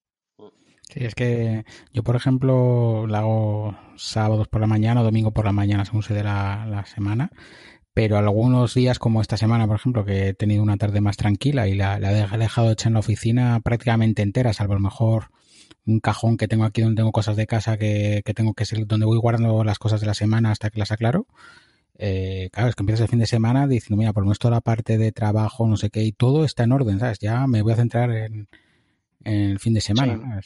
Sí, 0.93 1.05
es 1.05 1.14
que 1.14 1.64
yo, 1.93 2.03
por 2.03 2.16
ejemplo, 2.16 3.07
la 3.07 3.20
hago 3.20 3.77
sábados 3.97 4.49
por 4.49 4.61
la 4.61 4.66
mañana 4.66 5.01
o 5.01 5.05
domingo 5.05 5.33
por 5.33 5.47
la 5.47 5.53
mañana, 5.53 5.85
según 5.85 6.03
se 6.03 6.12
dé 6.12 6.23
la, 6.23 6.85
semana. 6.87 7.31
Pero 7.95 8.18
algunos 8.18 8.75
días, 8.75 8.99
como 8.99 9.20
esta 9.20 9.37
semana, 9.37 9.66
por 9.66 9.77
ejemplo, 9.77 10.05
que 10.05 10.29
he 10.29 10.35
tenido 10.35 10.62
una 10.62 10.77
tarde 10.77 11.01
más 11.01 11.16
tranquila 11.16 11.68
y 11.68 11.75
la, 11.75 11.99
la 11.99 12.12
he 12.12 12.39
dejado 12.39 12.73
hecha 12.73 12.89
en 12.89 12.95
la 12.95 13.01
oficina 13.01 13.61
prácticamente 13.61 14.23
entera, 14.23 14.53
salvo 14.53 14.75
a 14.75 14.77
lo 14.77 14.81
mejor 14.81 15.29
un 15.87 16.01
cajón 16.01 16.37
que 16.37 16.49
tengo 16.49 16.64
aquí 16.64 16.83
donde 16.83 17.01
tengo 17.01 17.12
cosas 17.12 17.37
de 17.37 17.47
casa 17.47 17.76
que, 17.76 18.22
que 18.24 18.35
tengo 18.35 18.55
que 18.55 18.64
ser, 18.64 18.87
donde 18.87 19.07
voy 19.07 19.18
guardando 19.18 19.64
las 19.64 19.78
cosas 19.78 20.01
de 20.01 20.07
la 20.07 20.14
semana 20.14 20.51
hasta 20.51 20.70
que 20.70 20.78
las 20.78 20.93
aclaro. 20.93 21.26
Eh, 21.99 22.49
claro, 22.53 22.68
es 22.68 22.74
que 22.74 22.83
empiezas 22.83 23.03
el 23.03 23.09
fin 23.09 23.18
de 23.18 23.26
semana 23.26 23.66
diciendo, 23.66 23.99
mira, 23.99 24.12
por 24.12 24.22
lo 24.22 24.26
menos 24.26 24.39
toda 24.39 24.55
la 24.55 24.61
parte 24.61 24.99
de 24.99 25.12
trabajo, 25.12 25.66
no 25.66 25.76
sé 25.76 25.91
qué, 25.91 26.03
y 26.03 26.12
todo 26.12 26.45
está 26.45 26.64
en 26.64 26.72
orden, 26.72 26.99
¿sabes? 26.99 27.18
Ya 27.18 27.47
me 27.47 27.62
voy 27.62 27.72
a 27.72 27.76
centrar 27.76 28.11
en, 28.11 28.49
en 29.24 29.51
el 29.51 29.59
fin 29.59 29.74
de 29.74 29.80
semana. 29.80 30.41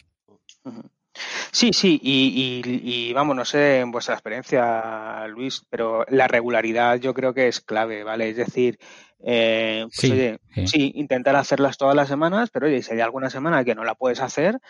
Sí, 1.51 1.73
sí, 1.73 1.99
y, 2.03 2.63
y, 2.65 3.13
vamos, 3.15 3.35
no 3.35 3.45
sé 3.47 3.81
en 3.81 3.91
vuestra 3.91 4.15
experiencia, 4.15 5.27
Luis, 5.29 5.63
pero 5.71 6.05
la 6.11 6.29
regularidad 6.29 6.99
yo 6.99 7.15
creo 7.15 7.33
que 7.33 7.49
es 7.49 7.61
clave, 7.61 8.05
¿vale? 8.05 8.29
Es 8.29 8.37
decir, 8.37 8.79
eh, 9.25 9.87
pues, 9.87 10.13
oye, 10.13 10.39
sí. 10.67 10.93
intentar 10.95 11.37
hacerlas 11.37 11.79
todas 11.79 11.97
las 11.97 12.09
semanas, 12.09 12.51
pero 12.51 12.67
oye, 12.67 12.83
si 12.83 12.93
hay 12.93 13.01
alguna 13.01 13.31
semana 13.31 13.65
que 13.65 13.75
no 13.75 13.85
la 13.85 13.95
puedes 13.95 14.21
hacer, 14.21 14.61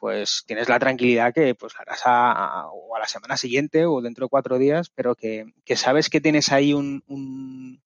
pues 0.00 0.44
tienes 0.46 0.68
la 0.68 0.78
tranquilidad 0.78 1.32
que 1.32 1.54
pues 1.54 1.74
harás 1.78 2.00
a, 2.06 2.66
o 2.72 2.96
a 2.96 2.98
la 2.98 3.06
semana 3.06 3.36
siguiente 3.36 3.84
o 3.84 4.00
dentro 4.00 4.24
de 4.24 4.30
cuatro 4.30 4.58
días, 4.58 4.90
pero 4.92 5.14
que, 5.14 5.52
que 5.64 5.76
sabes 5.76 6.08
que 6.08 6.20
tienes 6.20 6.50
ahí 6.50 6.72
un, 6.72 7.04
un 7.06 7.82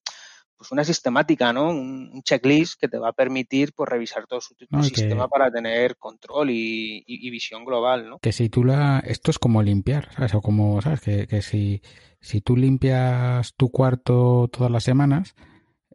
pues 0.56 0.70
una 0.70 0.84
sistemática, 0.84 1.52
¿no? 1.52 1.68
Un, 1.70 2.22
checklist 2.22 2.80
que 2.80 2.88
te 2.88 2.98
va 2.98 3.10
a 3.10 3.12
permitir 3.12 3.72
pues 3.74 3.90
revisar 3.90 4.26
todo 4.26 4.40
su, 4.40 4.54
sistema 4.82 5.28
para 5.28 5.50
tener 5.50 5.96
control 5.96 6.50
y, 6.50 7.30
visión 7.30 7.64
global, 7.64 8.08
¿no? 8.08 8.18
Que 8.20 8.32
si 8.32 8.48
tú 8.48 8.64
la... 8.64 9.00
Esto 9.04 9.32
es 9.32 9.38
como 9.38 9.62
limpiar, 9.62 10.10
¿sabes? 10.14 10.34
O 10.34 10.40
como, 10.40 10.80
¿sabes? 10.80 11.00
Que, 11.00 11.26
que 11.26 11.42
si, 11.42 11.82
si 12.20 12.40
tú 12.40 12.56
limpias 12.56 13.54
tu 13.56 13.70
cuarto 13.70 14.48
todas 14.50 14.70
las 14.70 14.84
semanas, 14.84 15.34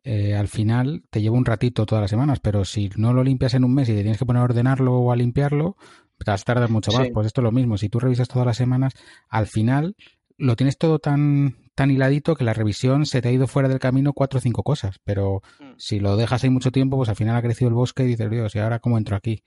eh, 0.03 0.35
al 0.35 0.47
final 0.47 1.03
te 1.09 1.21
lleva 1.21 1.37
un 1.37 1.45
ratito 1.45 1.85
todas 1.85 2.01
las 2.01 2.09
semanas, 2.09 2.39
pero 2.39 2.65
si 2.65 2.89
no 2.95 3.13
lo 3.13 3.23
limpias 3.23 3.53
en 3.53 3.63
un 3.63 3.73
mes 3.73 3.89
y 3.89 3.93
te 3.93 4.01
tienes 4.01 4.17
que 4.17 4.25
poner 4.25 4.41
a 4.41 4.45
ordenarlo 4.45 4.97
o 4.97 5.11
a 5.11 5.15
limpiarlo, 5.15 5.77
a 6.25 6.37
tardar 6.37 6.69
mucho 6.69 6.91
más. 6.91 7.09
Pues 7.13 7.27
esto 7.27 7.41
es 7.41 7.43
lo 7.43 7.51
mismo. 7.51 7.77
Si 7.77 7.89
tú 7.89 7.99
revisas 7.99 8.27
todas 8.27 8.45
las 8.45 8.57
semanas, 8.57 8.93
al 9.29 9.47
final 9.47 9.95
lo 10.37 10.55
tienes 10.55 10.77
todo 10.77 10.99
tan, 10.99 11.57
tan 11.75 11.91
hiladito 11.91 12.35
que 12.35 12.43
la 12.43 12.53
revisión 12.53 13.05
se 13.05 13.21
te 13.21 13.27
ha 13.27 13.31
ido 13.31 13.47
fuera 13.47 13.67
del 13.67 13.79
camino 13.79 14.13
cuatro 14.13 14.39
o 14.39 14.41
cinco 14.41 14.63
cosas. 14.63 14.99
Pero 15.03 15.41
mm. 15.59 15.73
si 15.77 15.99
lo 15.99 16.15
dejas 16.15 16.43
ahí 16.43 16.49
mucho 16.49 16.71
tiempo, 16.71 16.97
pues 16.97 17.09
al 17.09 17.15
final 17.15 17.35
ha 17.35 17.41
crecido 17.41 17.69
el 17.69 17.75
bosque 17.75 18.03
y 18.03 18.07
dices, 18.07 18.29
Dios, 18.29 18.55
¿y 18.55 18.59
ahora 18.59 18.79
cómo 18.79 18.97
entro 18.97 19.15
aquí? 19.15 19.43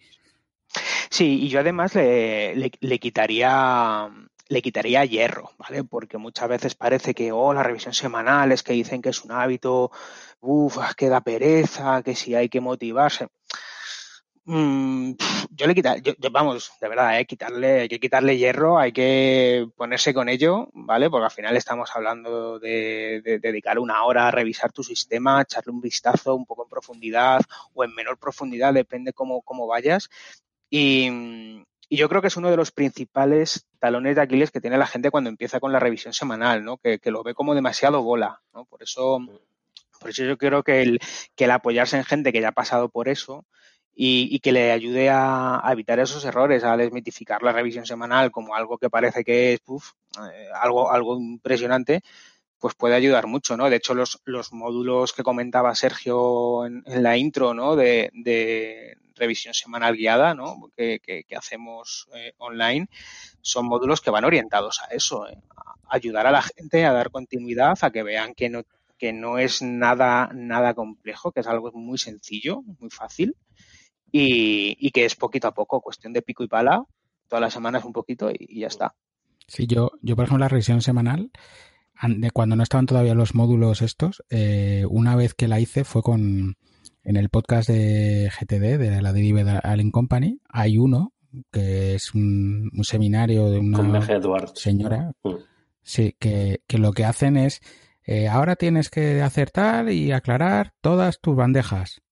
Sí, 1.11 1.41
y 1.43 1.49
yo 1.49 1.61
además 1.61 1.95
le, 1.95 2.55
le, 2.55 2.99
quitaría 2.99 4.09
le 4.49 4.63
quitaría 4.63 5.05
hierro, 5.05 5.51
¿vale? 5.59 5.85
Porque 5.85 6.19
muchas 6.19 6.49
veces 6.49 6.75
parece 6.75 7.15
que, 7.15 7.33
oh, 7.33 7.53
la 7.53 7.63
revisión 7.63 7.93
semanal 7.93 8.53
es 8.53 8.63
que 8.63 8.73
dicen 8.73 9.03
que 9.03 9.11
es 9.11 9.23
un 9.25 9.33
hábito, 9.33 9.91
uff, 10.41 10.79
que 10.97 11.09
da 11.09 11.21
pereza, 11.21 12.03
que 12.03 12.15
si 12.15 12.35
hay 12.35 12.49
que 12.49 12.61
motivarse. 12.61 13.29
Mm, 14.45 15.13
yo 15.51 15.67
le 15.69 15.75
quita, 15.75 15.99
yo, 15.99 16.15
vamos, 16.33 16.73
de 16.81 16.89
verdad, 16.89 17.21
¿eh? 17.21 17.27
quitarle, 17.27 17.83
hay 17.83 17.89
que 17.89 18.01
quitarle 18.01 18.37
hierro, 18.37 18.77
hay 18.77 18.93
que 18.93 19.69
ponerse 19.77 20.13
con 20.13 20.29
ello, 20.29 20.69
¿vale? 20.73 21.09
Porque 21.09 21.27
al 21.27 21.31
final 21.31 21.57
estamos 21.57 21.91
hablando 21.95 22.59
de, 22.59 23.39
dedicar 23.41 23.79
una 23.79 24.03
hora 24.05 24.27
a 24.27 24.31
revisar 24.33 24.73
tu 24.73 24.83
sistema, 24.83 25.43
echarle 25.43 25.73
un 25.73 25.81
vistazo 25.81 26.35
un 26.35 26.45
poco 26.45 26.65
en 26.65 26.71
profundidad 26.71 27.41
o 27.75 27.85
en 27.85 27.95
menor 27.95 28.19
profundidad, 28.19 28.75
depende 28.75 29.13
cómo, 29.13 29.43
cómo 29.43 29.67
vayas. 29.69 30.11
Y, 30.71 31.65
yo 31.91 32.09
creo 32.09 32.23
que 32.23 32.29
es 32.29 32.37
uno 32.39 32.51
de 32.51 32.57
los 32.57 32.73
principales 32.73 33.67
talones 33.79 34.17
de 34.17 34.23
Aquiles 34.23 34.51
que 34.51 34.63
tiene 34.63 34.79
la 34.79 34.87
gente 34.87 35.11
cuando 35.11 35.29
empieza 35.29 35.61
con 35.61 35.73
la 35.73 35.79
revisión 35.79 36.15
semanal, 36.15 36.65
¿no? 36.65 36.79
Que, 36.79 36.99
que 36.99 37.11
lo 37.11 37.23
ve 37.23 37.35
como 37.35 37.55
demasiado 37.55 38.03
bola, 38.03 38.41
¿no? 38.55 38.65
Por 38.65 38.83
eso, 38.83 39.19
por 40.01 40.11
eso 40.11 40.25
yo 40.25 40.39
creo 40.39 40.63
que 40.63 40.81
el, 40.81 41.01
que 41.37 41.45
el 41.45 41.51
apoyarse 41.51 41.99
en 41.99 42.05
gente 42.05 42.33
que 42.33 42.41
ya 42.41 42.49
ha 42.49 42.53
pasado 42.53 42.89
por 42.89 43.09
eso, 43.09 43.45
y, 43.95 44.41
que 44.41 44.53
le 44.53 44.73
ayude 44.73 45.11
a, 45.11 45.63
evitar 45.71 46.01
esos 46.01 46.25
errores, 46.25 46.65
a 46.65 46.77
desmitificar 46.77 47.43
la 47.43 47.53
revisión 47.53 47.87
semanal 47.87 48.31
como 48.31 48.55
algo 48.55 48.79
que 48.79 48.91
parece 48.91 49.25
que 49.25 49.55
es 49.55 49.61
eh, 49.61 50.49
algo, 50.61 50.91
algo 50.91 51.19
impresionante, 51.19 52.03
pues 52.59 52.75
puede 52.75 52.95
ayudar 52.95 53.27
mucho, 53.27 53.57
¿no? 53.57 53.69
De 53.69 53.77
hecho, 53.77 53.95
los, 53.95 54.21
los 54.25 54.53
módulos 54.53 55.13
que 55.13 55.23
comentaba 55.23 55.75
Sergio 55.75 56.65
en, 56.65 56.85
la 56.87 57.17
intro, 57.17 57.55
¿no? 57.55 57.77
De, 57.77 58.97
revisión 59.15 59.53
semanal 59.53 59.95
guiada, 59.95 60.35
¿no? 60.35 60.71
Que, 60.77 61.01
que, 61.01 61.37
hacemos 61.37 62.09
eh, 62.15 62.33
online, 62.39 62.89
son 63.43 63.67
módulos 63.67 64.01
que 64.01 64.11
van 64.11 64.25
orientados 64.25 64.81
a 64.83 64.87
eso, 64.87 65.29
¿eh? 65.29 65.39
ayudar 65.89 66.27
a 66.27 66.31
la 66.31 66.43
gente 66.43 66.85
a 66.87 66.93
dar 66.93 67.11
continuidad, 67.11 67.79
a 67.83 67.91
que 67.91 68.03
vean 68.03 68.35
que 68.35 68.49
no, 68.49 68.63
que 68.99 69.13
no 69.13 69.39
es 69.39 69.61
nada, 69.61 70.31
nada 70.35 70.75
complejo, 70.75 71.31
que 71.31 71.41
es 71.41 71.47
algo 71.47 71.71
muy 71.73 71.99
sencillo, 71.99 72.63
muy 72.81 72.91
fácil 72.91 73.37
y, 74.13 74.91
que 74.91 75.07
es 75.07 75.17
poquito 75.17 75.49
a 75.49 75.55
poco, 75.55 75.81
cuestión 75.81 76.13
de 76.13 76.23
pico 76.23 76.45
y 76.45 76.49
pala, 76.49 76.85
todas 77.29 77.41
las 77.41 77.55
semanas 77.55 77.85
un 77.85 77.93
poquito 77.93 78.31
y, 78.31 78.61
ya 78.61 78.67
está. 78.67 78.95
Sí, 79.47 79.67
yo, 79.67 79.93
yo 80.03 80.15
por 80.15 80.25
ejemplo 80.25 80.45
la 80.45 80.49
revisión 80.49 80.83
semanal, 80.83 81.31
de 82.07 82.31
cuando 82.31 82.57
no 82.57 82.63
estaban 82.63 82.87
todavía 82.87 83.15
los 83.15 83.35
módulos 83.35 83.81
estos, 83.81 84.23
eh, 84.31 84.85
una 84.89 85.17
vez 85.17 85.35
que 85.35 85.49
la 85.49 85.61
hice 85.61 85.85
fue 85.85 86.03
con 86.03 86.57
en 87.05 87.17
el 87.17 87.31
podcast 87.31 87.69
de 87.69 88.31
GTD, 88.31 88.79
de 88.79 89.03
la 89.03 89.13
David 89.13 89.49
Allen 89.65 89.91
Company, 89.91 90.41
hay 90.49 90.79
uno 90.79 91.13
que 91.51 91.95
es 91.95 92.15
un, 92.15 92.71
seminario 92.83 93.51
de 93.51 93.59
una 93.59 94.03
señora, 94.55 95.13
mm. 95.25 95.31
sí, 95.83 96.15
que, 96.19 96.61
que, 96.67 96.79
lo 96.79 96.93
que 96.93 97.05
hacen 97.05 97.37
es, 97.37 97.61
eh, 98.05 98.29
ahora 98.29 98.57
tienes 98.57 98.91
que 98.91 99.23
acertar 99.23 99.91
y 99.91 100.13
aclarar 100.13 100.75
todas 100.81 101.21
tus 101.21 101.35
bandejas. 101.35 102.03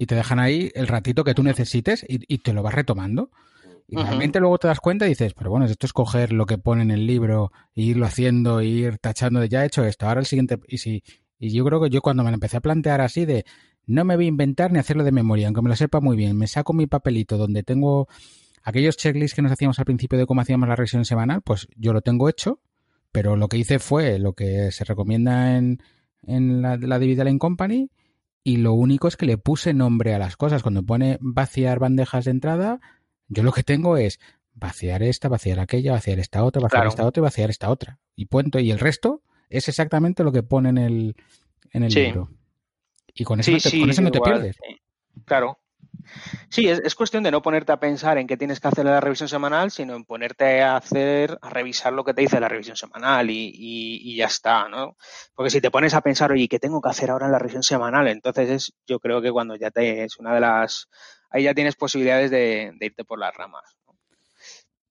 Y 0.00 0.06
te 0.06 0.14
dejan 0.14 0.38
ahí 0.38 0.72
el 0.74 0.88
ratito 0.88 1.24
que 1.24 1.34
tú 1.34 1.42
necesites 1.42 2.06
y, 2.08 2.38
te 2.38 2.54
lo 2.54 2.62
vas 2.62 2.72
retomando. 2.72 3.30
Y 3.86 3.96
realmente 3.96 4.40
luego 4.40 4.56
te 4.56 4.66
das 4.66 4.80
cuenta 4.80 5.04
y 5.04 5.10
dices, 5.10 5.34
pero 5.34 5.50
bueno, 5.50 5.66
esto 5.66 5.84
es 5.84 5.92
coger 5.92 6.32
lo 6.32 6.46
que 6.46 6.56
pone 6.56 6.80
en 6.80 6.90
el 6.90 7.06
libro 7.06 7.52
e 7.74 7.82
irlo 7.82 8.06
haciendo, 8.06 8.60
e 8.60 8.64
ir 8.64 8.96
tachando 8.96 9.40
de 9.40 9.50
ya 9.50 9.62
he 9.62 9.66
hecho 9.66 9.84
esto, 9.84 10.08
ahora 10.08 10.20
el 10.20 10.26
siguiente. 10.26 10.58
Y 10.68 10.78
si, 10.78 11.04
y 11.38 11.52
yo 11.52 11.66
creo 11.66 11.82
que 11.82 11.90
yo 11.90 12.00
cuando 12.00 12.24
me 12.24 12.30
lo 12.30 12.34
empecé 12.34 12.56
a 12.56 12.60
plantear 12.62 13.02
así 13.02 13.26
de 13.26 13.44
no 13.86 14.06
me 14.06 14.16
voy 14.16 14.24
a 14.24 14.28
inventar 14.28 14.72
ni 14.72 14.78
hacerlo 14.78 15.04
de 15.04 15.12
memoria, 15.12 15.48
aunque 15.48 15.60
me 15.60 15.68
lo 15.68 15.76
sepa 15.76 16.00
muy 16.00 16.16
bien, 16.16 16.34
me 16.34 16.46
saco 16.46 16.72
mi 16.72 16.86
papelito 16.86 17.36
donde 17.36 17.62
tengo 17.62 18.08
aquellos 18.62 18.96
checklists 18.96 19.34
que 19.34 19.42
nos 19.42 19.52
hacíamos 19.52 19.78
al 19.80 19.84
principio 19.84 20.18
de 20.18 20.24
cómo 20.24 20.40
hacíamos 20.40 20.66
la 20.66 20.76
revisión 20.76 21.04
semanal, 21.04 21.42
pues 21.42 21.68
yo 21.76 21.92
lo 21.92 22.00
tengo 22.00 22.30
hecho, 22.30 22.62
pero 23.12 23.36
lo 23.36 23.48
que 23.48 23.58
hice 23.58 23.78
fue 23.78 24.18
lo 24.18 24.32
que 24.32 24.72
se 24.72 24.84
recomienda 24.84 25.58
en, 25.58 25.82
en 26.22 26.62
la, 26.62 26.78
la 26.78 26.98
Dividend 26.98 27.38
Company 27.38 27.90
y 28.42 28.56
lo 28.56 28.72
único 28.72 29.08
es 29.08 29.16
que 29.16 29.26
le 29.26 29.38
puse 29.38 29.74
nombre 29.74 30.14
a 30.14 30.18
las 30.18 30.36
cosas. 30.36 30.62
Cuando 30.62 30.82
pone 30.82 31.18
vaciar 31.20 31.78
bandejas 31.78 32.24
de 32.24 32.30
entrada, 32.30 32.80
yo 33.28 33.42
lo 33.42 33.52
que 33.52 33.62
tengo 33.62 33.96
es 33.96 34.18
vaciar 34.54 35.02
esta, 35.02 35.28
vaciar 35.28 35.60
aquella, 35.60 35.92
vaciar 35.92 36.18
esta 36.18 36.44
otra, 36.44 36.62
vaciar 36.62 36.86
esta 36.86 37.06
otra 37.06 37.20
y 37.20 37.22
vaciar 37.22 37.50
esta 37.50 37.70
otra. 37.70 37.98
Y 38.16 38.26
punto. 38.26 38.58
Y 38.58 38.70
el 38.70 38.78
resto 38.78 39.22
es 39.48 39.68
exactamente 39.68 40.24
lo 40.24 40.32
que 40.32 40.42
pone 40.42 40.70
en 40.70 40.78
el, 40.78 41.16
en 41.72 41.84
el 41.84 41.92
libro. 41.92 42.30
Y 43.14 43.24
con 43.24 43.40
eso, 43.40 43.50
no, 43.50 43.58
te, 43.58 43.80
con 43.80 43.90
eso 43.90 44.02
no 44.02 44.10
te 44.10 44.20
pierdes. 44.20 44.56
Claro. 45.24 45.58
Sí, 46.48 46.68
es, 46.68 46.94
cuestión 46.94 47.22
de 47.22 47.30
no 47.30 47.42
ponerte 47.42 47.72
a 47.72 47.80
pensar 47.80 48.18
en 48.18 48.26
qué 48.26 48.36
tienes 48.36 48.60
que 48.60 48.68
hacer 48.68 48.86
en 48.86 48.92
la 48.92 49.00
revisión 49.00 49.28
semanal, 49.28 49.70
sino 49.70 49.94
en 49.94 50.04
ponerte 50.04 50.62
a 50.62 50.76
hacer, 50.76 51.38
a 51.42 51.50
revisar 51.50 51.92
lo 51.92 52.04
que 52.04 52.14
te 52.14 52.22
dice 52.22 52.40
la 52.40 52.48
revisión 52.48 52.76
semanal 52.76 53.30
y, 53.30 53.52
y, 53.54 54.16
ya 54.16 54.26
está, 54.26 54.68
¿no? 54.68 54.96
Porque 55.34 55.50
si 55.50 55.60
te 55.60 55.70
pones 55.70 55.94
a 55.94 56.00
pensar, 56.00 56.32
oye, 56.32 56.48
¿qué 56.48 56.58
tengo 56.58 56.80
que 56.80 56.90
hacer 56.90 57.10
ahora 57.10 57.26
en 57.26 57.32
la 57.32 57.38
revisión 57.38 57.62
semanal? 57.62 58.08
Entonces 58.08 58.50
es, 58.50 58.72
yo 58.86 58.98
creo 59.00 59.22
que 59.22 59.32
cuando 59.32 59.56
ya 59.56 59.70
te 59.70 60.04
es 60.04 60.18
una 60.18 60.34
de 60.34 60.40
las, 60.40 60.88
ahí 61.30 61.44
ya 61.44 61.54
tienes 61.54 61.76
posibilidades 61.76 62.30
de 62.30 62.74
irte 62.80 63.04
por 63.04 63.18
las 63.18 63.34
ramas. 63.34 63.79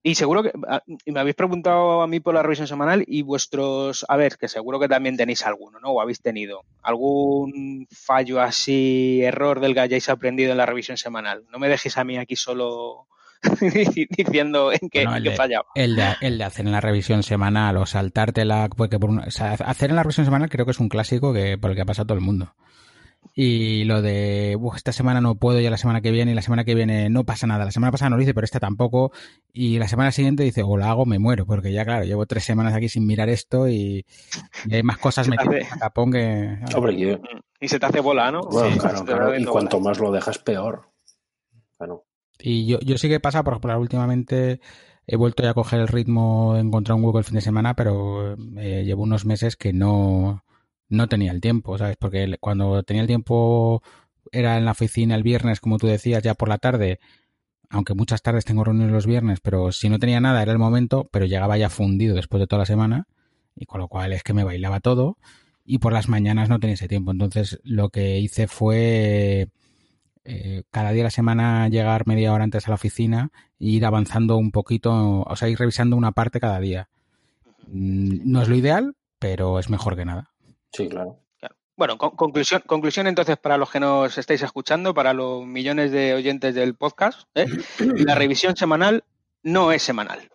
Y 0.01 0.15
seguro 0.15 0.43
que 0.43 0.51
ah, 0.69 0.81
me 1.05 1.19
habéis 1.19 1.35
preguntado 1.35 2.01
a 2.01 2.07
mí 2.07 2.19
por 2.19 2.33
la 2.33 2.41
revisión 2.41 2.67
semanal 2.67 3.03
y 3.05 3.21
vuestros, 3.21 4.05
a 4.07 4.15
ver, 4.15 4.37
que 4.37 4.47
seguro 4.47 4.79
que 4.79 4.87
también 4.87 5.17
tenéis 5.17 5.45
alguno, 5.45 5.79
¿no? 5.79 5.89
O 5.89 6.01
habéis 6.01 6.21
tenido 6.21 6.63
algún 6.81 7.85
fallo 7.91 8.41
así, 8.41 9.21
error 9.23 9.59
del 9.59 9.73
que 9.73 9.81
hayáis 9.81 10.07
aprendido 10.07 10.51
en 10.51 10.57
la 10.57 10.65
revisión 10.65 10.97
semanal. 10.97 11.43
No 11.51 11.59
me 11.59 11.67
dejéis 11.67 11.97
a 11.97 12.05
mí 12.05 12.17
aquí 12.17 12.37
solo 12.37 13.07
diciendo 14.09 14.71
en 14.71 14.89
qué, 14.89 15.05
fallaba. 15.35 15.67
El 15.75 15.97
de, 15.97 16.15
el 16.21 16.37
de, 16.37 16.43
hacer 16.45 16.65
en 16.65 16.71
la 16.71 16.81
revisión 16.81 17.21
semanal 17.23 17.75
o 17.75 17.85
saltártela, 17.85 18.69
porque 18.69 18.99
por 18.99 19.11
hacer 19.21 19.89
en 19.89 19.95
la 19.97 20.03
revisión 20.03 20.25
semanal 20.25 20.49
creo 20.49 20.65
que 20.65 20.71
es 20.71 20.79
un 20.79 20.89
clásico 20.89 21.33
que 21.33 21.57
por 21.57 21.71
el 21.71 21.75
que 21.75 21.81
ha 21.81 21.85
pasado 21.85 22.07
todo 22.07 22.17
el 22.17 22.23
mundo. 22.23 22.53
Y 23.33 23.85
lo 23.85 24.01
de, 24.01 24.57
esta 24.75 24.91
semana 24.91 25.21
no 25.21 25.35
puedo, 25.35 25.59
ya 25.59 25.69
la 25.69 25.77
semana 25.77 26.01
que 26.01 26.11
viene, 26.11 26.31
y 26.31 26.35
la 26.35 26.41
semana 26.41 26.65
que 26.65 26.75
viene 26.75 27.09
no 27.09 27.23
pasa 27.23 27.47
nada. 27.47 27.65
La 27.65 27.71
semana 27.71 27.91
pasada 27.91 28.09
no 28.09 28.17
lo 28.17 28.23
hice, 28.23 28.33
pero 28.33 28.43
esta 28.43 28.59
tampoco. 28.59 29.11
Y 29.53 29.79
la 29.79 29.87
semana 29.87 30.11
siguiente 30.11 30.43
dice, 30.43 30.63
o 30.63 30.77
la 30.77 30.89
hago, 30.89 31.05
me 31.05 31.19
muero, 31.19 31.45
porque 31.45 31.71
ya, 31.71 31.85
claro, 31.85 32.03
llevo 32.05 32.25
tres 32.25 32.43
semanas 32.43 32.73
aquí 32.73 32.89
sin 32.89 33.05
mirar 33.05 33.29
esto 33.29 33.69
y, 33.69 34.05
hay 34.69 34.83
más 34.83 34.97
cosas 34.97 35.27
metidas 35.29 35.67
en 35.95 36.11
que. 36.11 36.59
Y 37.61 37.67
se 37.67 37.79
te 37.79 37.85
hace 37.85 37.99
bola, 37.99 38.31
¿no? 38.31 38.41
claro, 38.41 39.37
Y 39.37 39.45
cuanto 39.45 39.79
más 39.79 39.99
lo 39.99 40.11
dejas, 40.11 40.39
peor. 40.39 40.89
Y 42.39 42.65
yo, 42.65 42.79
yo 42.79 42.97
sí 42.97 43.09
que 43.09 43.19
pasa, 43.19 43.43
por 43.43 43.53
ejemplo, 43.53 43.79
últimamente 43.79 44.59
he 45.07 45.15
vuelto 45.15 45.43
ya 45.43 45.51
a 45.51 45.53
coger 45.53 45.79
el 45.79 45.87
ritmo, 45.87 46.55
encontrar 46.55 46.97
un 46.97 47.03
hueco 47.03 47.19
el 47.19 47.25
fin 47.25 47.35
de 47.35 47.41
semana, 47.41 47.75
pero 47.75 48.33
eh, 48.57 48.83
llevo 48.85 49.03
unos 49.03 49.25
meses 49.25 49.55
que 49.55 49.73
no 49.73 50.43
no 50.89 51.07
tenía 51.07 51.31
el 51.31 51.41
tiempo, 51.41 51.77
¿sabes? 51.77 51.97
Porque 51.97 52.37
cuando 52.39 52.83
tenía 52.83 53.01
el 53.01 53.07
tiempo 53.07 53.81
era 54.31 54.57
en 54.57 54.65
la 54.65 54.71
oficina 54.71 55.15
el 55.15 55.23
viernes, 55.23 55.59
como 55.59 55.77
tú 55.77 55.87
decías, 55.87 56.23
ya 56.23 56.33
por 56.33 56.49
la 56.49 56.57
tarde, 56.57 56.99
aunque 57.69 57.93
muchas 57.93 58.21
tardes 58.21 58.45
tengo 58.45 58.63
reuniones 58.63 58.91
los 58.93 59.05
viernes, 59.05 59.39
pero 59.41 59.71
si 59.71 59.89
no 59.89 59.99
tenía 59.99 60.19
nada 60.19 60.41
era 60.41 60.51
el 60.51 60.59
momento, 60.59 61.07
pero 61.11 61.25
llegaba 61.25 61.57
ya 61.57 61.69
fundido 61.69 62.15
después 62.15 62.39
de 62.41 62.47
toda 62.47 62.61
la 62.61 62.65
semana, 62.65 63.07
y 63.55 63.65
con 63.65 63.79
lo 63.79 63.87
cual 63.87 64.13
es 64.13 64.23
que 64.23 64.33
me 64.33 64.43
bailaba 64.43 64.79
todo, 64.79 65.17
y 65.65 65.77
por 65.79 65.93
las 65.93 66.09
mañanas 66.09 66.49
no 66.49 66.59
tenía 66.59 66.73
ese 66.73 66.87
tiempo. 66.87 67.11
Entonces 67.11 67.59
lo 67.63 67.89
que 67.89 68.19
hice 68.19 68.47
fue 68.47 69.49
eh, 70.25 70.63
cada 70.71 70.91
día 70.91 71.01
de 71.01 71.05
la 71.05 71.11
semana 71.11 71.67
llegar 71.69 72.07
media 72.07 72.33
hora 72.33 72.43
antes 72.43 72.67
a 72.67 72.71
la 72.71 72.75
oficina 72.75 73.31
e 73.59 73.67
ir 73.67 73.85
avanzando 73.85 74.37
un 74.37 74.51
poquito, 74.51 75.21
o 75.21 75.35
sea, 75.35 75.49
ir 75.49 75.59
revisando 75.59 75.95
una 75.95 76.11
parte 76.11 76.39
cada 76.39 76.59
día. 76.59 76.89
Mm, 77.67 78.31
no 78.31 78.41
es 78.41 78.49
lo 78.49 78.55
ideal, 78.55 78.95
pero 79.19 79.59
es 79.59 79.69
mejor 79.69 79.95
que 79.95 80.05
nada. 80.05 80.31
Sí, 80.71 80.87
claro. 80.87 81.19
Bueno, 81.79 81.97
conclusión, 81.97 82.61
conclusión 82.65 83.07
entonces 83.07 83.37
para 83.37 83.57
los 83.57 83.71
que 83.71 83.79
nos 83.79 84.17
estáis 84.17 84.41
escuchando, 84.41 84.93
para 84.93 85.13
los 85.13 85.45
millones 85.45 85.93
de 85.93 86.13
oyentes 86.13 86.53
del 86.53 86.75
podcast, 86.75 87.21
¿eh? 87.35 87.45
la 88.05 88.15
revisión 88.15 88.57
semanal 88.57 89.05
no 89.43 89.71
es 89.71 89.81
semanal. 89.81 90.29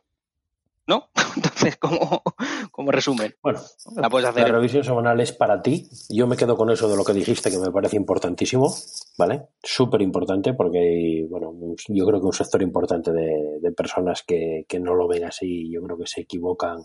¿No? 0.86 1.10
Entonces, 1.36 1.76
como, 1.76 2.22
como 2.70 2.90
resumen, 2.90 3.34
bueno, 3.42 3.60
la 3.94 4.08
puedes 4.08 4.26
hacer. 4.26 4.48
La 4.48 4.54
revisión 4.54 4.84
semanal 4.84 5.20
es 5.20 5.32
para 5.32 5.60
ti. 5.60 5.86
Yo 6.08 6.26
me 6.26 6.38
quedo 6.38 6.56
con 6.56 6.70
eso 6.70 6.88
de 6.88 6.96
lo 6.96 7.04
que 7.04 7.12
dijiste, 7.12 7.50
que 7.50 7.58
me 7.58 7.70
parece 7.70 7.96
importantísimo, 7.96 8.74
¿vale? 9.18 9.48
Súper 9.62 10.00
importante, 10.00 10.54
porque, 10.54 11.26
bueno, 11.28 11.52
yo 11.88 12.06
creo 12.06 12.20
que 12.20 12.26
un 12.26 12.32
sector 12.32 12.62
importante 12.62 13.12
de, 13.12 13.58
de 13.60 13.72
personas 13.72 14.22
que, 14.26 14.64
que 14.66 14.80
no 14.80 14.94
lo 14.94 15.06
ven 15.06 15.24
así, 15.24 15.70
yo 15.70 15.82
creo 15.82 15.98
que 15.98 16.06
se 16.06 16.22
equivocan 16.22 16.78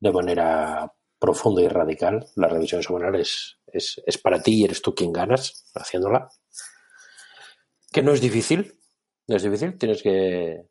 de 0.00 0.12
manera 0.12 0.92
profunda 1.24 1.62
y 1.62 1.68
radical. 1.68 2.26
La 2.36 2.48
revisión 2.48 2.82
semanal 2.82 3.14
es, 3.14 3.56
es, 3.66 4.18
para 4.22 4.42
ti 4.42 4.60
y 4.60 4.64
eres 4.64 4.82
tú 4.82 4.94
quien 4.94 5.10
ganas 5.10 5.64
haciéndola. 5.74 6.28
Que 7.90 8.02
no 8.02 8.12
es 8.12 8.20
difícil, 8.20 8.74
no 9.26 9.36
es 9.36 9.42
difícil, 9.42 9.78
tienes 9.78 10.02
que 10.02 10.66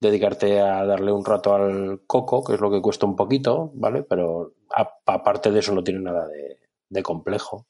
dedicarte 0.00 0.60
a 0.60 0.86
darle 0.86 1.10
un 1.10 1.24
rato 1.24 1.54
al 1.54 2.02
coco, 2.06 2.44
que 2.44 2.54
es 2.54 2.60
lo 2.60 2.70
que 2.70 2.80
cuesta 2.80 3.06
un 3.06 3.16
poquito, 3.16 3.72
¿vale? 3.74 4.04
Pero 4.04 4.54
aparte 5.06 5.50
de 5.50 5.58
eso 5.58 5.74
no 5.74 5.82
tiene 5.82 6.00
nada 6.00 6.28
de, 6.88 7.02
complejo. 7.02 7.66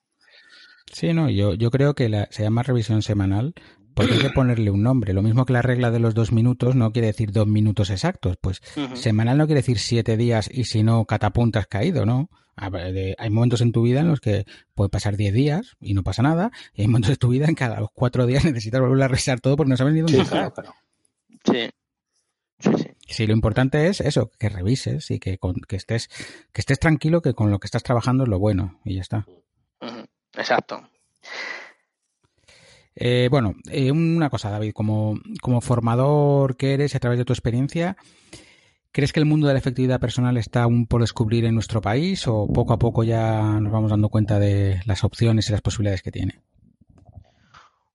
Sí, 0.92 1.14
no, 1.14 1.30
yo, 1.30 1.54
yo 1.54 1.70
creo 1.70 1.94
que 1.94 2.26
se 2.30 2.42
llama 2.42 2.62
revisión 2.62 3.00
semanal 3.00 3.54
porque 3.98 4.14
hay 4.14 4.20
que 4.20 4.30
ponerle 4.34 4.70
un 4.70 4.82
nombre. 4.82 5.12
Lo 5.12 5.22
mismo 5.22 5.44
que 5.44 5.52
la 5.52 5.62
regla 5.62 5.90
de 5.90 5.98
los 5.98 6.14
dos 6.14 6.30
minutos 6.30 6.76
no 6.76 6.92
quiere 6.92 7.08
decir 7.08 7.32
dos 7.32 7.48
minutos 7.48 7.90
exactos. 7.90 8.36
Pues 8.40 8.62
semanal 8.94 9.38
no 9.38 9.46
quiere 9.46 9.60
decir 9.60 9.78
siete 9.78 10.16
días 10.16 10.48
y 10.52 10.64
si 10.64 10.84
no, 10.84 11.04
catapuntas 11.04 11.66
caído, 11.66 12.06
¿no? 12.06 12.30
Hay 12.56 13.30
momentos 13.30 13.60
en 13.60 13.72
tu 13.72 13.82
vida 13.82 14.00
en 14.00 14.08
los 14.08 14.20
que 14.20 14.44
puede 14.74 14.90
pasar 14.90 15.16
diez 15.16 15.34
días 15.34 15.76
y 15.80 15.94
no 15.94 16.02
pasa 16.02 16.22
nada. 16.22 16.52
Y 16.74 16.82
hay 16.82 16.88
momentos 16.88 17.10
en 17.10 17.16
tu 17.16 17.28
vida 17.28 17.46
en 17.46 17.56
que 17.56 17.64
a 17.64 17.80
los 17.80 17.90
cuatro 17.92 18.26
días 18.26 18.44
necesitas 18.44 18.80
volver 18.80 19.02
a 19.02 19.08
revisar 19.08 19.40
todo 19.40 19.56
porque 19.56 19.70
no 19.70 19.76
sabes 19.76 19.94
ni 19.94 20.00
dónde 20.00 20.20
está. 20.20 20.52
Sí. 21.44 21.70
Sí, 23.08 23.26
lo 23.26 23.32
importante 23.32 23.86
es 23.86 24.00
eso, 24.00 24.30
que 24.38 24.48
revises 24.48 25.10
y 25.10 25.18
que, 25.18 25.38
que, 25.68 25.76
estés, 25.76 26.08
que 26.52 26.60
estés 26.60 26.78
tranquilo 26.78 27.22
que 27.22 27.32
con 27.32 27.50
lo 27.50 27.58
que 27.58 27.66
estás 27.66 27.82
trabajando 27.82 28.24
es 28.24 28.28
lo 28.28 28.38
bueno 28.38 28.80
y 28.84 28.96
ya 28.96 29.00
está. 29.00 29.26
Exacto. 30.34 30.88
Eh, 33.00 33.28
bueno, 33.30 33.54
eh, 33.70 33.92
una 33.92 34.28
cosa, 34.28 34.50
David, 34.50 34.72
como, 34.72 35.20
como 35.40 35.60
formador 35.60 36.56
que 36.56 36.74
eres 36.74 36.96
a 36.96 36.98
través 36.98 37.16
de 37.16 37.24
tu 37.24 37.32
experiencia, 37.32 37.96
¿crees 38.90 39.12
que 39.12 39.20
el 39.20 39.26
mundo 39.26 39.46
de 39.46 39.52
la 39.52 39.60
efectividad 39.60 40.00
personal 40.00 40.36
está 40.36 40.64
aún 40.64 40.88
por 40.88 41.00
descubrir 41.00 41.44
en 41.44 41.54
nuestro 41.54 41.80
país 41.80 42.26
o 42.26 42.48
poco 42.52 42.72
a 42.72 42.78
poco 42.78 43.04
ya 43.04 43.60
nos 43.60 43.72
vamos 43.72 43.90
dando 43.90 44.08
cuenta 44.08 44.40
de 44.40 44.80
las 44.84 45.04
opciones 45.04 45.48
y 45.48 45.52
las 45.52 45.60
posibilidades 45.60 46.02
que 46.02 46.10
tiene? 46.10 46.42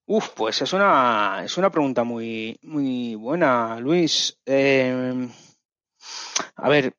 Uf, 0.06 0.30
pues 0.30 0.62
es 0.62 0.72
una, 0.72 1.42
es 1.44 1.58
una 1.58 1.70
pregunta 1.70 2.06
muy, 2.06 2.58
muy 2.62 3.16
buena, 3.16 3.82
Luis. 3.82 4.40
Eh, 4.46 5.28
a 6.56 6.70
ver, 6.70 6.96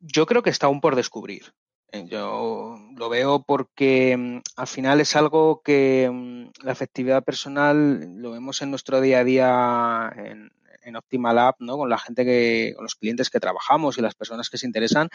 yo 0.00 0.26
creo 0.26 0.42
que 0.42 0.50
está 0.50 0.66
aún 0.66 0.80
por 0.80 0.96
descubrir. 0.96 1.54
Eh, 1.94 2.06
yo 2.08 2.76
lo 2.96 3.08
veo 3.08 3.42
porque 3.42 4.16
mm, 4.16 4.38
al 4.56 4.66
final 4.66 5.00
es 5.00 5.14
algo 5.14 5.62
que 5.62 6.10
mm, 6.12 6.64
la 6.64 6.72
efectividad 6.72 7.22
personal 7.22 8.16
lo 8.16 8.32
vemos 8.32 8.62
en 8.62 8.70
nuestro 8.70 9.00
día 9.00 9.20
a 9.20 9.24
día 9.24 10.12
en, 10.16 10.50
en 10.82 10.96
Optimal 10.96 11.38
App, 11.38 11.60
¿no? 11.60 11.76
Con 11.76 11.88
la 11.88 11.98
gente 11.98 12.24
que, 12.24 12.72
con 12.74 12.84
los 12.84 12.96
clientes 12.96 13.30
que 13.30 13.38
trabajamos 13.38 13.96
y 13.96 14.02
las 14.02 14.16
personas 14.16 14.50
que 14.50 14.58
se 14.58 14.66
interesan, 14.66 15.08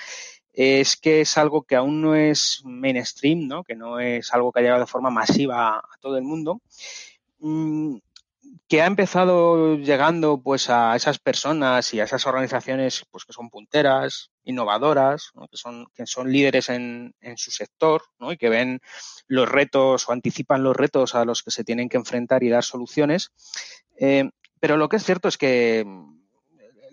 es 0.53 0.95
que 0.95 1.21
es 1.21 1.37
algo 1.37 1.63
que 1.63 1.75
aún 1.75 2.01
no 2.01 2.15
es 2.15 2.61
mainstream, 2.63 3.47
¿no? 3.47 3.65
Que 3.65 3.75
no 3.75 3.99
es 3.99 4.33
algo 4.33 4.53
que 4.53 4.59
ha 4.59 4.63
llegado 4.63 4.79
de 4.79 4.87
forma 4.87 5.09
masiva 5.09 5.79
a 5.79 5.97
todo 5.99 6.17
el 6.17 6.23
mundo. 6.23 6.61
Mm, 8.59 8.67
que 8.67 8.81
ha 8.81 8.85
empezado 8.85 9.77
llegando 9.77 10.41
pues 10.41 10.69
a 10.69 10.95
esas 10.95 11.19
personas 11.19 11.93
y 11.93 11.99
a 11.99 12.03
esas 12.03 12.25
organizaciones 12.27 13.05
pues 13.11 13.25
que 13.25 13.33
son 13.33 13.49
punteras, 13.49 14.31
innovadoras, 14.43 15.31
que 15.49 15.57
son 15.57 15.87
que 15.95 16.05
son 16.05 16.31
líderes 16.31 16.69
en, 16.69 17.13
en 17.21 17.37
su 17.37 17.51
sector, 17.51 18.03
¿no? 18.19 18.31
y 18.31 18.37
que 18.37 18.49
ven 18.49 18.79
los 19.27 19.49
retos 19.49 20.07
o 20.07 20.11
anticipan 20.11 20.63
los 20.63 20.75
retos 20.75 21.15
a 21.15 21.25
los 21.25 21.43
que 21.43 21.51
se 21.51 21.63
tienen 21.63 21.89
que 21.89 21.97
enfrentar 21.97 22.43
y 22.43 22.49
dar 22.49 22.63
soluciones. 22.63 23.31
Eh, 23.97 24.29
pero 24.59 24.77
lo 24.77 24.89
que 24.89 24.97
es 24.97 25.03
cierto 25.05 25.27
es 25.27 25.37
que 25.37 25.85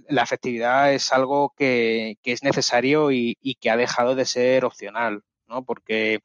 la 0.08 0.22
efectividad 0.22 0.92
es 0.92 1.12
algo 1.12 1.52
que, 1.56 2.16
que 2.22 2.32
es 2.32 2.42
necesario 2.44 3.10
y, 3.10 3.36
y, 3.42 3.56
que 3.56 3.70
ha 3.70 3.76
dejado 3.76 4.14
de 4.14 4.24
ser 4.24 4.64
opcional, 4.64 5.22
¿no? 5.48 5.64
Porque 5.64 6.20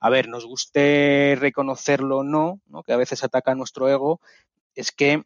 a 0.00 0.08
ver, 0.08 0.28
nos 0.28 0.46
guste 0.46 1.36
reconocerlo 1.38 2.18
o 2.18 2.24
no, 2.24 2.60
¿no? 2.66 2.82
que 2.82 2.94
a 2.94 2.96
veces 2.96 3.22
ataca 3.22 3.54
nuestro 3.54 3.88
ego, 3.88 4.20
es 4.74 4.92
que 4.92 5.22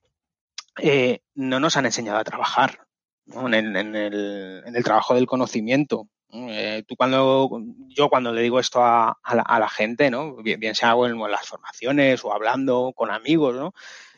eh, 0.80 1.20
no 1.34 1.60
nos 1.60 1.76
han 1.76 1.86
enseñado 1.86 2.18
a 2.18 2.24
trabajar 2.24 2.86
en, 3.26 3.76
el, 3.96 4.84
trabajo 4.84 5.14
del 5.14 5.26
conocimiento. 5.26 6.08
Eh, 6.32 6.82
tú 6.86 6.96
cuando, 6.96 7.48
yo 7.88 8.08
cuando 8.08 8.32
le 8.32 8.42
digo 8.42 8.58
esto 8.58 8.80
a, 8.82 9.16
la, 9.32 9.68
gente, 9.68 10.10
¿no? 10.10 10.36
bien, 10.36 10.74
sea 10.74 10.94
en, 11.04 11.18
las 11.18 11.46
formaciones 11.46 12.24
o 12.24 12.32
hablando 12.32 12.92
con 12.94 13.10
amigos, 13.10 13.54
¿no? 13.54 13.72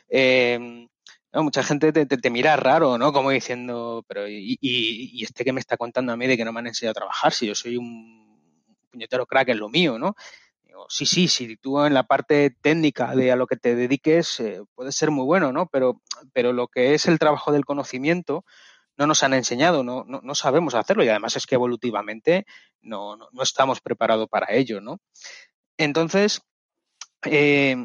Eh, 0.09 0.87
mucha 1.33 1.61
gente 1.61 1.91
te, 1.93 2.29
mira 2.31 2.55
raro, 2.55 2.97
¿no? 2.97 3.13
Como 3.13 3.29
diciendo, 3.29 4.03
pero 4.07 4.27
y, 4.27 4.57
y, 4.59 5.23
este 5.23 5.45
que 5.45 5.53
me 5.53 5.59
está 5.59 5.77
contando 5.77 6.11
a 6.11 6.17
mí 6.17 6.25
de 6.25 6.37
que 6.37 6.45
no 6.45 6.51
me 6.51 6.59
han 6.59 6.67
enseñado 6.67 6.91
a 6.91 7.01
trabajar 7.01 7.33
si 7.33 7.45
yo 7.45 7.53
soy 7.53 7.77
un 7.77 8.27
puñetero 8.89 9.27
crack 9.27 9.49
en 9.49 9.59
lo 9.59 9.69
mío, 9.69 9.99
¿no? 9.99 10.15
Sí, 10.89 11.05
sí, 11.05 11.27
si 11.27 11.57
tú 11.57 11.83
en 11.83 11.93
la 11.93 12.03
parte 12.03 12.55
técnica 12.61 13.15
de 13.15 13.31
a 13.31 13.35
lo 13.35 13.47
que 13.47 13.57
te 13.57 13.75
dediques 13.75 14.39
eh, 14.39 14.61
puede 14.75 14.91
ser 14.91 15.11
muy 15.11 15.25
bueno, 15.25 15.51
¿no? 15.51 15.67
Pero, 15.67 16.01
pero 16.33 16.53
lo 16.53 16.67
que 16.67 16.93
es 16.93 17.05
el 17.05 17.19
trabajo 17.19 17.51
del 17.51 17.65
conocimiento 17.65 18.45
no 18.97 19.07
nos 19.07 19.23
han 19.23 19.33
enseñado, 19.33 19.83
no, 19.83 20.03
no, 20.07 20.21
no 20.23 20.35
sabemos 20.35 20.73
hacerlo 20.73 21.03
y 21.03 21.09
además 21.09 21.35
es 21.35 21.45
que 21.45 21.55
evolutivamente 21.55 22.45
no, 22.81 23.15
no, 23.15 23.27
no 23.31 23.43
estamos 23.43 23.79
preparados 23.79 24.27
para 24.27 24.53
ello, 24.53 24.81
¿no? 24.81 24.99
Entonces, 25.77 26.41
eh, 27.23 27.75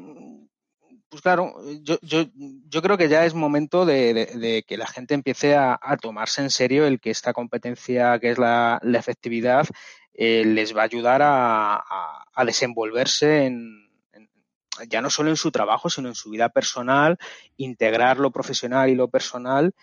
pues 1.11 1.20
claro, 1.20 1.55
yo, 1.82 1.98
yo, 2.00 2.24
yo, 2.34 2.80
creo 2.80 2.96
que 2.96 3.11
ya 3.11 3.26
es 3.26 3.34
momento 3.34 3.84
de, 3.84 4.64
que 4.66 4.76
la 4.78 4.86
gente 4.86 5.12
empiece 5.12 5.55
a, 5.55 5.78
tomarse 6.00 6.40
en 6.40 6.48
serio 6.48 6.86
el 6.86 7.00
que 7.00 7.11
esta 7.11 7.34
competencia 7.34 8.18
que 8.18 8.30
es 8.30 8.38
la 8.38 8.80
efectividad 8.94 9.66
eh, 10.14 10.44
les 10.44 10.76
va 10.76 10.82
a 10.82 10.84
ayudar 10.84 11.20
a, 11.24 12.44
desenvolverse 12.44 13.46
en, 13.46 13.88
ya 14.88 15.00
no 15.00 15.10
solo 15.10 15.30
en 15.30 15.36
su 15.36 15.50
trabajo, 15.50 15.88
sino 15.90 16.08
en 16.08 16.14
su 16.14 16.30
vida 16.30 16.48
personal, 16.48 17.18
integrar 17.56 18.18
lo 18.18 18.30
profesional 18.30 18.90
y 18.90 18.94
lo 18.94 19.08
personal 19.08 19.74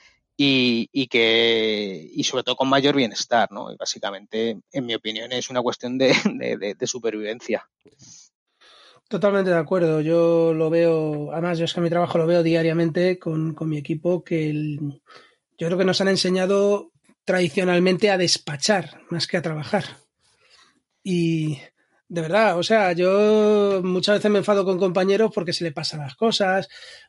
y, 0.42 1.08
que 1.08 2.10
y 2.14 2.24
sobre 2.24 2.44
todo 2.44 2.56
con 2.56 2.70
mayor 2.70 2.96
bienestar, 2.96 3.52
¿no? 3.52 3.72
Y 3.72 3.76
básicamente, 3.76 4.58
en 4.72 4.86
mi 4.86 4.96
opinión, 4.96 5.32
es 5.34 5.50
una 5.50 5.62
cuestión 5.62 5.98
de, 5.98 6.14
supervivencia. 6.86 7.68
Totalmente 9.10 9.50
de 9.50 9.58
acuerdo. 9.58 10.02
Yo 10.02 10.54
lo 10.54 10.70
veo, 10.70 11.34
además 11.34 11.58
yo 11.58 11.66
es 11.66 11.74
que 11.74 11.82
mi 11.82 11.90
trabajo 11.90 12.18
lo 12.18 12.28
veo 12.28 12.44
diariamente 12.44 13.20
con, 13.20 13.56
mi 13.68 13.78
equipo, 13.78 14.24
que 14.24 14.54
yo 15.58 15.68
creo 15.68 15.78
que 15.78 15.86
nos 15.86 16.00
han 16.00 16.08
enseñado 16.08 16.92
tradicionalmente 17.26 18.10
a 18.10 18.18
despachar 18.18 19.02
más 19.10 19.28
que 19.28 19.38
a 19.38 19.42
trabajar. 19.42 19.84
Y 21.04 21.58
de 22.08 22.22
verdad, 22.22 22.58
o 22.58 22.64
sea, 22.64 22.92
yo 22.94 23.82
muchas 23.84 24.18
veces 24.18 24.32
me 24.32 24.40
enfado 24.40 24.66
con 24.66 24.80
compañeros 24.80 25.32
porque 25.34 25.54
se 25.54 25.64
le 25.64 25.72
pasan 25.72 26.00
las 26.00 26.16
cosas, 26.16 26.68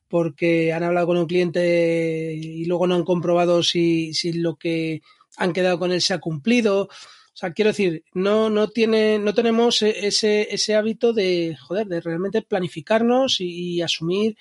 porque 0.09 0.73
han 0.73 0.83
hablado 0.83 1.09
con 1.09 1.17
un 1.17 1.27
cliente 1.27 2.35
y 2.35 2.65
luego 2.67 2.87
no 2.87 2.97
han 2.97 3.05
comprobado 3.05 3.63
si, 3.63 4.13
si 4.13 4.35
lo 4.35 4.57
que 4.57 5.01
han 5.37 5.53
quedado 5.53 5.79
con 5.79 5.93
él 5.93 6.03
se 6.03 6.15
ha 6.15 6.19
cumplido. 6.19 6.83
O 6.83 7.37
sea, 7.41 7.53
quiero 7.53 7.71
decir, 7.71 8.05
no, 8.13 8.51
no, 8.51 8.69
tiene, 8.69 9.19
no 9.19 9.33
tenemos 9.33 9.81
ese, 9.83 10.53
ese 10.53 10.75
hábito 10.75 11.15
de, 11.15 11.57
joder, 11.59 11.87
de 11.87 12.01
realmente 12.01 12.43
planificarnos 12.43 13.41
y 13.41 13.81
asumir 13.81 14.37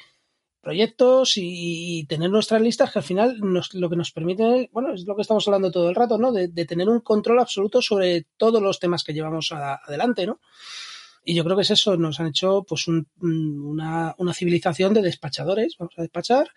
proyectos 0.61 1.33
y, 1.35 2.05
tener 2.07 2.29
nuestras 2.29 2.61
listas 2.61 2.91
que 2.91 2.99
al 2.99 3.05
final 3.05 3.39
nos, 3.41 3.73
lo 3.73 3.89
que 3.89 3.95
nos 3.95 4.11
permite, 4.11 4.69
bueno, 4.71 4.93
es 4.93 5.05
lo 5.05 5.15
que 5.15 5.21
estamos 5.21 5.47
hablando 5.47 5.71
todo 5.71 5.89
el 5.89 5.95
rato, 5.95 6.17
¿no? 6.17 6.31
De, 6.31 6.47
tener 6.65 6.89
un 6.89 7.01
control 7.01 7.39
absoluto 7.39 7.81
sobre 7.81 8.25
todos 8.37 8.61
los 8.61 8.79
temas 8.79 9.03
que 9.03 9.13
llevamos 9.13 9.51
adelante, 9.51 10.25
¿no? 10.25 10.39
Y 11.23 11.35
yo 11.35 11.43
creo 11.43 11.55
que 11.55 11.63
es 11.63 11.71
eso, 11.71 11.97
nos 11.97 12.19
han 12.19 12.27
hecho 12.27 12.63
pues 12.67 12.87
una, 12.87 14.15
una, 14.17 14.33
civilización 14.33 14.93
de 14.93 15.01
despachadores, 15.01 15.75
vamos 15.77 15.93
a 15.97 16.01
despachar, 16.01 16.49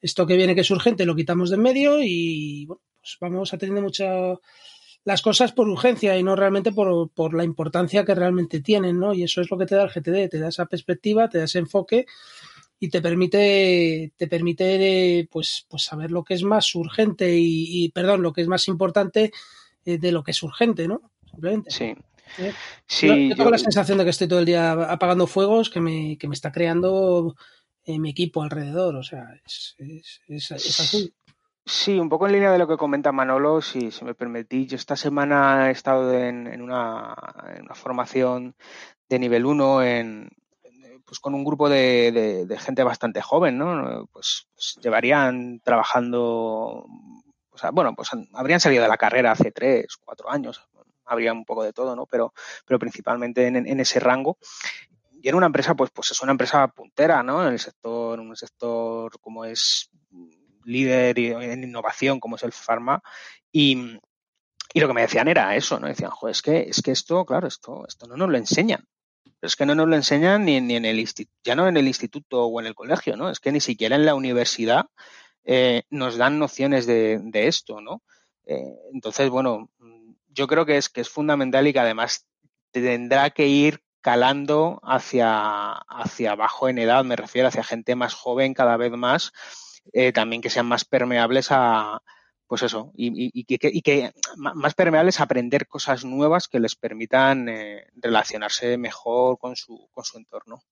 esto 0.00 0.26
que 0.26 0.36
viene 0.36 0.54
que 0.54 0.62
es 0.62 0.70
urgente 0.70 1.04
lo 1.04 1.16
quitamos 1.16 1.50
de 1.50 1.56
en 1.56 1.62
medio 1.62 1.98
y 2.00 2.64
bueno, 2.66 2.82
pues 3.00 3.16
vamos 3.20 3.52
atendiendo 3.52 3.82
mucho 3.82 4.40
las 5.04 5.20
cosas 5.20 5.52
por 5.52 5.68
urgencia 5.68 6.16
y 6.16 6.22
no 6.22 6.36
realmente 6.36 6.72
por, 6.72 7.10
por 7.10 7.34
la 7.34 7.44
importancia 7.44 8.04
que 8.04 8.14
realmente 8.14 8.60
tienen, 8.60 8.98
¿no? 8.98 9.12
Y 9.12 9.24
eso 9.24 9.40
es 9.42 9.50
lo 9.50 9.58
que 9.58 9.66
te 9.66 9.74
da 9.74 9.82
el 9.84 9.90
GTD, 9.90 10.30
te 10.30 10.38
da 10.38 10.48
esa 10.48 10.66
perspectiva, 10.66 11.28
te 11.28 11.38
da 11.38 11.44
ese 11.44 11.58
enfoque 11.58 12.06
y 12.78 12.88
te 12.88 13.00
permite, 13.00 14.12
te 14.16 14.26
permite 14.26 15.28
pues, 15.30 15.66
pues 15.68 15.84
saber 15.84 16.10
lo 16.10 16.24
que 16.24 16.34
es 16.34 16.42
más 16.42 16.74
urgente 16.74 17.34
y, 17.36 17.90
perdón, 17.90 18.22
lo 18.22 18.32
que 18.32 18.42
es 18.42 18.48
más 18.48 18.68
importante 18.68 19.32
eh, 19.84 19.98
de 19.98 20.12
lo 20.12 20.22
que 20.22 20.32
es 20.32 20.42
urgente, 20.42 20.88
¿no? 20.88 21.10
Simplemente. 21.30 21.70
Sí. 21.70 21.94
¿Eh? 22.38 22.54
sí 22.86 23.28
yo 23.28 23.36
tengo 23.36 23.50
la 23.50 23.58
sensación 23.58 23.98
de 23.98 24.04
que 24.04 24.10
estoy 24.10 24.26
todo 24.26 24.38
el 24.38 24.46
día 24.46 24.72
apagando 24.72 25.26
fuegos 25.26 25.68
que 25.68 25.80
me, 25.80 26.16
que 26.16 26.26
me 26.26 26.34
está 26.34 26.50
creando 26.50 27.36
eh, 27.84 27.98
mi 27.98 28.10
equipo 28.10 28.42
alrededor, 28.42 28.96
o 28.96 29.02
sea, 29.02 29.26
es, 29.44 29.76
es, 29.78 30.22
es, 30.26 30.50
es 30.52 30.80
así. 30.80 31.14
Sí, 31.66 31.98
un 31.98 32.10
poco 32.10 32.26
en 32.26 32.34
línea 32.34 32.52
de 32.52 32.58
lo 32.58 32.68
que 32.68 32.76
comenta 32.76 33.10
Manolo, 33.10 33.62
si, 33.62 33.90
si 33.90 34.04
me 34.04 34.14
permitís. 34.14 34.68
Yo 34.68 34.76
esta 34.76 34.96
semana 34.96 35.68
he 35.68 35.72
estado 35.72 36.12
en, 36.12 36.46
en, 36.46 36.60
una, 36.60 37.14
en 37.56 37.62
una, 37.62 37.74
formación 37.74 38.54
de 39.08 39.18
nivel 39.18 39.46
1 39.46 39.82
en, 39.82 40.30
pues 41.04 41.20
con 41.20 41.34
un 41.34 41.44
grupo 41.44 41.68
de, 41.68 42.46
gente 42.60 42.82
bastante 42.82 43.20
joven, 43.20 43.58
¿no? 43.58 44.08
Pues, 44.12 44.48
pues 44.54 44.78
llevarían 44.82 45.60
trabajando, 45.60 46.86
o 47.50 47.58
sea, 47.58 47.70
bueno, 47.70 47.94
pues 47.94 48.10
habrían 48.32 48.60
salido 48.60 48.82
de 48.82 48.88
la 48.88 48.96
carrera 48.96 49.32
hace 49.32 49.50
tres, 49.50 49.96
cuatro 50.02 50.30
años, 50.30 50.62
habría 51.04 51.32
un 51.32 51.44
poco 51.44 51.62
de 51.62 51.72
todo, 51.72 51.94
¿no? 51.94 52.06
Pero, 52.06 52.32
pero 52.66 52.78
principalmente 52.78 53.46
en, 53.46 53.56
en 53.56 53.80
ese 53.80 54.00
rango 54.00 54.38
y 55.24 55.30
en 55.30 55.36
una 55.36 55.46
empresa, 55.46 55.74
pues, 55.74 55.90
pues 55.90 56.10
es 56.10 56.20
una 56.20 56.32
empresa 56.32 56.68
puntera, 56.68 57.22
¿no? 57.22 57.46
En 57.46 57.54
el 57.54 57.58
sector, 57.58 58.20
en 58.20 58.28
un 58.28 58.36
sector 58.36 59.18
como 59.20 59.46
es 59.46 59.90
líder 60.64 61.18
en 61.18 61.64
innovación 61.64 62.20
como 62.20 62.36
es 62.36 62.42
el 62.42 62.52
Pharma 62.52 63.02
y, 63.50 63.98
y 64.74 64.80
lo 64.80 64.86
que 64.86 64.92
me 64.92 65.00
decían 65.00 65.28
era 65.28 65.56
eso, 65.56 65.80
¿no? 65.80 65.86
Decían, 65.86 66.10
joder, 66.10 66.32
es 66.32 66.42
que, 66.42 66.60
es 66.60 66.82
que 66.82 66.90
esto, 66.90 67.24
claro, 67.24 67.48
esto, 67.48 67.86
esto 67.88 68.06
no 68.06 68.18
nos 68.18 68.28
lo 68.28 68.36
enseñan. 68.36 68.86
Pero 69.44 69.48
es 69.48 69.56
que 69.56 69.66
no 69.66 69.74
nos 69.74 69.88
lo 69.88 69.94
enseñan 69.94 70.46
ni, 70.46 70.56
en 70.56 70.86
el 70.86 70.98
instituto, 70.98 71.38
ya 71.44 71.54
no 71.54 71.68
en 71.68 71.76
el 71.76 71.86
instituto 71.86 72.46
o 72.46 72.60
en 72.62 72.66
el 72.66 72.74
colegio, 72.74 73.14
¿no? 73.14 73.28
Es 73.28 73.40
que 73.40 73.52
ni 73.52 73.60
siquiera 73.60 73.94
en 73.94 74.06
la 74.06 74.14
universidad 74.14 74.86
eh, 75.44 75.82
nos 75.90 76.16
dan 76.16 76.38
nociones 76.38 76.86
de, 76.86 77.20
esto, 77.34 77.82
¿no? 77.82 78.02
Eh, 78.46 78.74
entonces, 78.94 79.28
bueno, 79.28 79.68
yo 80.28 80.46
creo 80.46 80.64
que 80.64 80.78
es, 80.78 80.88
que 80.88 81.02
es 81.02 81.10
fundamental 81.10 81.66
y 81.66 81.74
que 81.74 81.78
además 81.78 82.26
tendrá 82.70 83.28
que 83.28 83.46
ir 83.46 83.82
calando 84.00 84.80
hacia, 84.82 85.72
hacia 85.72 86.32
abajo 86.32 86.70
en 86.70 86.78
edad, 86.78 87.04
me 87.04 87.14
refiero 87.14 87.48
hacia 87.48 87.64
gente 87.64 87.96
más 87.96 88.14
joven 88.14 88.54
cada 88.54 88.78
vez 88.78 88.92
más, 88.92 89.32
eh, 89.92 90.14
también 90.14 90.40
que 90.40 90.48
sean 90.48 90.64
más 90.64 90.86
permeables 90.86 91.48
a, 91.50 92.00
pues 92.46 92.62
eso, 92.62 92.92
y, 92.94 93.44
que, 93.44 94.12
más 94.36 94.74
permeables 94.74 95.20
aprender 95.20 95.66
cosas 95.66 96.04
nuevas 96.04 96.48
que 96.48 96.60
les 96.60 96.76
permitan 96.76 97.48
eh, 97.48 97.86
relacionarse 97.94 98.76
mejor 98.76 99.38
con 99.38 99.56
su, 99.56 99.88
con 99.92 100.04
su 100.04 100.18
entorno. 100.18 100.62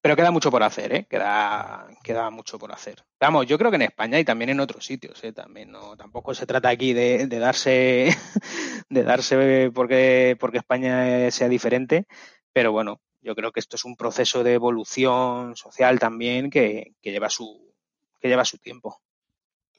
Pero 0.00 0.14
queda 0.14 0.30
mucho 0.30 0.50
por 0.50 0.62
hacer, 0.62 0.94
¿eh? 0.94 1.06
Queda, 1.08 1.88
queda 2.04 2.30
mucho 2.30 2.58
por 2.58 2.72
hacer. 2.72 3.04
Vamos, 3.18 3.46
yo 3.46 3.58
creo 3.58 3.70
que 3.70 3.76
en 3.76 3.82
España 3.82 4.20
y 4.20 4.24
también 4.24 4.50
en 4.50 4.60
otros 4.60 4.86
sitios, 4.86 5.22
¿eh? 5.24 5.32
También 5.32 5.72
no, 5.72 5.96
tampoco 5.96 6.32
se 6.34 6.46
trata 6.46 6.68
aquí 6.68 6.92
de, 6.92 7.26
darse, 7.26 8.08
de 8.88 9.02
darse 9.02 9.70
porque, 9.74 10.36
porque 10.38 10.58
España 10.58 11.30
sea 11.30 11.48
diferente, 11.48 12.06
pero 12.52 12.72
bueno, 12.72 13.00
yo 13.20 13.34
creo 13.34 13.50
que 13.50 13.60
esto 13.60 13.76
es 13.76 13.84
un 13.84 13.96
proceso 13.96 14.44
de 14.44 14.54
evolución 14.54 15.56
social 15.56 15.98
también 15.98 16.50
que, 16.50 16.94
que 17.02 17.10
lleva 17.10 17.28
su, 17.28 17.74
que 18.20 18.28
lleva 18.28 18.44
su 18.44 18.58
tiempo. 18.58 19.00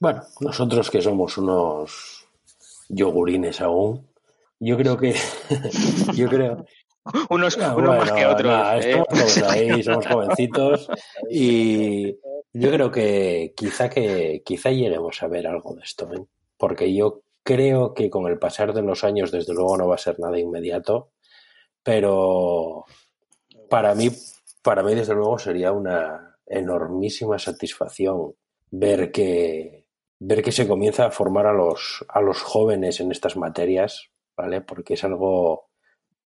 Bueno, 0.00 0.22
nosotros 0.40 0.90
que 0.90 1.02
somos 1.02 1.36
unos 1.38 2.28
yogurines 2.88 3.60
aún, 3.60 4.08
yo 4.60 4.76
creo 4.76 4.96
que, 4.96 5.14
yo 6.14 6.28
creo, 6.28 6.64
unos, 7.30 7.58
más 7.58 8.12
que 8.12 8.26
otros. 8.26 8.84
¿eh? 8.84 8.90
estamos 8.90 9.42
ahí, 9.50 9.82
somos 9.82 10.06
jovencitos 10.06 10.88
y 11.30 12.12
yo 12.52 12.70
creo 12.70 12.90
que 12.90 13.54
quizá 13.56 13.88
que 13.88 14.42
quizá 14.44 14.70
lleguemos 14.70 15.22
a 15.22 15.28
ver 15.28 15.46
algo 15.46 15.74
de 15.74 15.82
esto, 15.82 16.12
¿eh? 16.12 16.24
porque 16.56 16.94
yo 16.94 17.22
creo 17.42 17.94
que 17.94 18.10
con 18.10 18.26
el 18.26 18.38
pasar 18.38 18.72
de 18.74 18.82
los 18.82 19.04
años, 19.04 19.30
desde 19.30 19.54
luego, 19.54 19.76
no 19.76 19.88
va 19.88 19.94
a 19.94 19.98
ser 19.98 20.18
nada 20.20 20.38
inmediato, 20.38 21.12
pero 21.82 22.84
para 23.70 23.94
mí, 23.94 24.10
para 24.62 24.82
mí 24.82 24.94
desde 24.94 25.14
luego 25.14 25.38
sería 25.38 25.72
una 25.72 26.36
enormísima 26.46 27.38
satisfacción 27.38 28.34
ver 28.70 29.10
que 29.12 29.77
ver 30.20 30.42
que 30.42 30.52
se 30.52 30.66
comienza 30.66 31.06
a 31.06 31.10
formar 31.10 31.46
a 31.46 31.52
los 31.52 32.04
a 32.08 32.20
los 32.20 32.42
jóvenes 32.42 33.00
en 33.00 33.12
estas 33.12 33.36
materias, 33.36 34.10
¿vale? 34.36 34.60
Porque 34.60 34.94
es 34.94 35.04
algo 35.04 35.70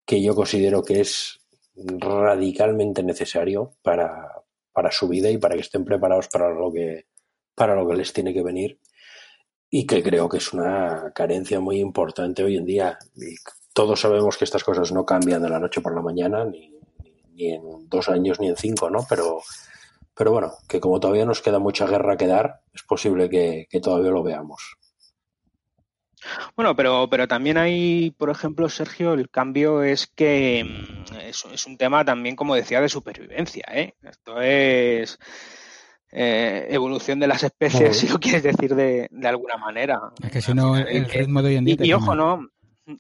que 0.06 0.22
yo 0.22 0.36
considero 0.36 0.84
que 0.84 1.02
es 1.02 1.40
radicalmente 1.76 3.04
necesario 3.04 3.76
para, 3.82 4.44
para 4.74 4.92
su 4.92 5.08
vida 5.08 5.30
y 5.30 5.38
para 5.38 5.56
que 5.56 5.62
estén 5.62 5.86
preparados 5.86 6.28
para 6.28 6.50
lo 6.50 6.72
que 6.72 7.06
para 7.56 7.76
lo 7.76 7.88
que 7.88 7.96
les 7.96 8.14
tiene 8.14 8.34
que 8.34 8.44
venir 8.44 8.80
y 9.70 9.86
que 9.86 10.02
creo 10.02 10.28
que 10.30 10.38
es 10.38 10.54
una 10.54 11.12
carencia 11.14 11.60
muy 11.60 11.80
importante 11.80 12.44
hoy 12.44 12.58
en 12.58 12.66
día. 12.66 12.98
Todos 13.74 14.02
sabemos 14.02 14.38
que 14.38 14.46
estas 14.46 14.64
cosas 14.64 14.92
no 14.92 15.06
cambian 15.06 15.42
de 15.44 15.50
la 15.50 15.60
noche 15.60 15.82
por 15.82 15.94
la 15.94 16.02
mañana, 16.02 16.44
ni, 16.46 16.74
ni 17.34 17.54
en 17.54 17.88
dos 17.88 18.10
años 18.10 18.40
ni 18.40 18.48
en 18.50 18.58
cinco, 18.58 18.90
¿no? 18.90 19.06
Pero 19.08 19.42
pero 20.20 20.34
bueno, 20.34 20.52
que 20.68 20.82
como 20.82 21.00
todavía 21.00 21.24
nos 21.24 21.42
queda 21.42 21.60
mucha 21.60 21.88
guerra 21.88 22.18
que 22.18 22.28
dar, 22.28 22.60
es 22.74 22.84
posible 22.84 23.30
que, 23.30 23.68
todavía 23.82 24.12
lo 24.12 24.22
veamos. 24.22 24.76
Bueno, 26.58 26.76
pero, 26.76 27.08
pero 27.10 27.26
también 27.26 27.58
hay, 27.58 28.12
por 28.12 28.30
ejemplo, 28.30 28.68
Sergio, 28.68 29.14
el 29.14 29.30
cambio 29.30 29.82
es 29.82 30.08
que 30.08 30.66
mm, 30.66 31.16
es, 31.22 31.46
es 31.46 31.66
un 31.66 31.78
tema 31.78 32.04
también, 32.04 32.36
como 32.36 32.54
decía, 32.54 32.82
de 32.82 32.90
supervivencia. 32.90 33.64
¿eh? 33.72 33.94
Esto 34.04 34.42
es 34.42 35.18
eh, 36.12 36.68
evolución 36.70 37.22
de 37.22 37.28
las 37.28 37.44
especies, 37.44 37.96
si 38.00 38.10
lo 38.10 38.20
quieres 38.20 38.44
decir 38.44 38.76
de, 38.76 39.08
de 39.10 39.28
alguna 39.30 39.56
manera. 39.56 40.02
Es 40.22 40.32
que 40.32 40.42
si 40.42 40.54
no, 40.54 40.76
el 40.76 41.06
ritmo 41.06 41.42
de 41.42 41.48
hoy 41.48 41.56
en 41.56 41.64
día. 41.64 41.78
y 41.80 41.94
ojo, 41.94 42.14
no, 42.14 42.46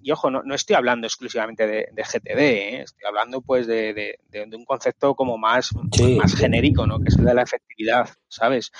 y 0.01 0.11
ojo, 0.11 0.29
no, 0.29 0.43
no 0.43 0.55
estoy 0.55 0.75
hablando 0.75 1.07
exclusivamente 1.07 1.65
de, 1.65 1.89
GTD, 1.95 2.39
¿eh? 2.39 2.81
estoy 2.81 3.05
hablando 3.07 3.41
pues 3.41 3.67
de, 3.67 4.17
un 4.53 4.65
concepto 4.65 5.15
como 5.15 5.37
más, 5.37 5.71
más 6.17 6.35
genérico, 6.35 6.85
¿no? 6.85 6.99
Que 6.99 7.09
es 7.09 7.17
el 7.17 7.25
de 7.25 7.33
la 7.33 7.43
efectividad, 7.43 8.09
¿sabes? 8.27 8.71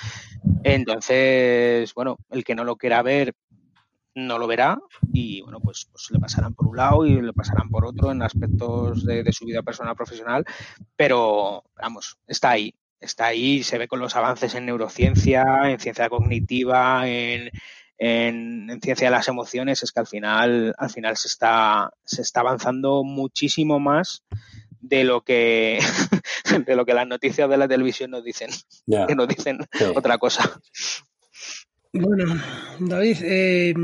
Entonces, 0.62 1.92
bueno, 1.94 2.18
el 2.30 2.44
que 2.44 2.54
no 2.54 2.64
lo 2.64 2.76
quiera 2.76 3.02
ver 3.02 3.34
no 4.14 4.38
lo 4.38 4.48
verá 4.48 4.78
y 5.12 5.40
bueno, 5.42 5.60
pues, 5.60 5.88
pues 5.90 6.08
le 6.10 6.18
pasarán 6.18 6.54
por 6.54 6.66
un 6.66 6.76
lado 6.76 7.06
y 7.06 7.20
le 7.22 7.32
pasarán 7.32 7.68
por 7.70 7.86
otro 7.86 8.10
en 8.10 8.22
aspectos 8.22 9.04
de, 9.04 9.22
de 9.22 9.32
su 9.32 9.44
vida 9.44 9.62
personal 9.62 9.94
profesional, 9.94 10.44
pero 10.96 11.62
vamos, 11.80 12.18
está 12.26 12.50
ahí, 12.50 12.74
está 12.98 13.26
ahí, 13.26 13.62
se 13.62 13.78
ve 13.78 13.88
con 13.88 14.00
los 14.00 14.16
avances 14.16 14.54
en 14.54 14.66
neurociencia, 14.66 15.70
en 15.70 15.78
ciencia 15.78 16.08
cognitiva, 16.08 17.08
en, 17.08 17.50
en, 18.02 18.80
ciencia 18.82 19.08
de 19.08 19.10
las 19.10 19.28
emociones 19.28 19.82
es 19.82 19.92
que 19.92 20.00
al 20.00 20.06
final, 20.06 20.74
al 20.78 20.90
final 20.90 21.18
se 21.18 21.28
está, 21.28 21.92
se 22.02 22.22
está 22.22 22.40
avanzando 22.40 23.04
muchísimo 23.04 23.78
más 23.78 24.24
de 24.80 25.04
lo 25.04 25.22
que 25.22 25.78
de 26.66 26.76
lo 26.76 26.86
que 26.86 26.94
las 26.94 27.06
noticias 27.06 27.48
de 27.48 27.58
la 27.58 27.68
televisión 27.68 28.10
nos 28.10 28.24
dicen, 28.24 28.48
que 29.06 29.14
nos 29.14 29.28
dicen 29.28 29.58
otra 29.94 30.16
cosa. 30.16 30.58
Bueno, 31.92 32.40
David, 32.78 33.18
eh, 33.22 33.74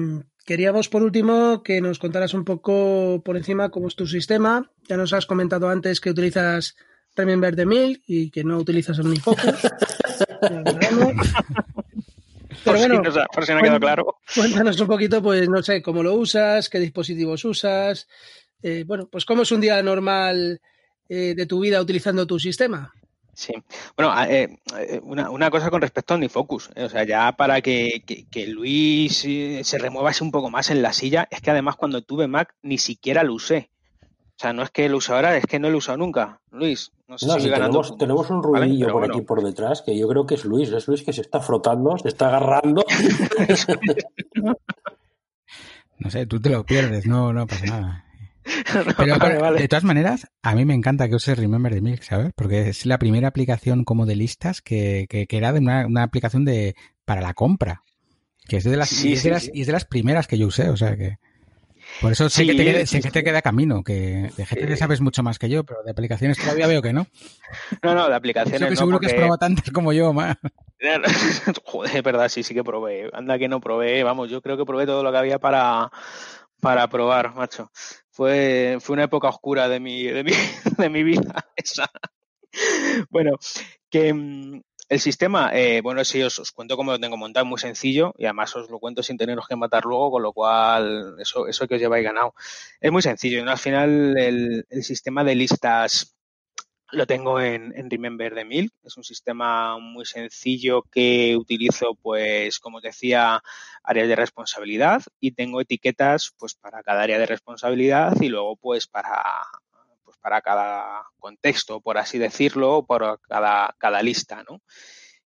queríamos 0.46 0.88
por 0.88 1.02
último 1.02 1.62
que 1.62 1.82
nos 1.82 1.98
contaras 1.98 2.32
un 2.32 2.46
poco 2.46 3.20
por 3.22 3.36
encima 3.36 3.68
cómo 3.68 3.88
es 3.88 3.96
tu 3.96 4.06
sistema. 4.06 4.72
Ya 4.88 4.96
nos 4.96 5.12
has 5.12 5.26
comentado 5.26 5.68
antes 5.68 6.00
que 6.00 6.08
utilizas 6.08 6.74
Remember 7.16 7.54
the 7.54 7.66
Milk 7.66 8.02
y 8.06 8.30
que 8.30 8.44
no 8.44 8.56
utilizas 8.56 8.98
OmniFocus. 8.98 9.44
Pero 12.64 12.78
bueno, 12.78 13.02
por 13.32 13.46
si 13.46 13.52
no 13.52 13.58
ha 13.58 13.62
quedado 13.62 13.80
claro. 13.80 14.16
Cuéntanos 14.34 14.80
un 14.80 14.86
poquito, 14.86 15.22
pues 15.22 15.48
no 15.48 15.62
sé, 15.62 15.82
cómo 15.82 16.02
lo 16.02 16.14
usas, 16.14 16.68
qué 16.68 16.78
dispositivos 16.78 17.44
usas. 17.44 18.08
Eh, 18.62 18.84
bueno, 18.86 19.08
pues 19.10 19.24
cómo 19.24 19.42
es 19.42 19.52
un 19.52 19.60
día 19.60 19.82
normal 19.82 20.60
eh, 21.08 21.34
de 21.36 21.46
tu 21.46 21.60
vida 21.60 21.80
utilizando 21.80 22.26
tu 22.26 22.38
sistema. 22.38 22.92
Sí, 23.34 23.52
bueno, 23.96 24.14
eh, 24.24 24.48
una, 25.02 25.28
una, 25.28 25.50
cosa 25.50 25.68
con 25.68 25.82
respecto 25.82 26.14
a 26.14 26.16
OmniFocus, 26.16 26.70
o 26.74 26.88
sea, 26.88 27.04
ya 27.04 27.32
para 27.32 27.60
que, 27.60 28.02
que, 28.30 28.46
Luis 28.46 29.18
se 29.18 29.78
remuevase 29.78 30.24
un 30.24 30.30
poco 30.30 30.48
más 30.48 30.70
en 30.70 30.80
la 30.80 30.94
silla, 30.94 31.28
es 31.30 31.42
que 31.42 31.50
además 31.50 31.76
cuando 31.76 32.00
tuve 32.00 32.28
Mac 32.28 32.54
ni 32.62 32.78
siquiera 32.78 33.22
lo 33.24 33.34
usé. 33.34 33.70
O 34.36 34.38
sea, 34.38 34.54
no 34.54 34.62
es 34.62 34.70
que 34.70 34.88
lo 34.88 34.96
use 34.96 35.12
ahora, 35.12 35.36
es 35.36 35.46
que 35.46 35.58
no 35.58 35.68
lo 35.68 35.74
he 35.74 35.78
usado 35.78 35.98
nunca, 35.98 36.40
Luis. 36.50 36.92
No 37.08 37.18
sé 37.18 37.40
si 37.40 37.50
tenemos, 37.50 37.96
tenemos, 37.96 38.30
un 38.30 38.42
ruidillo 38.42 38.92
por 38.92 39.04
aquí 39.04 39.20
por 39.20 39.42
detrás 39.42 39.82
que 39.82 39.96
yo 39.96 40.08
creo 40.08 40.26
que 40.26 40.34
es 40.34 40.44
Luis. 40.44 40.70
Es 40.70 40.88
Luis 40.88 41.04
que 41.04 41.12
se 41.12 41.20
está 41.20 41.40
frotando, 41.40 41.96
se 41.98 42.08
está 42.08 42.28
agarrando. 42.28 42.84
no 45.98 46.10
sé, 46.10 46.26
tú 46.26 46.40
te 46.40 46.50
lo 46.50 46.66
pierdes, 46.66 47.06
no, 47.06 47.32
no 47.32 47.46
pasa 47.46 47.66
nada. 47.66 48.04
Pero, 48.96 49.52
de 49.52 49.68
todas 49.68 49.84
maneras, 49.84 50.28
a 50.42 50.54
mí 50.54 50.64
me 50.64 50.74
encanta 50.74 51.08
que 51.08 51.14
uses 51.14 51.38
Remember 51.38 51.72
the 51.72 51.80
Milk, 51.80 52.02
¿sabes? 52.02 52.32
Porque 52.34 52.68
es 52.68 52.86
la 52.86 52.98
primera 52.98 53.28
aplicación 53.28 53.84
como 53.84 54.06
de 54.06 54.16
listas 54.16 54.60
que, 54.60 55.06
que, 55.08 55.26
era 55.30 55.52
de 55.52 55.60
una, 55.60 55.86
una, 55.86 56.02
aplicación 56.02 56.44
de 56.44 56.74
para 57.04 57.20
la 57.20 57.34
compra. 57.34 57.82
Que 58.48 58.58
es 58.58 58.64
de 58.64 58.76
las, 58.76 59.04
y 59.04 59.14
es 59.14 59.22
de 59.22 59.72
las 59.72 59.84
primeras 59.84 60.26
que 60.26 60.38
yo 60.38 60.46
usé, 60.46 60.70
o 60.70 60.76
sea 60.76 60.96
que. 60.96 61.18
Por 62.00 62.12
eso 62.12 62.28
sé, 62.28 62.46
que, 62.46 62.54
te, 62.54 62.86
sé 62.86 63.00
que 63.00 63.10
te 63.10 63.24
queda 63.24 63.42
camino, 63.42 63.82
que 63.82 64.30
de 64.36 64.44
GTD 64.44 64.76
sabes 64.76 65.00
mucho 65.00 65.22
más 65.22 65.38
que 65.38 65.48
yo, 65.48 65.64
pero 65.64 65.82
de 65.82 65.90
aplicaciones 65.90 66.38
todavía 66.38 66.66
veo 66.66 66.82
que 66.82 66.92
no. 66.92 67.06
No, 67.82 67.94
no, 67.94 68.08
de 68.08 68.14
aplicaciones 68.14 68.68
que 68.68 68.76
seguro 68.76 69.00
que 69.00 69.06
has 69.06 69.14
probado 69.14 69.38
tantas 69.38 69.70
como 69.70 69.92
yo, 69.92 70.12
más. 70.12 70.36
Joder, 71.64 72.02
verdad, 72.02 72.28
sí, 72.28 72.42
sí 72.42 72.54
que 72.54 72.62
probé. 72.62 73.08
Anda 73.12 73.38
que 73.38 73.48
no 73.48 73.60
probé, 73.60 74.02
vamos, 74.02 74.30
yo 74.30 74.42
creo 74.42 74.56
que 74.56 74.66
probé 74.66 74.86
todo 74.86 75.02
lo 75.02 75.10
que 75.10 75.18
había 75.18 75.38
para, 75.38 75.90
para 76.60 76.88
probar, 76.88 77.34
macho. 77.34 77.70
Fue, 78.10 78.78
fue 78.80 78.94
una 78.94 79.04
época 79.04 79.28
oscura 79.28 79.68
de 79.68 79.80
mi, 79.80 80.04
de 80.04 80.24
mi, 80.24 80.32
de 80.78 80.88
mi 80.90 81.02
vida 81.02 81.46
esa. 81.56 81.90
Bueno, 83.10 83.32
que 83.90 84.12
mm, 84.12 84.60
el 84.88 85.00
sistema, 85.00 85.50
eh, 85.52 85.80
bueno, 85.82 86.04
sí, 86.04 86.22
os, 86.22 86.52
cuento 86.52 86.76
cómo 86.76 86.92
lo 86.92 86.98
tengo 86.98 87.16
montado, 87.16 87.44
muy 87.46 87.58
sencillo, 87.58 88.14
y 88.18 88.24
además 88.24 88.54
os 88.56 88.70
lo 88.70 88.78
cuento 88.78 89.02
sin 89.02 89.16
teneros 89.16 89.46
que 89.48 89.56
matar 89.56 89.84
luego, 89.84 90.12
con 90.12 90.22
lo 90.22 90.32
cual 90.32 91.16
eso, 91.18 91.46
eso 91.48 91.66
que 91.66 91.74
os 91.74 91.80
lleváis 91.80 92.04
ganado. 92.04 92.34
Es 92.80 92.92
muy 92.92 93.02
sencillo, 93.02 93.44
¿no? 93.44 93.50
Al 93.50 93.58
final 93.58 94.16
el, 94.18 94.66
el 94.70 94.84
sistema 94.84 95.24
de 95.24 95.34
listas 95.34 96.16
lo 96.92 97.06
tengo 97.06 97.40
en, 97.40 97.90
Remember 97.90 98.34
de 98.34 98.44
Mil. 98.44 98.72
Es 98.84 98.96
un 98.96 99.04
sistema 99.04 99.78
muy 99.78 100.06
sencillo 100.06 100.82
que 100.82 101.36
utilizo, 101.36 101.94
pues, 102.00 102.58
como 102.58 102.78
os 102.78 102.82
decía, 102.82 103.42
áreas 103.82 104.08
de 104.08 104.16
responsabilidad 104.16 105.02
y 105.20 105.32
tengo 105.32 105.60
etiquetas, 105.60 106.32
pues, 106.38 106.54
para 106.54 106.82
cada 106.82 107.02
área 107.02 107.18
de 107.18 107.26
responsabilidad 107.26 108.14
y 108.20 108.28
luego, 108.28 108.56
pues, 108.56 108.86
para 108.86 109.12
para 110.26 110.42
cada 110.42 111.04
contexto, 111.20 111.80
por 111.80 111.98
así 111.98 112.18
decirlo, 112.18 112.84
por 112.84 113.20
cada, 113.28 113.72
cada 113.78 114.02
lista, 114.02 114.42
¿no? 114.42 114.60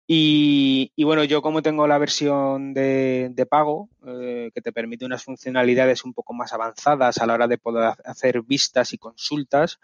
Y, 0.06 0.92
bueno, 1.06 1.24
yo 1.24 1.42
como 1.42 1.62
tengo 1.62 1.88
la 1.88 1.98
versión 1.98 2.74
de, 2.74 3.48
pago, 3.50 3.88
eh, 4.06 4.52
que 4.54 4.60
te 4.60 4.74
permite 4.74 5.06
unas 5.06 5.24
funcionalidades 5.24 6.04
un 6.04 6.14
poco 6.14 6.34
más 6.34 6.52
avanzadas 6.52 7.20
a 7.20 7.26
la 7.26 7.36
hora 7.36 7.48
de 7.48 7.58
poder 7.58 7.94
hacer 8.04 8.42
vistas 8.42 8.92
y 8.92 8.98
consultas, 8.98 9.80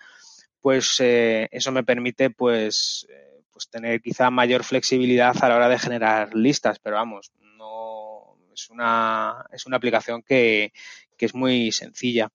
pues 0.59 0.97
eh, 0.99 1.47
eso 1.51 1.71
me 1.71 1.85
permite 1.85 2.29
pues, 2.29 3.07
eh, 3.09 3.43
pues 3.49 3.69
tener 3.69 4.01
quizá 4.01 4.29
mayor 4.29 4.65
flexibilidad 4.65 5.33
a 5.41 5.47
la 5.47 5.55
hora 5.55 5.69
de 5.69 5.79
generar 5.79 6.35
listas, 6.35 6.79
pero 6.79 6.97
vamos, 6.97 7.31
no 7.55 8.35
es 8.53 8.69
una, 8.69 9.45
es 9.53 9.65
una 9.65 9.77
aplicación 9.77 10.21
que, 10.21 10.73
que 11.15 11.27
es 11.27 11.33
muy 11.33 11.71
sencilla. 11.71 12.29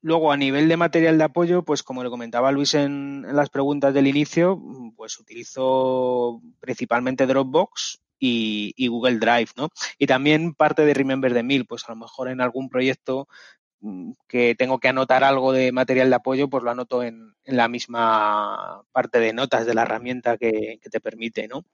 Luego, 0.00 0.30
a 0.30 0.36
nivel 0.36 0.68
de 0.68 0.76
material 0.76 1.18
de 1.18 1.24
apoyo, 1.24 1.64
pues 1.64 1.82
como 1.82 2.04
le 2.04 2.10
comentaba 2.10 2.52
Luis 2.52 2.74
en, 2.74 3.24
las 3.34 3.50
preguntas 3.50 3.92
del 3.92 4.06
inicio, 4.06 4.60
pues 4.96 5.18
utilizo 5.18 6.40
principalmente 6.60 7.26
Dropbox 7.26 8.00
y, 8.18 8.86
Google 8.88 9.18
Drive, 9.18 9.50
¿no? 9.56 9.70
Y 9.98 10.06
también 10.06 10.54
parte 10.54 10.84
de 10.84 10.94
Remember 10.94 11.32
the 11.32 11.42
Mill, 11.42 11.66
pues 11.66 11.84
a 11.86 11.92
lo 11.92 11.96
mejor 11.96 12.28
en 12.28 12.40
algún 12.40 12.68
proyecto 12.68 13.28
mm, 13.80 14.12
que 14.28 14.54
tengo 14.54 14.78
que 14.78 14.88
anotar 14.88 15.24
algo 15.24 15.52
de 15.52 15.72
material 15.72 16.10
de 16.10 16.16
apoyo, 16.16 16.48
pues 16.48 16.62
lo 16.62 16.70
anoto 16.70 17.02
en, 17.02 17.34
en 17.44 17.56
la 17.56 17.68
misma 17.68 18.82
parte 18.92 19.18
de 19.18 19.32
notas 19.32 19.66
de 19.66 19.74
la 19.74 19.82
herramienta 19.82 20.38
que, 20.38 20.78
que, 20.80 20.90
te 20.90 21.00
permite, 21.00 21.48
¿no? 21.48 21.64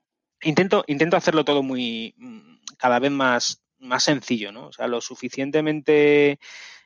Intento, 0.41 0.83
intento 0.87 1.17
hacerlo 1.17 1.45
todo 1.45 1.61
muy, 1.61 2.15
mm, 2.17 2.55
cada 2.77 2.99
vez 2.99 3.11
más, 3.11 3.61
más 3.77 4.03
sencillo, 4.03 4.51
¿no? 4.51 4.67
O 4.67 4.71
sea, 4.71 4.87
lo 4.87 5.01
suficientemente 5.01 6.39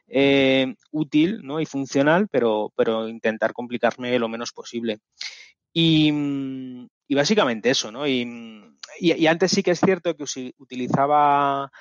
eh, 0.09 0.75
útil 0.91 1.41
¿no? 1.43 1.59
y 1.59 1.65
funcional, 1.65 2.27
pero, 2.29 2.73
pero 2.75 3.07
intentar 3.07 3.53
complicarme 3.53 4.17
lo 4.19 4.29
menos 4.29 4.51
posible. 4.51 4.99
Y, 5.73 6.11
y 7.07 7.15
básicamente 7.15 7.69
eso, 7.69 7.91
¿no? 7.91 8.07
Y, 8.07 8.21
y, 8.99 9.13
y, 9.13 9.27
antes 9.27 9.51
sí 9.51 9.63
que 9.63 9.71
es 9.71 9.79
cierto 9.79 10.15
que 10.15 10.25
utilizaba 10.57 11.71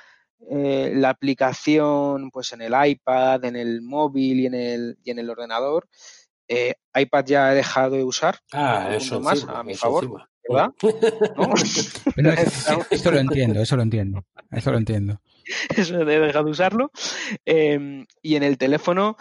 eh, 0.51 0.93
la 0.95 1.11
aplicación 1.11 2.31
pues 2.31 2.53
en 2.53 2.63
el 2.63 2.73
iPad, 2.73 3.45
en 3.45 3.57
el 3.57 3.83
móvil 3.83 4.41
y 4.41 4.47
en 4.47 4.55
el, 4.55 4.99
y 5.03 5.11
en 5.11 5.19
el 5.19 5.31
ordenador. 5.31 5.89
Eh, 6.47 6.75
iPad 6.95 7.25
ya 7.27 7.53
he 7.53 7.57
dejado 7.57 7.97
de 7.97 8.05
usar. 8.05 8.39
Ah, 8.53 8.91
eso 8.95 9.21
más 9.21 9.41
encima, 9.41 9.61
a 9.61 9.63
mi 9.63 9.73
eso 9.73 9.81
favor. 9.81 10.05
encima. 10.05 10.31
¿Verdad? 10.49 10.71
¿No? 11.37 11.55
Pero 12.15 12.33
eso, 12.33 12.87
eso 12.91 13.11
lo 13.11 13.19
entiendo, 13.19 13.61
eso 13.61 13.77
lo 13.77 13.83
entiendo. 13.83 14.25
Eso 14.51 14.73
lo 14.73 14.79
entiendo. 14.79 15.21
eso 15.77 16.01
he 16.01 16.05
dejado 16.05 16.45
de 16.47 16.51
usarlo. 16.51 16.91
Eh, 17.45 18.05
y 18.23 18.37
en 18.37 18.43
el 18.43 18.59
teléfono, 18.59 19.17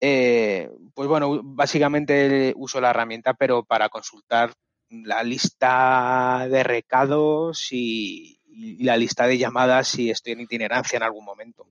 eh, 0.00 0.68
pues 0.94 1.08
bueno, 1.08 1.40
básicamente 1.44 2.52
uso 2.56 2.80
la 2.80 2.90
herramienta, 2.90 3.34
pero 3.34 3.64
para 3.64 3.88
consultar 3.88 4.52
la 4.90 5.22
lista 5.22 6.46
de 6.50 6.62
recados 6.64 7.68
y, 7.70 8.38
la 8.80 8.98
lista 8.98 9.26
de 9.26 9.38
llamadas 9.38 9.88
si 9.88 10.10
estoy 10.10 10.34
en 10.34 10.40
itinerancia 10.40 10.96
en 10.96 11.04
algún 11.04 11.24
momento. 11.24 11.66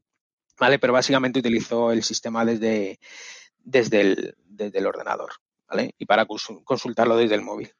¿Vale? 0.59 0.79
Pero 0.79 0.93
básicamente 0.93 1.39
utilizo 1.39 1.91
el 1.91 2.03
sistema 2.03 2.45
desde, 2.45 2.99
desde, 3.59 4.01
el, 4.01 4.35
desde 4.45 4.79
el 4.79 4.87
ordenador. 4.87 5.31
¿Vale? 5.67 5.93
Y 5.97 6.05
para 6.05 6.25
consultarlo 6.25 7.17
desde 7.17 7.35
el 7.35 7.41
móvil. 7.41 7.71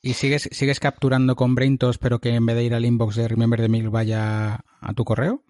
¿Y 0.00 0.14
sigues, 0.14 0.48
sigues 0.52 0.80
capturando 0.80 1.36
con 1.36 1.54
Braintos, 1.54 1.98
pero 1.98 2.18
que 2.20 2.34
en 2.34 2.44
vez 2.44 2.56
de 2.56 2.64
ir 2.64 2.74
al 2.74 2.84
inbox 2.84 3.16
de 3.16 3.28
Remember 3.28 3.60
the 3.60 3.68
Mail 3.68 3.88
vaya 3.88 4.60
a 4.80 4.94
tu 4.94 5.04
correo? 5.04 5.42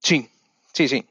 Sí, 0.00 0.28
sí, 0.72 0.88
sí. 0.88 1.06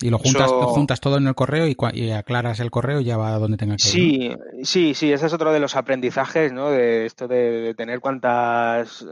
Y 0.00 0.10
lo 0.10 0.18
juntas, 0.18 0.50
juntas 0.50 1.00
todo 1.00 1.18
en 1.18 1.28
el 1.28 1.34
correo 1.36 1.68
y, 1.68 1.76
y, 1.92 2.10
aclaras 2.10 2.58
el 2.58 2.72
correo 2.72 3.00
y 3.00 3.04
ya 3.04 3.16
va 3.16 3.34
a 3.34 3.38
donde 3.38 3.56
tenga 3.56 3.76
que 3.76 3.86
ir. 3.86 3.92
Sí, 3.92 4.36
sí, 4.64 4.94
sí, 4.94 5.12
ese 5.12 5.26
es 5.26 5.32
otro 5.32 5.52
de 5.52 5.60
los 5.60 5.76
aprendizajes, 5.76 6.52
¿no? 6.52 6.70
De 6.70 7.06
esto 7.06 7.28
de, 7.28 7.60
de, 7.60 7.74
tener 7.74 8.00
cuantas 8.00 9.06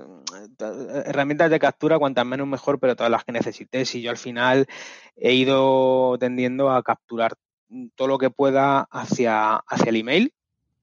herramientas 1.05 1.49
de 1.49 1.61
captura, 1.61 2.01
cuantas 2.01 2.27
menos 2.27 2.49
mejor, 2.49 2.81
pero 2.81 2.97
todas 2.97 3.13
las 3.13 3.23
que 3.23 3.31
necesites. 3.31 3.95
Y 3.95 4.03
yo 4.03 4.11
al 4.11 4.17
final 4.17 4.67
he 5.15 5.33
ido 5.35 6.19
tendiendo 6.19 6.71
a 6.71 6.83
capturar 6.83 7.35
todo 7.95 8.09
lo 8.09 8.19
que 8.19 8.31
pueda 8.31 8.89
hacia, 8.91 9.57
hacia 9.57 9.91
el 9.91 9.97
email, 9.97 10.33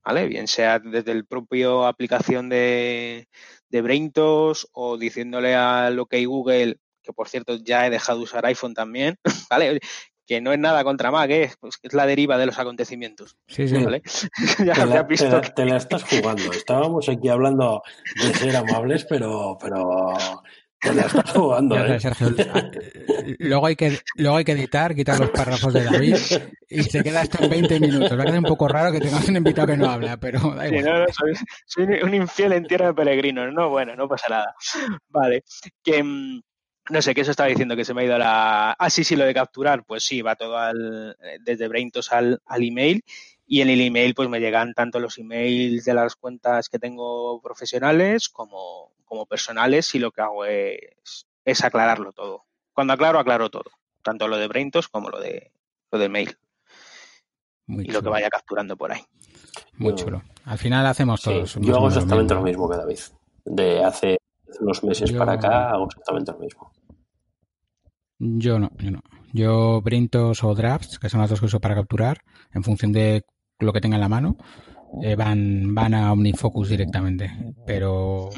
¿vale? 0.06 0.28
Bien 0.28 0.48
sea 0.48 0.80
desde 0.80 1.12
el 1.12 1.26
propio 1.26 1.86
aplicación 1.86 2.48
de, 2.48 3.28
de 3.70 3.82
Braintos 3.82 4.70
o 4.72 4.98
diciéndole 4.98 5.56
a 5.56 5.90
lo 5.90 6.06
que 6.06 6.18
hay 6.18 6.26
Google 6.26 6.78
que 7.08 7.14
por 7.14 7.30
cierto 7.30 7.55
ya 7.55 7.88
he 7.88 7.89
dejado 7.89 8.20
de 8.20 8.26
usar 8.26 8.45
iPhone 8.45 8.74
también, 8.74 9.18
¿vale? 9.49 9.80
Que 10.26 10.41
no 10.41 10.51
es 10.51 10.60
nada 10.60 10.84
contra 10.84 11.10
Mac, 11.10 11.30
¿eh? 11.32 11.49
pues 11.60 11.80
es 11.82 11.93
la 11.93 12.05
deriva 12.05 12.38
de 12.38 12.45
los 12.45 12.60
acontecimientos. 12.60 13.38
Sí, 13.47 13.68
sí. 13.68 13.82
¿vale? 13.82 14.01
ya 14.66 14.74
te, 14.74 14.86
la, 14.86 15.08
te, 15.08 15.30
la, 15.30 15.41
te, 15.41 15.66
la, 15.66 15.78
estás 15.78 16.03
jugando. 16.03 16.51
Estábamos 16.51 17.08
aquí 17.08 17.30
hablando 17.30 17.82
de 18.22 18.34
ser 18.34 18.58
amables, 18.58 19.05
pero, 19.05 19.58
pero 19.60 20.14
te 20.80 20.93
la 20.93 21.03
estás 21.03 21.32
jugando, 21.32 21.76
¿eh? 21.76 21.99
Sergio, 21.99 22.30
luego, 23.39 23.66
hay 23.66 23.76
que, 23.76 23.97
luego 24.16 24.38
hay 24.38 24.45
que 24.45 24.51
editar, 24.51 24.93
quitar 24.93 25.20
los 25.20 25.32
párrafos 25.32 25.74
de 25.74 25.84
David 25.84 26.16
y 26.70 26.84
se 26.84 27.03
queda 27.03 27.24
esto 27.24 27.43
en 27.43 27.49
20 27.49 27.80
minutos. 27.80 28.12
Va 28.12 28.22
a 28.22 28.26
quedar 28.26 28.39
un 28.39 28.45
poco 28.45 28.68
raro 28.68 28.91
que 28.91 28.99
tengamos 28.99 29.28
un 29.28 29.38
invitado 29.38 29.68
que 29.68 29.78
no 29.78 29.89
habla, 29.89 30.18
pero 30.18 30.39
da 30.53 30.68
igual. 30.68 30.84
Sí, 30.84 30.88
no, 30.88 30.99
no, 30.99 31.05
soy, 31.12 31.34
soy, 31.66 31.86
un 32.03 32.14
infiel 32.14 32.53
en 32.53 32.66
tierra 32.66 32.88
de 32.88 32.93
peregrinos. 32.93 33.51
No, 33.53 33.70
bueno, 33.70 33.95
no 33.95 34.08
pasa 34.08 34.28
nada. 34.30 34.55
Vale. 35.10 35.43
Que 35.84 36.03
mm, 36.03 36.41
no 36.90 37.02
sé, 37.02 37.14
¿qué 37.14 37.22
eso 37.22 37.32
estaba 37.32 37.50
diciendo? 37.50 37.76
Que 37.76 37.86
se 37.86 37.94
me 37.94 38.02
ha 38.02 38.06
ido 38.06 38.18
la... 38.18 38.72
Ah, 38.72 38.90
sí, 38.90 39.04
sí, 39.04 39.16
lo 39.16 39.26
de 39.26 39.34
capturar. 39.34 39.84
Pues 39.84 40.04
sí, 40.04 40.22
va 40.22 40.36
todo 40.36 40.58
al, 40.58 41.18
desde 41.42 41.68
Braintos 41.68 42.12
al, 42.12 42.42
al 42.46 42.64
email 42.64 43.04
y 43.48 43.62
en 43.62 43.70
el 43.70 43.80
email 43.80 44.14
pues 44.14 44.28
me 44.28 44.42
llegan 44.42 44.74
tanto 44.74 45.00
los 45.00 45.18
emails 45.18 45.86
de 45.86 45.94
las 45.94 46.16
cuentas 46.16 46.68
que 46.68 46.80
tengo 46.80 47.42
profesionales 47.42 48.28
como, 48.28 48.92
como 49.06 49.26
personales 49.26 49.96
y 49.96 50.00
lo 50.00 50.12
que 50.12 50.22
hago 50.22 50.46
es, 50.46 51.26
es, 51.46 51.64
aclararlo 51.64 52.12
todo. 52.12 52.44
Cuando 52.74 52.94
aclaro, 52.94 53.20
aclaro 53.20 53.50
todo. 53.50 53.72
Tanto 54.04 54.28
lo 54.28 54.38
de 54.38 54.48
Braintos 54.48 54.90
como 54.90 55.10
lo 55.10 55.20
de, 55.20 55.52
lo 55.92 55.98
de 55.98 56.10
mail. 56.10 56.38
Muy 57.68 57.84
y 57.84 57.88
chulo. 57.88 58.00
lo 58.00 58.04
que 58.04 58.10
vaya 58.10 58.30
capturando 58.30 58.76
por 58.76 58.92
ahí. 58.92 59.02
Muy 59.78 59.96
chulo. 59.96 60.22
Al 60.46 60.58
final 60.58 60.86
hacemos 60.86 61.22
todos. 61.22 61.54
Sí, 61.54 61.60
yo 61.62 61.78
hago 61.78 61.88
exactamente 61.88 62.34
lo 62.34 62.42
mismo 62.42 62.70
que 62.70 62.78
David. 62.78 63.00
De 63.46 63.84
hace 63.84 64.18
unos 64.60 64.84
meses 64.84 65.10
yo... 65.10 65.20
para 65.20 65.34
acá 65.34 65.72
hago 65.72 65.86
exactamente 65.86 66.32
lo 66.34 66.40
mismo. 66.40 66.72
Yo 68.20 68.59
no, 68.59 68.72
yo 68.80 68.91
no. 68.91 69.01
Yo 69.34 69.82
Brintos 69.82 70.43
o 70.43 70.55
Drafts, 70.55 70.99
que 70.99 71.09
son 71.09 71.22
las 71.22 71.30
dos 71.30 71.39
que 71.39 71.45
uso 71.45 71.59
para 71.59 71.76
capturar, 71.76 72.22
en 72.53 72.63
función 72.63 72.91
de 72.91 73.24
lo 73.59 73.74
que 73.74 73.82
tenga 73.82 73.97
en 73.97 74.01
la 74.01 74.09
mano, 74.09 74.38
eh, 75.03 75.15
van, 75.15 75.76
van 75.76 75.93
a 75.93 76.11
OmniFocus 76.11 76.70
directamente. 76.70 77.32
Pero 77.65 78.30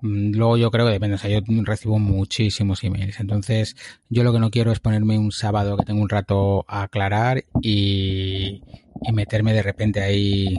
mmm, 0.00 0.30
luego 0.32 0.56
yo 0.56 0.70
creo 0.70 0.86
que 0.86 0.92
depende. 0.92 1.16
O 1.16 1.18
sea, 1.18 1.30
yo 1.30 1.40
recibo 1.64 1.98
muchísimos 1.98 2.82
emails. 2.84 3.20
Entonces, 3.20 3.76
yo 4.08 4.24
lo 4.24 4.32
que 4.32 4.38
no 4.38 4.50
quiero 4.50 4.72
es 4.72 4.80
ponerme 4.80 5.18
un 5.18 5.32
sábado 5.32 5.76
que 5.76 5.84
tengo 5.84 6.00
un 6.00 6.08
rato 6.08 6.64
a 6.68 6.84
aclarar 6.84 7.44
y, 7.60 8.62
y 9.02 9.12
meterme 9.12 9.52
de 9.52 9.62
repente 9.62 10.00
ahí 10.00 10.58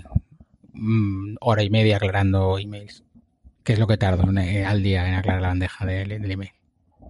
mmm, 0.74 1.36
hora 1.42 1.64
y 1.64 1.70
media 1.70 1.98
aclarando 1.98 2.60
emails. 2.60 3.04
Que 3.64 3.74
es 3.74 3.80
lo 3.80 3.88
que 3.88 3.98
tardo 3.98 4.32
eh, 4.40 4.64
al 4.64 4.84
día 4.84 5.08
en 5.08 5.16
aclarar 5.16 5.42
la 5.42 5.48
bandeja 5.48 5.86
del, 5.88 6.10
del 6.10 6.32
email. 6.32 6.52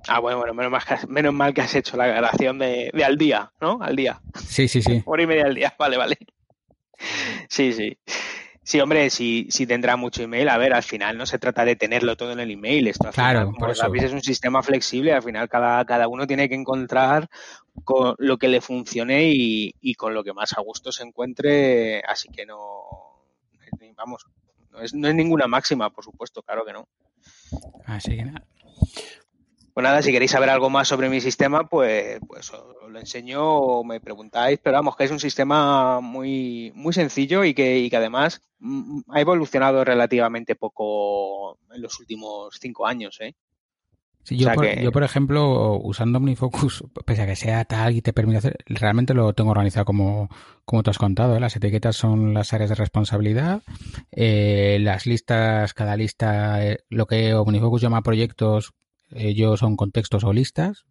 Ah, 0.08 0.20
bueno, 0.20 0.38
bueno, 0.38 0.54
menos 0.54 0.72
mal, 0.72 0.84
que, 0.84 1.08
menos 1.08 1.34
mal 1.34 1.54
que 1.54 1.62
has 1.62 1.74
hecho 1.76 1.98
la 1.98 2.08
grabación 2.08 2.60
de, 2.60 2.92
de, 2.94 3.04
al 3.06 3.18
día, 3.18 3.52
¿no? 3.60 3.80
Al 3.82 3.96
día. 3.96 4.22
Sí, 4.48 4.68
sí, 4.68 4.82
sí. 4.82 5.02
Hora 5.06 5.24
y 5.24 5.28
media 5.28 5.46
al 5.46 5.56
día, 5.56 5.74
vale, 5.80 5.98
vale. 5.98 6.18
Sí, 7.50 7.74
sí. 7.74 7.98
Sí, 8.64 8.80
hombre, 8.80 9.12
sí, 9.12 9.46
sí 9.52 9.68
tendrá 9.68 9.96
mucho 9.96 10.24
email. 10.24 10.50
A 10.50 10.58
ver, 10.58 10.74
al 10.74 10.82
final 10.82 11.18
no 11.18 11.28
se 11.28 11.38
trata 11.38 11.64
de 11.66 11.76
tenerlo 11.76 12.18
todo 12.18 12.32
en 12.32 12.40
el 12.40 12.50
email. 12.50 12.88
Esto 12.88 13.08
al 13.08 13.14
Claro, 13.14 13.40
final, 13.42 13.56
por 13.60 13.70
eso. 13.70 13.82
sabéis, 13.82 14.06
es 14.06 14.14
un 14.14 14.24
sistema 14.24 14.64
flexible. 14.64 15.14
Al 15.14 15.22
final, 15.22 15.48
cada, 15.48 15.86
cada 15.86 16.08
uno 16.08 16.26
tiene 16.26 16.50
que 16.50 16.56
encontrar 16.56 17.28
con 17.84 18.16
lo 18.18 18.38
que 18.38 18.48
le 18.48 18.62
funcione 18.62 19.30
y, 19.32 19.76
y 19.82 19.94
con 19.94 20.16
lo 20.16 20.24
que 20.24 20.34
más 20.34 20.54
a 20.58 20.62
gusto 20.62 20.92
se 20.92 21.04
encuentre. 21.04 22.02
Así 22.08 22.30
que 22.30 22.48
no, 22.48 22.58
vamos, 23.96 24.26
no 24.72 24.82
es, 24.82 24.96
no 24.96 25.08
es 25.08 25.14
ninguna 25.14 25.46
máxima, 25.48 25.92
por 25.92 26.04
supuesto, 26.04 26.42
claro 26.42 26.66
que 26.66 26.74
no. 26.74 26.88
Así 27.86 28.16
que 28.18 28.26
nada. 28.26 28.44
Pues 29.76 29.84
nada, 29.84 30.02
si 30.02 30.12
queréis 30.14 30.32
saber 30.32 30.50
algo 30.50 30.70
más 30.70 30.88
sobre 30.88 31.10
mi 31.10 31.20
sistema, 31.20 31.68
pues, 31.68 32.20
pues 32.26 32.50
os 32.54 32.90
lo 32.90 32.98
enseño 32.98 33.44
o 33.46 33.84
me 33.84 34.00
preguntáis, 34.00 34.58
pero 34.64 34.78
vamos, 34.78 34.96
que 34.96 35.04
es 35.04 35.12
un 35.12 35.20
sistema 35.20 36.00
muy, 36.00 36.72
muy 36.76 36.94
sencillo 36.94 37.44
y 37.44 37.54
que, 37.54 37.78
y 37.80 37.90
que 37.90 37.98
además 37.98 38.42
mm, 38.60 39.02
ha 39.10 39.20
evolucionado 39.20 39.84
relativamente 39.84 40.56
poco 40.56 41.60
en 41.74 41.82
los 41.82 42.00
últimos 42.00 42.58
cinco 42.62 42.88
años, 42.88 43.18
¿eh? 43.20 43.36
Sí, 44.24 44.36
O 44.36 44.38
yo, 44.40 44.46
sea 44.46 44.56
por, 44.56 44.66
que- 44.66 44.82
yo, 44.82 44.92
por 44.94 45.04
ejemplo, 45.04 45.78
usando 45.84 46.20
OmniFocus, 46.20 46.86
pese 47.06 47.24
a 47.24 47.26
que 47.28 47.36
sea 47.36 47.66
tal 47.66 47.96
y 47.98 48.02
te 48.02 48.14
permite 48.14 48.38
hacer, 48.40 48.56
realmente 48.66 49.14
lo 49.14 49.34
tengo 49.34 49.52
organizado 49.52 49.86
como, 49.86 50.30
como 50.64 50.84
tú 50.84 50.90
has 50.90 50.98
contado. 50.98 51.36
¿eh? 51.36 51.40
Las 51.42 51.58
etiquetas 51.58 51.98
son 51.98 52.34
las 52.34 52.54
áreas 52.54 52.70
de 52.70 52.76
responsabilidad. 52.76 53.62
eh, 54.12 54.78
las 54.82 55.06
listas, 55.06 55.74
cada 55.74 55.98
lista, 55.98 56.66
eh, 56.66 56.80
lo 56.90 57.06
que 57.08 57.36
OmniFocus 57.36 57.82
llama 57.82 58.02
proyectos, 58.02 58.72
ellos 59.12 59.60
son 59.60 59.76
contextos 59.76 60.24
o 60.24 60.34
listas. 60.34 60.86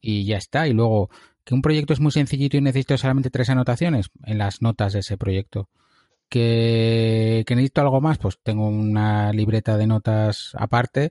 Y 0.00 0.24
ya 0.24 0.38
está. 0.38 0.66
Y 0.66 0.72
luego, 0.72 1.10
que 1.44 1.54
un 1.54 1.62
proyecto 1.62 1.92
es 1.92 2.00
muy 2.00 2.12
sencillito 2.12 2.56
y 2.56 2.60
necesito 2.60 2.96
solamente 2.96 3.30
tres 3.30 3.50
anotaciones 3.50 4.10
en 4.24 4.38
las 4.38 4.62
notas 4.62 4.92
de 4.92 5.00
ese 5.00 5.16
proyecto. 5.16 5.68
Que, 6.28 7.42
que 7.46 7.56
necesito 7.56 7.80
algo 7.80 8.00
más, 8.00 8.18
pues 8.18 8.38
tengo 8.42 8.68
una 8.68 9.32
libreta 9.32 9.76
de 9.76 9.88
notas 9.88 10.52
aparte 10.56 11.10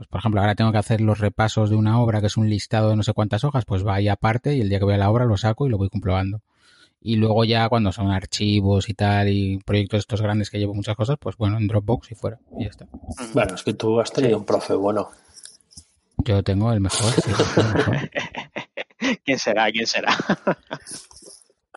pues 0.00 0.08
por 0.08 0.20
ejemplo, 0.20 0.40
ahora 0.40 0.54
tengo 0.54 0.72
que 0.72 0.78
hacer 0.78 1.02
los 1.02 1.18
repasos 1.18 1.68
de 1.68 1.76
una 1.76 2.00
obra 2.00 2.22
que 2.22 2.28
es 2.28 2.38
un 2.38 2.48
listado 2.48 2.88
de 2.88 2.96
no 2.96 3.02
sé 3.02 3.12
cuántas 3.12 3.44
hojas, 3.44 3.66
pues 3.66 3.86
va 3.86 3.96
ahí 3.96 4.08
aparte 4.08 4.56
y 4.56 4.62
el 4.62 4.70
día 4.70 4.78
que 4.78 4.86
voy 4.86 4.94
a 4.94 4.96
la 4.96 5.10
obra 5.10 5.26
lo 5.26 5.36
saco 5.36 5.66
y 5.66 5.68
lo 5.68 5.76
voy 5.76 5.90
comprobando. 5.90 6.40
Y 7.02 7.16
luego 7.16 7.44
ya 7.44 7.68
cuando 7.68 7.92
son 7.92 8.10
archivos 8.10 8.88
y 8.88 8.94
tal 8.94 9.28
y 9.28 9.58
proyectos 9.58 9.98
estos 9.98 10.22
grandes 10.22 10.48
que 10.48 10.58
llevo 10.58 10.72
muchas 10.72 10.96
cosas, 10.96 11.18
pues 11.20 11.36
bueno, 11.36 11.58
en 11.58 11.66
Dropbox 11.66 12.12
y 12.12 12.14
fuera. 12.14 12.38
Y 12.58 12.64
ya 12.64 12.70
está. 12.70 12.86
Bueno, 13.34 13.54
es 13.54 13.62
que 13.62 13.74
tú 13.74 14.00
has 14.00 14.10
tenido 14.10 14.38
un 14.38 14.46
profe 14.46 14.72
bueno. 14.72 15.10
Yo 16.24 16.42
tengo 16.42 16.72
el 16.72 16.80
mejor. 16.80 17.12
sí, 17.12 17.30
el 17.56 17.74
mejor. 17.74 18.10
¿Quién 19.24 19.38
será? 19.38 19.70
¿Quién 19.70 19.86
será? 19.86 20.16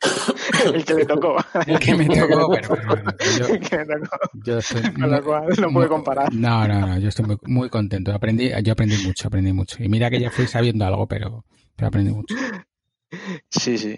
El 0.74 0.84
que 0.84 0.94
le 0.94 1.06
tocó. 1.06 1.38
El 1.66 1.80
que 1.80 1.96
me 1.96 2.06
tocó, 2.08 2.48
bueno, 2.48 2.68
bueno, 2.68 2.86
bueno, 2.88 3.12
yo, 3.38 3.46
El 3.48 3.60
que 3.62 3.78
me 3.78 3.86
tocó. 3.86 4.18
yo 4.34 4.58
estoy 4.58 4.82
Con 4.94 5.12
lo 5.12 5.24
cual 5.24 5.48
no 5.60 5.72
puede 5.72 5.88
comparar. 5.88 6.34
No, 6.34 6.68
no, 6.68 6.88
no, 6.88 7.00
yo 7.00 7.10
estoy 7.10 7.26
muy, 7.26 7.38
muy 7.44 7.70
contento. 7.70 8.14
Aprendí, 8.14 8.52
yo 8.64 8.74
aprendí 8.74 8.98
mucho, 8.98 9.28
aprendí 9.28 9.54
mucho. 9.54 9.82
Y 9.82 9.90
mira 9.90 10.10
que 10.10 10.20
ya 10.20 10.30
fui 10.30 10.48
sabiendo 10.48 10.86
algo, 10.86 11.08
pero, 11.08 11.46
pero 11.76 11.88
aprendí 11.88 12.12
mucho. 12.12 12.36
Sí, 13.50 13.78
sí. 13.78 13.98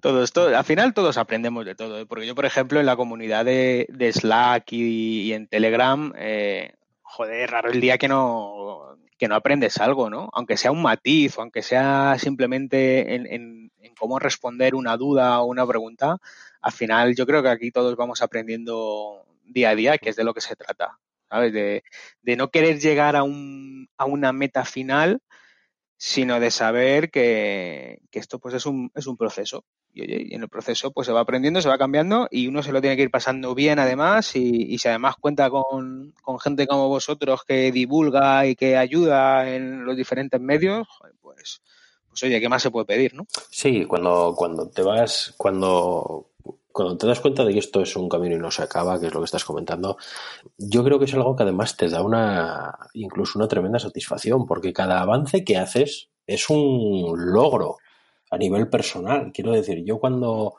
Todos, 0.00 0.32
todos, 0.32 0.54
al 0.54 0.64
final 0.64 0.94
todos 0.94 1.18
aprendemos 1.18 1.64
de 1.64 1.74
todo. 1.74 2.00
¿eh? 2.00 2.06
Porque 2.06 2.26
yo, 2.26 2.34
por 2.34 2.46
ejemplo, 2.46 2.80
en 2.80 2.86
la 2.86 2.96
comunidad 2.96 3.44
de, 3.44 3.86
de 3.90 4.12
Slack 4.12 4.72
y, 4.72 5.22
y 5.22 5.32
en 5.34 5.48
Telegram, 5.48 6.12
eh, 6.16 6.72
joder, 7.02 7.50
raro 7.50 7.70
el 7.70 7.80
día 7.80 7.98
que 7.98 8.08
no, 8.08 8.96
que 9.18 9.28
no 9.28 9.34
aprendes 9.34 9.78
algo, 9.78 10.10
¿no? 10.10 10.28
Aunque 10.32 10.56
sea 10.56 10.70
un 10.72 10.82
matiz 10.82 11.38
o 11.38 11.42
aunque 11.42 11.62
sea 11.62 12.16
simplemente 12.18 13.14
en, 13.14 13.26
en- 13.26 13.72
cómo 13.98 14.18
responder 14.20 14.74
una 14.76 14.96
duda 14.96 15.40
o 15.40 15.46
una 15.46 15.66
pregunta, 15.66 16.18
al 16.60 16.72
final 16.72 17.14
yo 17.16 17.26
creo 17.26 17.42
que 17.42 17.48
aquí 17.48 17.70
todos 17.72 17.96
vamos 17.96 18.22
aprendiendo 18.22 19.24
día 19.44 19.70
a 19.70 19.74
día, 19.74 19.98
que 19.98 20.10
es 20.10 20.16
de 20.16 20.24
lo 20.24 20.34
que 20.34 20.40
se 20.40 20.54
trata, 20.56 20.98
¿sabes? 21.28 21.52
De, 21.52 21.82
de 22.22 22.36
no 22.36 22.50
querer 22.50 22.78
llegar 22.80 23.16
a, 23.16 23.22
un, 23.24 23.88
a 23.96 24.04
una 24.06 24.32
meta 24.32 24.64
final, 24.64 25.20
sino 25.96 26.40
de 26.40 26.50
saber 26.50 27.10
que, 27.10 28.00
que 28.10 28.18
esto 28.18 28.38
pues 28.38 28.54
es 28.54 28.66
un, 28.66 28.90
es 28.94 29.06
un 29.06 29.16
proceso. 29.16 29.64
Y, 29.94 30.02
oye, 30.02 30.26
y 30.30 30.34
en 30.34 30.42
el 30.42 30.48
proceso 30.48 30.90
pues 30.90 31.06
se 31.06 31.12
va 31.12 31.20
aprendiendo, 31.20 31.60
se 31.60 31.68
va 31.68 31.78
cambiando 31.78 32.28
y 32.30 32.46
uno 32.46 32.62
se 32.62 32.72
lo 32.72 32.80
tiene 32.80 32.96
que 32.96 33.02
ir 33.02 33.10
pasando 33.10 33.54
bien 33.54 33.78
además 33.78 34.36
y, 34.36 34.72
y 34.72 34.78
si 34.78 34.88
además 34.88 35.16
cuenta 35.20 35.50
con, 35.50 36.14
con 36.22 36.38
gente 36.38 36.66
como 36.66 36.88
vosotros 36.88 37.42
que 37.44 37.72
divulga 37.72 38.46
y 38.46 38.54
que 38.54 38.76
ayuda 38.76 39.48
en 39.48 39.84
los 39.84 39.96
diferentes 39.96 40.40
medios, 40.40 40.86
pues, 41.20 41.62
pues 42.08 42.22
oye, 42.22 42.40
¿qué 42.40 42.48
más 42.48 42.62
se 42.62 42.70
puede 42.70 42.86
pedir, 42.86 43.14
no? 43.14 43.26
Sí, 43.50 43.84
cuando, 43.84 44.34
cuando 44.36 44.68
te 44.68 44.82
vas, 44.82 45.34
cuando, 45.36 46.30
cuando 46.72 46.96
te 46.96 47.06
das 47.06 47.20
cuenta 47.20 47.44
de 47.44 47.52
que 47.52 47.58
esto 47.58 47.80
es 47.80 47.96
un 47.96 48.08
camino 48.08 48.36
y 48.36 48.38
no 48.38 48.50
se 48.50 48.62
acaba, 48.62 49.00
que 49.00 49.06
es 49.06 49.14
lo 49.14 49.20
que 49.20 49.26
estás 49.26 49.44
comentando, 49.44 49.96
yo 50.56 50.84
creo 50.84 50.98
que 50.98 51.06
es 51.06 51.14
algo 51.14 51.34
que 51.34 51.42
además 51.42 51.76
te 51.76 51.88
da 51.88 52.02
una, 52.02 52.72
incluso 52.94 53.38
una 53.38 53.48
tremenda 53.48 53.78
satisfacción, 53.78 54.46
porque 54.46 54.72
cada 54.72 55.00
avance 55.00 55.44
que 55.44 55.56
haces 55.56 56.08
es 56.26 56.48
un 56.50 57.32
logro 57.32 57.78
a 58.30 58.38
nivel 58.38 58.68
personal. 58.68 59.30
Quiero 59.32 59.52
decir, 59.52 59.84
yo 59.84 59.98
cuando, 59.98 60.56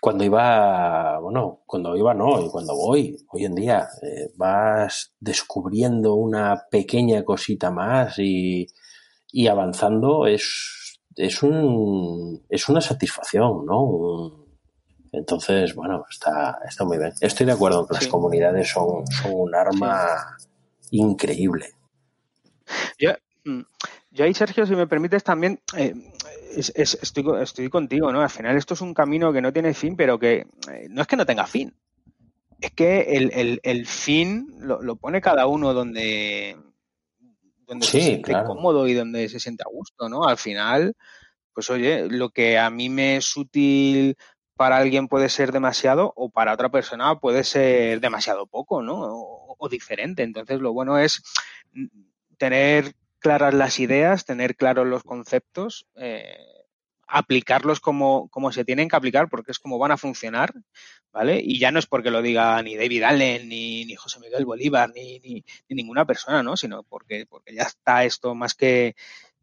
cuando 0.00 0.24
iba, 0.24 1.18
bueno, 1.20 1.62
cuando 1.66 1.96
iba 1.96 2.14
no, 2.14 2.40
y 2.44 2.48
cuando 2.50 2.74
voy, 2.74 3.16
hoy 3.30 3.44
en 3.44 3.54
día, 3.54 3.88
eh, 4.02 4.30
vas 4.36 5.14
descubriendo 5.20 6.14
una 6.14 6.64
pequeña 6.70 7.24
cosita 7.24 7.70
más 7.70 8.18
y, 8.18 8.66
y 9.32 9.46
avanzando 9.46 10.26
es, 10.26 11.00
es, 11.16 11.42
un, 11.42 12.44
es 12.48 12.68
una 12.68 12.80
satisfacción, 12.80 13.64
¿no? 13.66 13.82
Un- 13.82 14.44
entonces, 15.12 15.76
bueno, 15.76 16.04
está, 16.10 16.58
está 16.68 16.84
muy 16.84 16.98
bien. 16.98 17.12
Estoy 17.20 17.46
de 17.46 17.52
acuerdo 17.52 17.82
en 17.82 17.86
que 17.86 17.94
las 17.94 18.08
comunidades 18.08 18.68
son, 18.68 19.06
son 19.06 19.30
un 19.32 19.54
arma 19.54 20.36
increíble. 20.90 21.68
Yo, 22.98 23.12
mm, 23.44 23.60
yo 24.10 24.24
ahí, 24.24 24.34
Sergio, 24.34 24.66
si 24.66 24.74
me 24.74 24.88
permites 24.88 25.22
también, 25.22 25.60
eh, 25.76 25.94
es- 26.56 26.72
es- 26.74 26.98
estoy, 27.02 27.24
estoy 27.42 27.68
contigo, 27.68 28.12
¿no? 28.12 28.20
Al 28.20 28.30
final 28.30 28.56
esto 28.56 28.74
es 28.74 28.80
un 28.80 28.94
camino 28.94 29.32
que 29.32 29.40
no 29.42 29.52
tiene 29.52 29.74
fin, 29.74 29.96
pero 29.96 30.18
que 30.18 30.46
eh, 30.70 30.86
no 30.90 31.02
es 31.02 31.06
que 31.08 31.16
no 31.16 31.26
tenga 31.26 31.46
fin. 31.46 31.74
Es 32.60 32.70
que 32.72 33.00
el, 33.16 33.30
el- 33.34 33.60
el 33.62 33.86
fin 33.86 34.46
lo, 34.60 34.80
lo 34.82 34.96
pone 34.96 35.20
cada 35.20 35.46
uno 35.46 35.74
donde, 35.74 36.56
donde 37.66 37.86
Sí, 37.86 37.98
se 38.00 38.00
siente 38.06 38.32
claro. 38.32 38.48
cómodo 38.48 38.86
y 38.88 38.94
donde 38.94 39.28
se 39.28 39.40
siente 39.40 39.62
a 39.66 39.70
gusto, 39.70 40.08
¿no? 40.08 40.24
Al 40.24 40.38
final, 40.38 40.94
pues 41.52 41.68
oye, 41.70 42.08
lo 42.08 42.30
que 42.30 42.58
a 42.58 42.70
mí 42.70 42.88
me 42.88 43.16
es 43.16 43.36
útil 43.36 44.16
para 44.56 44.76
alguien 44.76 45.08
puede 45.08 45.28
ser 45.28 45.50
demasiado 45.52 46.12
o 46.16 46.30
para 46.30 46.52
otra 46.54 46.70
persona 46.70 47.18
puede 47.18 47.42
ser 47.44 48.00
demasiado 48.00 48.46
poco, 48.46 48.82
¿no? 48.82 48.94
O, 49.00 49.56
o 49.58 49.68
diferente. 49.68 50.22
Entonces, 50.22 50.60
lo 50.60 50.72
bueno 50.72 50.96
es 50.98 51.22
tener 52.38 52.92
claras 53.24 53.54
las 53.54 53.80
ideas, 53.80 54.26
tener 54.26 54.54
claros 54.54 54.86
los 54.86 55.02
conceptos, 55.02 55.86
eh, 55.96 56.36
aplicarlos 57.06 57.80
como, 57.80 58.28
como 58.28 58.52
se 58.52 58.66
tienen 58.66 58.90
que 58.90 58.96
aplicar, 58.96 59.30
porque 59.30 59.50
es 59.50 59.58
como 59.58 59.78
van 59.78 59.92
a 59.92 59.96
funcionar, 59.96 60.52
¿vale? 61.10 61.40
Y 61.42 61.58
ya 61.58 61.70
no 61.70 61.78
es 61.78 61.86
porque 61.86 62.10
lo 62.10 62.20
diga 62.20 62.62
ni 62.62 62.76
David 62.76 63.02
Allen, 63.02 63.48
ni, 63.48 63.86
ni 63.86 63.94
José 63.94 64.20
Miguel 64.20 64.44
Bolívar, 64.44 64.90
ni, 64.94 65.20
ni, 65.20 65.42
ni 65.68 65.74
ninguna 65.74 66.04
persona, 66.04 66.42
¿no? 66.42 66.54
Sino 66.58 66.82
porque, 66.82 67.24
porque 67.26 67.54
ya 67.54 67.62
está 67.62 68.04
esto 68.04 68.34
más 68.34 68.52
que, 68.54 68.94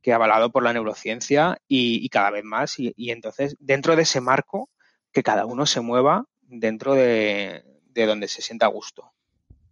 que 0.03 0.13
avalado 0.13 0.51
por 0.51 0.61
la 0.61 0.73
neurociencia 0.73 1.57
y, 1.67 2.05
y 2.05 2.09
cada 2.09 2.29
vez 2.29 2.43
más. 2.43 2.77
Y, 2.77 2.93
y 2.95 3.09
entonces, 3.09 3.55
dentro 3.59 3.95
de 3.95 4.03
ese 4.03 4.21
marco, 4.21 4.69
que 5.11 5.23
cada 5.23 5.47
uno 5.47 5.65
se 5.65 5.82
mueva 5.82 6.27
dentro 6.43 6.93
de, 6.93 7.63
de 7.86 8.05
donde 8.05 8.27
se 8.27 8.43
sienta 8.43 8.67
a 8.67 8.69
gusto 8.69 9.11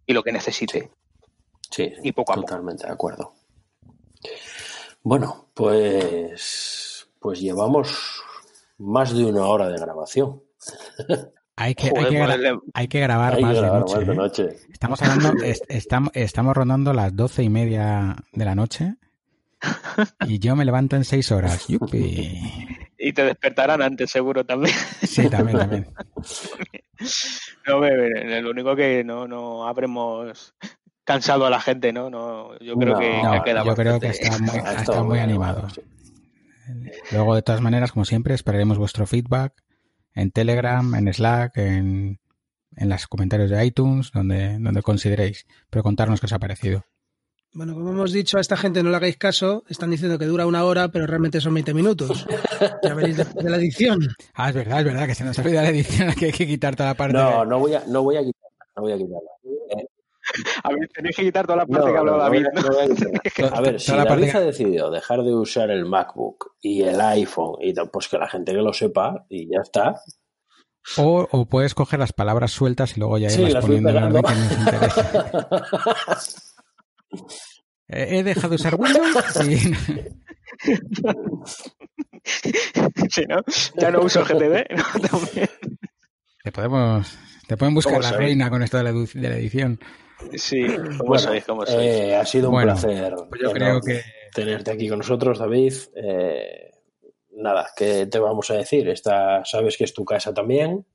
y 0.04 0.14
lo 0.14 0.24
que 0.24 0.32
necesite. 0.32 0.90
Sí, 1.70 1.92
Y 2.02 2.10
poco 2.10 2.32
a 2.32 2.36
poco. 2.36 2.48
totalmente 2.48 2.88
de 2.88 2.92
acuerdo. 2.92 3.34
Bueno, 5.02 5.48
pues, 5.54 7.08
pues 7.18 7.40
llevamos 7.40 8.22
más 8.78 9.14
de 9.16 9.24
una 9.24 9.46
hora 9.46 9.68
de 9.68 9.78
grabación. 9.78 10.42
Hay 11.56 11.74
que, 11.74 11.86
hay 11.86 11.90
Joder, 11.90 12.08
que, 12.08 12.18
gra- 12.18 12.26
ponerle- 12.26 12.60
hay 12.74 12.88
que 12.88 13.00
grabar 13.00 13.32
Hay 13.34 13.38
que 13.38 13.42
más 13.44 13.54
de 13.54 13.60
grabar 13.60 13.80
noche. 13.80 13.96
más 13.96 14.06
de 14.06 14.12
¿eh? 14.12 14.16
noche. 14.16 14.48
Estamos 14.72 15.02
hablando, 15.02 15.44
est- 15.44 15.64
estamos, 15.68 16.10
estamos 16.14 16.56
rondando 16.56 16.92
las 16.92 17.14
doce 17.14 17.42
y 17.42 17.48
media 17.50 18.16
de 18.32 18.44
la 18.44 18.54
noche 18.54 18.94
y 20.26 20.38
yo 20.38 20.56
me 20.56 20.64
levanto 20.64 20.96
en 20.96 21.04
seis 21.04 21.30
horas. 21.32 21.66
¡Yupi! 21.68 22.38
Y 23.02 23.12
te 23.12 23.24
despertarán 23.24 23.82
antes, 23.82 24.10
seguro 24.10 24.44
también. 24.44 24.74
Sí, 25.02 25.28
también, 25.28 25.58
también. 25.58 25.86
No, 27.66 27.80
ve, 27.80 28.42
lo 28.42 28.50
único 28.50 28.76
que 28.76 29.02
no, 29.04 29.26
no 29.26 29.66
habremos 29.66 30.54
cansado 31.12 31.46
a 31.46 31.50
la 31.50 31.60
gente, 31.60 31.92
¿no? 31.92 32.08
no 32.10 32.56
yo 32.60 32.76
creo 32.76 32.94
No, 32.94 32.98
que 33.00 33.22
No, 33.22 33.32
ha 33.32 33.42
quedado 33.44 33.66
yo 33.66 33.74
creo 33.74 33.98
que 34.00 34.08
está 34.08 34.38
muy, 35.02 35.04
muy 35.08 35.18
animado. 35.18 35.68
sí. 35.70 35.80
Luego, 37.10 37.34
de 37.34 37.42
todas 37.42 37.60
maneras, 37.60 37.90
como 37.92 38.04
siempre, 38.04 38.34
esperaremos 38.34 38.78
vuestro 38.78 39.06
feedback 39.06 39.52
en 40.14 40.30
Telegram, 40.30 40.94
en 40.94 41.12
Slack, 41.12 41.56
en, 41.56 42.20
en 42.76 42.88
los 42.88 43.06
comentarios 43.08 43.50
de 43.50 43.64
iTunes, 43.64 44.12
donde, 44.12 44.58
donde 44.58 44.82
consideréis, 44.82 45.46
pero 45.68 45.82
contarnos 45.82 46.20
qué 46.20 46.26
os 46.26 46.32
ha 46.32 46.38
parecido. 46.38 46.84
Bueno, 47.52 47.74
como 47.74 47.90
hemos 47.90 48.12
dicho, 48.12 48.38
a 48.38 48.40
esta 48.40 48.56
gente 48.56 48.84
no 48.84 48.90
le 48.90 48.96
hagáis 48.96 49.16
caso. 49.16 49.64
Están 49.68 49.90
diciendo 49.90 50.16
que 50.20 50.26
dura 50.26 50.46
una 50.46 50.62
hora, 50.62 50.88
pero 50.92 51.08
realmente 51.08 51.40
son 51.40 51.54
20 51.54 51.74
minutos. 51.74 52.26
Ya 52.84 52.94
veréis 52.94 53.16
después 53.16 53.42
de 53.44 53.50
la 53.50 53.56
edición. 53.56 53.98
Ah, 54.34 54.50
es 54.50 54.54
verdad, 54.54 54.78
es 54.80 54.84
verdad, 54.84 55.06
que 55.06 55.14
se 55.14 55.24
nos 55.24 55.36
ha 55.38 55.42
olvidado 55.42 55.64
la 55.64 55.70
edición, 55.70 56.12
que 56.18 56.26
hay 56.26 56.32
que 56.32 56.46
quitar 56.46 56.76
toda 56.76 56.90
la 56.90 56.94
parte. 56.94 57.14
No, 57.14 57.44
no 57.44 57.58
voy 57.58 57.74
a, 57.74 57.82
no 57.88 58.02
voy 58.02 58.16
a 58.16 58.20
quitarla, 58.22 58.66
no 58.76 58.82
voy 58.82 58.92
a 58.92 58.96
quitarla. 58.98 59.30
A 60.64 60.70
ver, 60.70 60.88
tenéis 60.94 61.16
que 61.16 61.22
quitar 61.22 61.46
toda 61.46 61.58
la 61.58 61.66
parte 61.66 61.92
que 61.92 61.98
habló 61.98 62.12
no 62.12 62.18
David. 62.18 62.46
no 62.54 62.60
a 63.56 63.60
ver, 63.60 63.80
si 63.80 63.92
la 63.92 64.04
David 64.04 64.30
que- 64.30 64.36
ha 64.36 64.40
decidido 64.40 64.90
dejar 64.90 65.22
de 65.22 65.34
usar 65.34 65.70
el 65.70 65.84
MacBook 65.86 66.52
y 66.60 66.82
el 66.82 67.00
iPhone, 67.00 67.56
y 67.60 67.72
pues 67.74 68.08
que 68.08 68.18
la 68.18 68.28
gente 68.28 68.52
que 68.52 68.58
lo 68.58 68.72
sepa 68.72 69.24
y 69.28 69.46
ya 69.50 69.60
está. 69.62 69.94
O, 70.96 71.28
o 71.30 71.46
puedes 71.46 71.74
coger 71.74 71.98
las 72.00 72.12
palabras 72.12 72.52
sueltas 72.52 72.96
y 72.96 73.00
luego 73.00 73.18
ya 73.18 73.28
Sí, 73.30 73.42
irlas 73.42 73.54
las 73.54 73.64
poniendo 73.64 73.90
en 73.90 73.96
orden 73.96 74.22
pegando. 74.22 74.48
que 74.48 74.54
nos 74.54 74.58
interesa. 74.58 75.30
Eh, 77.92 78.18
He 78.18 78.22
dejado 78.22 78.50
de 78.50 78.54
usar 78.54 78.76
Windows 78.76 79.48
y... 79.48 79.56
Sí, 83.10 83.24
¿no? 83.28 83.42
Ya 83.76 83.90
no 83.90 84.00
uso 84.02 84.24
GTD. 84.24 84.64
¿no? 84.76 85.08
También. 85.08 85.48
Te 86.44 86.52
podemos... 86.52 87.18
Te 87.48 87.56
pueden 87.56 87.74
buscar 87.74 87.94
¿Cómo 87.94 88.02
la 88.02 88.08
sabéis? 88.10 88.28
reina 88.28 88.48
con 88.48 88.62
esto 88.62 88.76
de 88.76 88.84
la, 88.84 88.92
edu- 88.92 89.12
de 89.12 89.28
la 89.28 89.36
edición. 89.36 89.80
Sí, 90.36 90.66
¿cómo 90.98 91.08
Bueno, 91.10 91.22
sois? 91.22 91.44
¿Cómo 91.44 91.66
sois? 91.66 91.78
eh, 91.78 92.16
ha 92.16 92.24
sido 92.24 92.48
un 92.48 92.54
Bueno, 92.56 92.72
placer 92.74 93.14
Pues 93.28 93.40
yo 93.40 93.52
creo 93.52 93.80
que... 93.80 94.02
tenerte 94.34 94.70
aquí 94.70 94.88
con 94.88 94.98
nosotros, 94.98 95.38
David. 95.38 95.72
Eh, 95.94 96.70
nada, 97.32 97.70
¿qué 97.76 98.06
te 98.06 98.18
vamos 98.18 98.50
a 98.50 98.54
decir? 98.54 98.88
Esta, 98.88 99.44
sabes 99.44 99.76
que 99.76 99.84
es 99.84 99.94
tu 99.94 100.04
casa 100.04 100.32
también. 100.34 100.86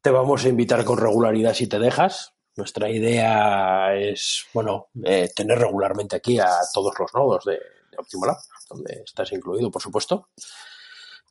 Te 0.00 0.10
vamos 0.10 0.44
a 0.44 0.48
invitar 0.48 0.84
con 0.84 0.98
regularidad 0.98 1.54
si 1.54 1.66
te 1.66 1.78
dejas. 1.78 2.34
Nuestra 2.56 2.90
idea 2.90 3.94
es, 3.94 4.44
bueno, 4.52 4.88
eh, 5.04 5.30
tener 5.34 5.58
regularmente 5.58 6.16
aquí 6.16 6.38
a 6.38 6.50
todos 6.74 6.92
los 6.98 7.12
nodos 7.14 7.44
de, 7.46 7.52
de 7.54 7.96
Optimal 7.98 8.28
Lab, 8.28 8.36
donde 8.68 9.02
estás 9.04 9.32
incluido, 9.32 9.70
por 9.70 9.80
supuesto. 9.80 10.28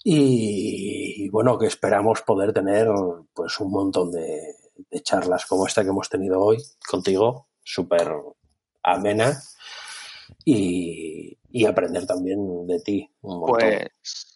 Y, 0.03 1.25
y 1.25 1.29
bueno, 1.29 1.59
que 1.59 1.67
esperamos 1.67 2.23
poder 2.23 2.53
tener 2.53 2.87
pues 3.33 3.59
un 3.59 3.69
montón 3.71 4.11
de, 4.11 4.55
de 4.89 5.01
charlas 5.01 5.45
como 5.45 5.67
esta 5.67 5.83
que 5.83 5.89
hemos 5.89 6.09
tenido 6.09 6.39
hoy 6.39 6.57
contigo, 6.89 7.47
súper 7.63 8.11
amena 8.83 9.41
y, 10.45 11.37
y 11.49 11.65
aprender 11.65 12.05
también 12.05 12.67
de 12.67 12.79
ti 12.79 13.09
un 13.21 13.39
montón. 13.39 13.59
Pues, 13.59 14.31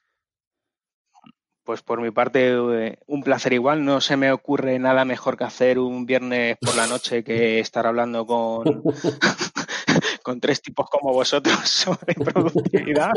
pues 1.66 1.82
por 1.82 2.00
mi 2.00 2.12
parte, 2.12 2.54
eh, 2.54 3.00
un 3.08 3.24
placer 3.24 3.54
igual. 3.54 3.84
No 3.84 4.00
se 4.00 4.16
me 4.18 4.32
ocurre 4.32 4.78
nada 4.78 5.04
mejor 5.04 5.36
que 5.36 5.46
hacer 5.46 5.80
un 5.80 6.06
viernes 6.06 6.58
por 6.62 6.76
la 6.76 6.86
noche 6.86 7.24
que 7.24 7.60
estar 7.60 7.88
hablando 7.88 8.26
con, 8.26 8.84
con 10.24 10.40
tres 10.40 10.62
tipos 10.62 10.88
como 10.90 11.12
vosotros 11.12 11.58
sobre 11.70 12.14
productividad. 12.14 13.12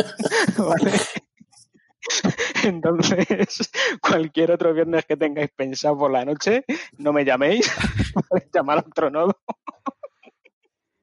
¿vale? 0.57 0.93
Entonces, 2.65 3.27
cualquier 4.03 4.53
otro 4.53 4.73
viernes 4.73 5.05
que 5.07 5.17
tengáis 5.17 5.51
pensado 5.55 5.99
por 5.99 6.11
la 6.11 6.25
noche, 6.25 6.65
no 6.99 7.13
me 7.13 7.25
llaméis, 7.25 7.71
llamar 8.55 8.79
a 8.79 8.85
otro 8.87 9.11
nodo. 9.11 9.39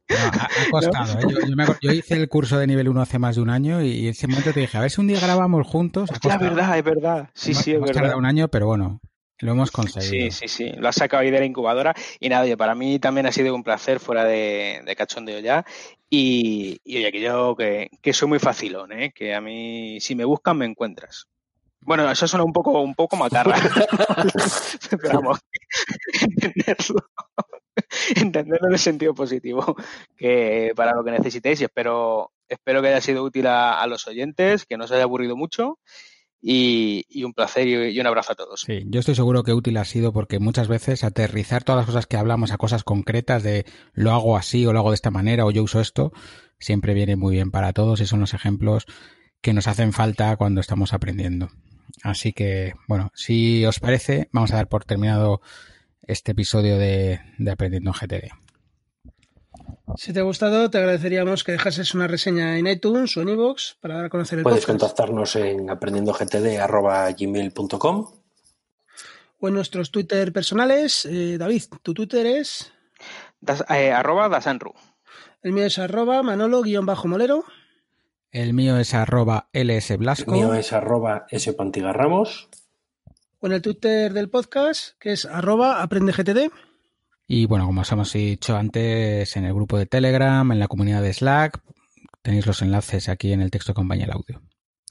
No, 0.08 0.16
ha, 0.18 0.70
costado. 0.70 1.20
¿eh? 1.20 1.24
Yo, 1.30 1.48
yo 1.48 1.56
me 1.56 1.66
yo 1.82 1.92
hice 1.92 2.14
el 2.14 2.30
curso 2.30 2.60
de 2.60 2.68
nivel 2.68 2.88
1 2.90 3.02
hace 3.02 3.18
más 3.18 3.36
de 3.38 3.42
un 3.42 3.50
año 3.50 3.82
y 3.82 4.06
en 4.06 4.12
ese 4.12 4.28
momento 4.28 4.54
te 4.54 4.60
dije, 4.60 4.78
a 4.78 4.82
ver 4.82 4.92
si 4.92 5.02
un 5.02 5.08
día 5.08 5.20
grabamos 5.20 5.66
juntos. 5.66 6.10
Es 6.12 6.40
verdad, 6.40 6.78
es 6.78 6.84
verdad. 6.84 7.30
Sí, 7.34 7.52
Hemos- 7.52 7.64
sí, 7.64 7.72
es 7.72 7.78
hemos 7.78 7.88
verdad. 7.88 8.02
tardado 8.02 8.20
un 8.20 8.26
año, 8.26 8.48
pero 8.50 8.68
bueno, 8.68 9.00
lo 9.40 9.52
hemos 9.52 9.70
Sí, 9.70 9.74
conseguido. 9.74 10.32
sí, 10.32 10.48
sí. 10.48 10.72
Lo 10.78 10.88
has 10.88 10.96
sacado 10.96 11.22
ahí 11.24 11.32
de 11.32 11.40
la 11.40 11.46
incubadora. 11.46 11.94
Y 12.20 12.30
nada, 12.30 12.44
oye, 12.44 12.58
para 12.58 12.76
mí 12.76 13.00
también 13.00 13.26
ha 13.28 13.32
sido 13.32 13.54
un 13.56 13.64
placer 13.64 14.00
fuera 14.00 14.24
de, 14.26 14.82
de 14.86 14.96
cachondeo 14.96 15.40
ya. 15.40 15.66
Y, 16.10 16.80
y 16.84 16.98
oye, 16.98 17.12
que 17.12 17.22
yo 17.22 17.56
que, 17.56 17.90
que 18.02 18.14
soy 18.14 18.28
muy 18.30 18.40
facilón, 18.40 18.92
¿eh? 18.94 19.12
Que 19.14 19.34
a 19.36 19.42
mí, 19.42 20.00
si 20.00 20.16
me 20.16 20.26
buscan, 20.26 20.58
me 20.58 20.66
encuentras. 20.66 21.28
Bueno, 21.82 22.10
eso 22.10 22.28
suena 22.28 22.44
un 22.46 22.54
poco, 22.54 22.82
un 22.82 22.96
poco 22.96 23.16
macarra. 23.16 23.56
Pero 25.02 25.22
vamos, 25.22 25.40
entenderlo. 26.22 26.96
Entenderlo 28.16 28.68
en 28.68 28.74
el 28.74 28.80
sentido 28.80 29.14
positivo. 29.14 29.76
Que 30.18 30.72
para 30.76 30.94
lo 30.94 31.04
que 31.04 31.12
necesitéis, 31.12 31.62
y 31.62 31.66
espero, 31.66 32.32
espero 32.48 32.82
que 32.82 32.88
haya 32.90 33.02
sido 33.02 33.24
útil 33.24 33.48
a, 33.48 33.80
a 33.82 33.88
los 33.88 34.08
oyentes, 34.08 34.66
que 34.66 34.78
no 34.78 34.86
os 34.86 34.92
haya 34.92 35.04
aburrido 35.04 35.36
mucho. 35.36 35.80
Y, 36.42 37.24
un 37.24 37.34
placer 37.34 37.68
y, 37.68 37.74
y 37.90 38.00
un 38.00 38.06
abrazo 38.06 38.34
a 38.34 38.36
todos. 38.36 38.62
Sí, 38.62 38.84
yo 38.86 39.00
estoy 39.00 39.16
seguro 39.16 39.44
que 39.44 39.54
útil 39.54 39.78
ha 39.78 39.86
sido 39.86 40.14
porque 40.14 40.40
muchas 40.40 40.68
veces 40.68 41.04
aterrizar 41.04 41.64
todas 41.64 41.80
las 41.80 41.86
cosas 41.88 42.06
que 42.06 42.18
hablamos 42.18 42.52
a 42.52 42.58
cosas 42.58 42.84
concretas 42.84 43.42
de 43.42 43.66
lo 43.94 44.12
hago 44.12 44.38
así 44.38 44.66
o 44.66 44.74
lo 44.74 44.80
hago 44.80 44.92
de 44.92 44.96
esta 44.96 45.10
manera 45.10 45.46
o 45.46 45.52
yo 45.52 45.64
uso 45.64 45.82
esto, 45.82 46.12
siempre 46.60 46.94
viene 46.94 47.16
muy 47.16 47.34
bien 47.36 47.50
para 47.50 47.74
todos 47.74 48.00
y 48.00 48.06
son 48.06 48.20
los 48.20 48.34
ejemplos 48.36 48.86
que 49.42 49.54
nos 49.54 49.68
hacen 49.68 49.92
falta 49.92 50.36
cuando 50.38 50.62
estamos 50.62 50.94
aprendiendo. 50.94 51.50
Así 52.04 52.34
que, 52.34 52.74
bueno, 52.88 53.12
si 53.16 53.66
os 53.66 53.80
parece, 53.80 54.30
vamos 54.32 54.52
a 54.52 54.58
dar 54.58 54.68
por 54.68 54.86
terminado 54.86 55.42
este 56.04 56.34
episodio 56.34 56.78
de, 56.78 57.20
de 57.38 57.52
Aprendiendo 57.52 57.92
en 57.92 58.08
GTD. 58.08 58.45
Si 59.98 60.14
te 60.14 60.20
ha 60.20 60.24
gustado, 60.24 60.70
te 60.70 60.78
agradeceríamos 60.78 61.44
que 61.44 61.54
dejases 61.54 61.94
una 61.94 62.08
reseña 62.08 62.58
en 62.58 62.68
iTunes 62.68 63.16
o 63.18 63.22
en 63.22 63.30
iVoox 63.30 63.76
para 63.80 63.96
dar 63.96 64.06
a 64.06 64.10
conocer 64.10 64.40
el 64.40 64.44
Puedes 64.44 64.66
podcast. 64.66 64.80
contactarnos 64.82 65.36
en 65.38 65.70
aprendiendogtd.gmail.com 65.70 68.08
O 69.40 69.48
en 69.48 69.54
nuestros 69.54 69.92
Twitter 69.92 70.34
personales. 70.34 71.06
Eh, 71.06 71.38
David, 71.38 71.64
tu 71.82 71.94
Twitter 71.94 72.26
es... 72.26 72.72
Das- 73.42 73.66
eh, 73.70 73.92
arroba 73.92 74.30
Dasanru. 74.30 74.74
El 75.42 75.52
mío 75.52 75.66
es 75.66 75.78
arroba 75.80 76.24
manolo-molero. 76.24 77.44
El 78.32 78.54
mío 78.54 78.78
es 78.78 78.94
arroba 78.94 79.50
El 79.54 79.68
lsblasco. 79.70 80.32
mío 80.32 80.54
es 80.54 80.72
arroba 80.74 81.26
spantigarramos. 81.38 82.48
O 83.40 83.48
en 83.48 83.54
el 83.54 83.62
Twitter 83.62 84.12
del 84.14 84.30
podcast, 84.30 84.98
que 85.00 85.12
es 85.14 85.26
arroba 85.26 85.82
aprendegtd. 85.84 86.50
Y 87.28 87.46
bueno, 87.48 87.66
como 87.66 87.82
os 87.82 87.92
hemos 87.92 88.14
dicho 88.14 88.56
antes, 88.56 89.36
en 89.36 89.46
el 89.46 89.54
grupo 89.54 89.78
de 89.78 89.86
Telegram, 89.86 90.52
en 90.52 90.60
la 90.60 90.68
comunidad 90.68 91.02
de 91.02 91.14
Slack, 91.14 91.60
tenéis 92.22 92.46
los 92.46 92.62
enlaces 92.62 93.10
aquí 93.10 93.32
en 93.34 93.42
el 93.42 93.52
texto 93.52 93.74
que 93.74 93.80
acompaña 93.80 94.06
el 94.06 94.12
audio. 94.12 94.42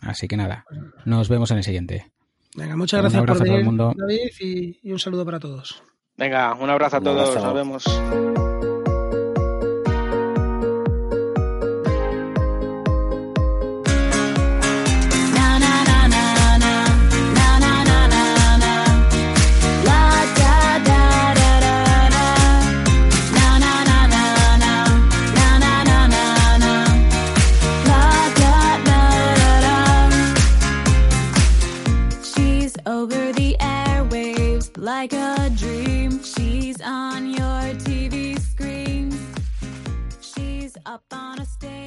Así 0.02 0.26
que 0.28 0.36
nada, 0.36 0.64
nos 1.04 1.28
vemos 1.28 1.50
en 1.52 1.58
el 1.58 1.64
siguiente. 1.64 2.12
Venga, 2.56 2.76
muchas 2.76 2.98
Un 2.98 3.02
gracias 3.02 3.20
abrazo 3.20 3.38
por 3.38 3.46
a 3.46 3.50
todo 3.50 3.58
el 3.58 3.64
mundo. 3.64 3.94
David, 3.96 4.30
y, 4.40 4.78
y 4.82 4.92
un 4.92 4.98
saludo 4.98 5.24
para 5.24 5.40
todos. 5.40 5.82
Venga, 6.16 6.54
un 6.54 6.70
abrazo 6.70 6.96
a 6.96 6.98
Un 7.00 7.04
todos. 7.04 7.28
abrazo. 7.36 7.46
Nos 7.46 7.54
vemos. 7.54 8.63
Up 40.94 41.02
on 41.12 41.40
a 41.40 41.44
stage 41.44 41.83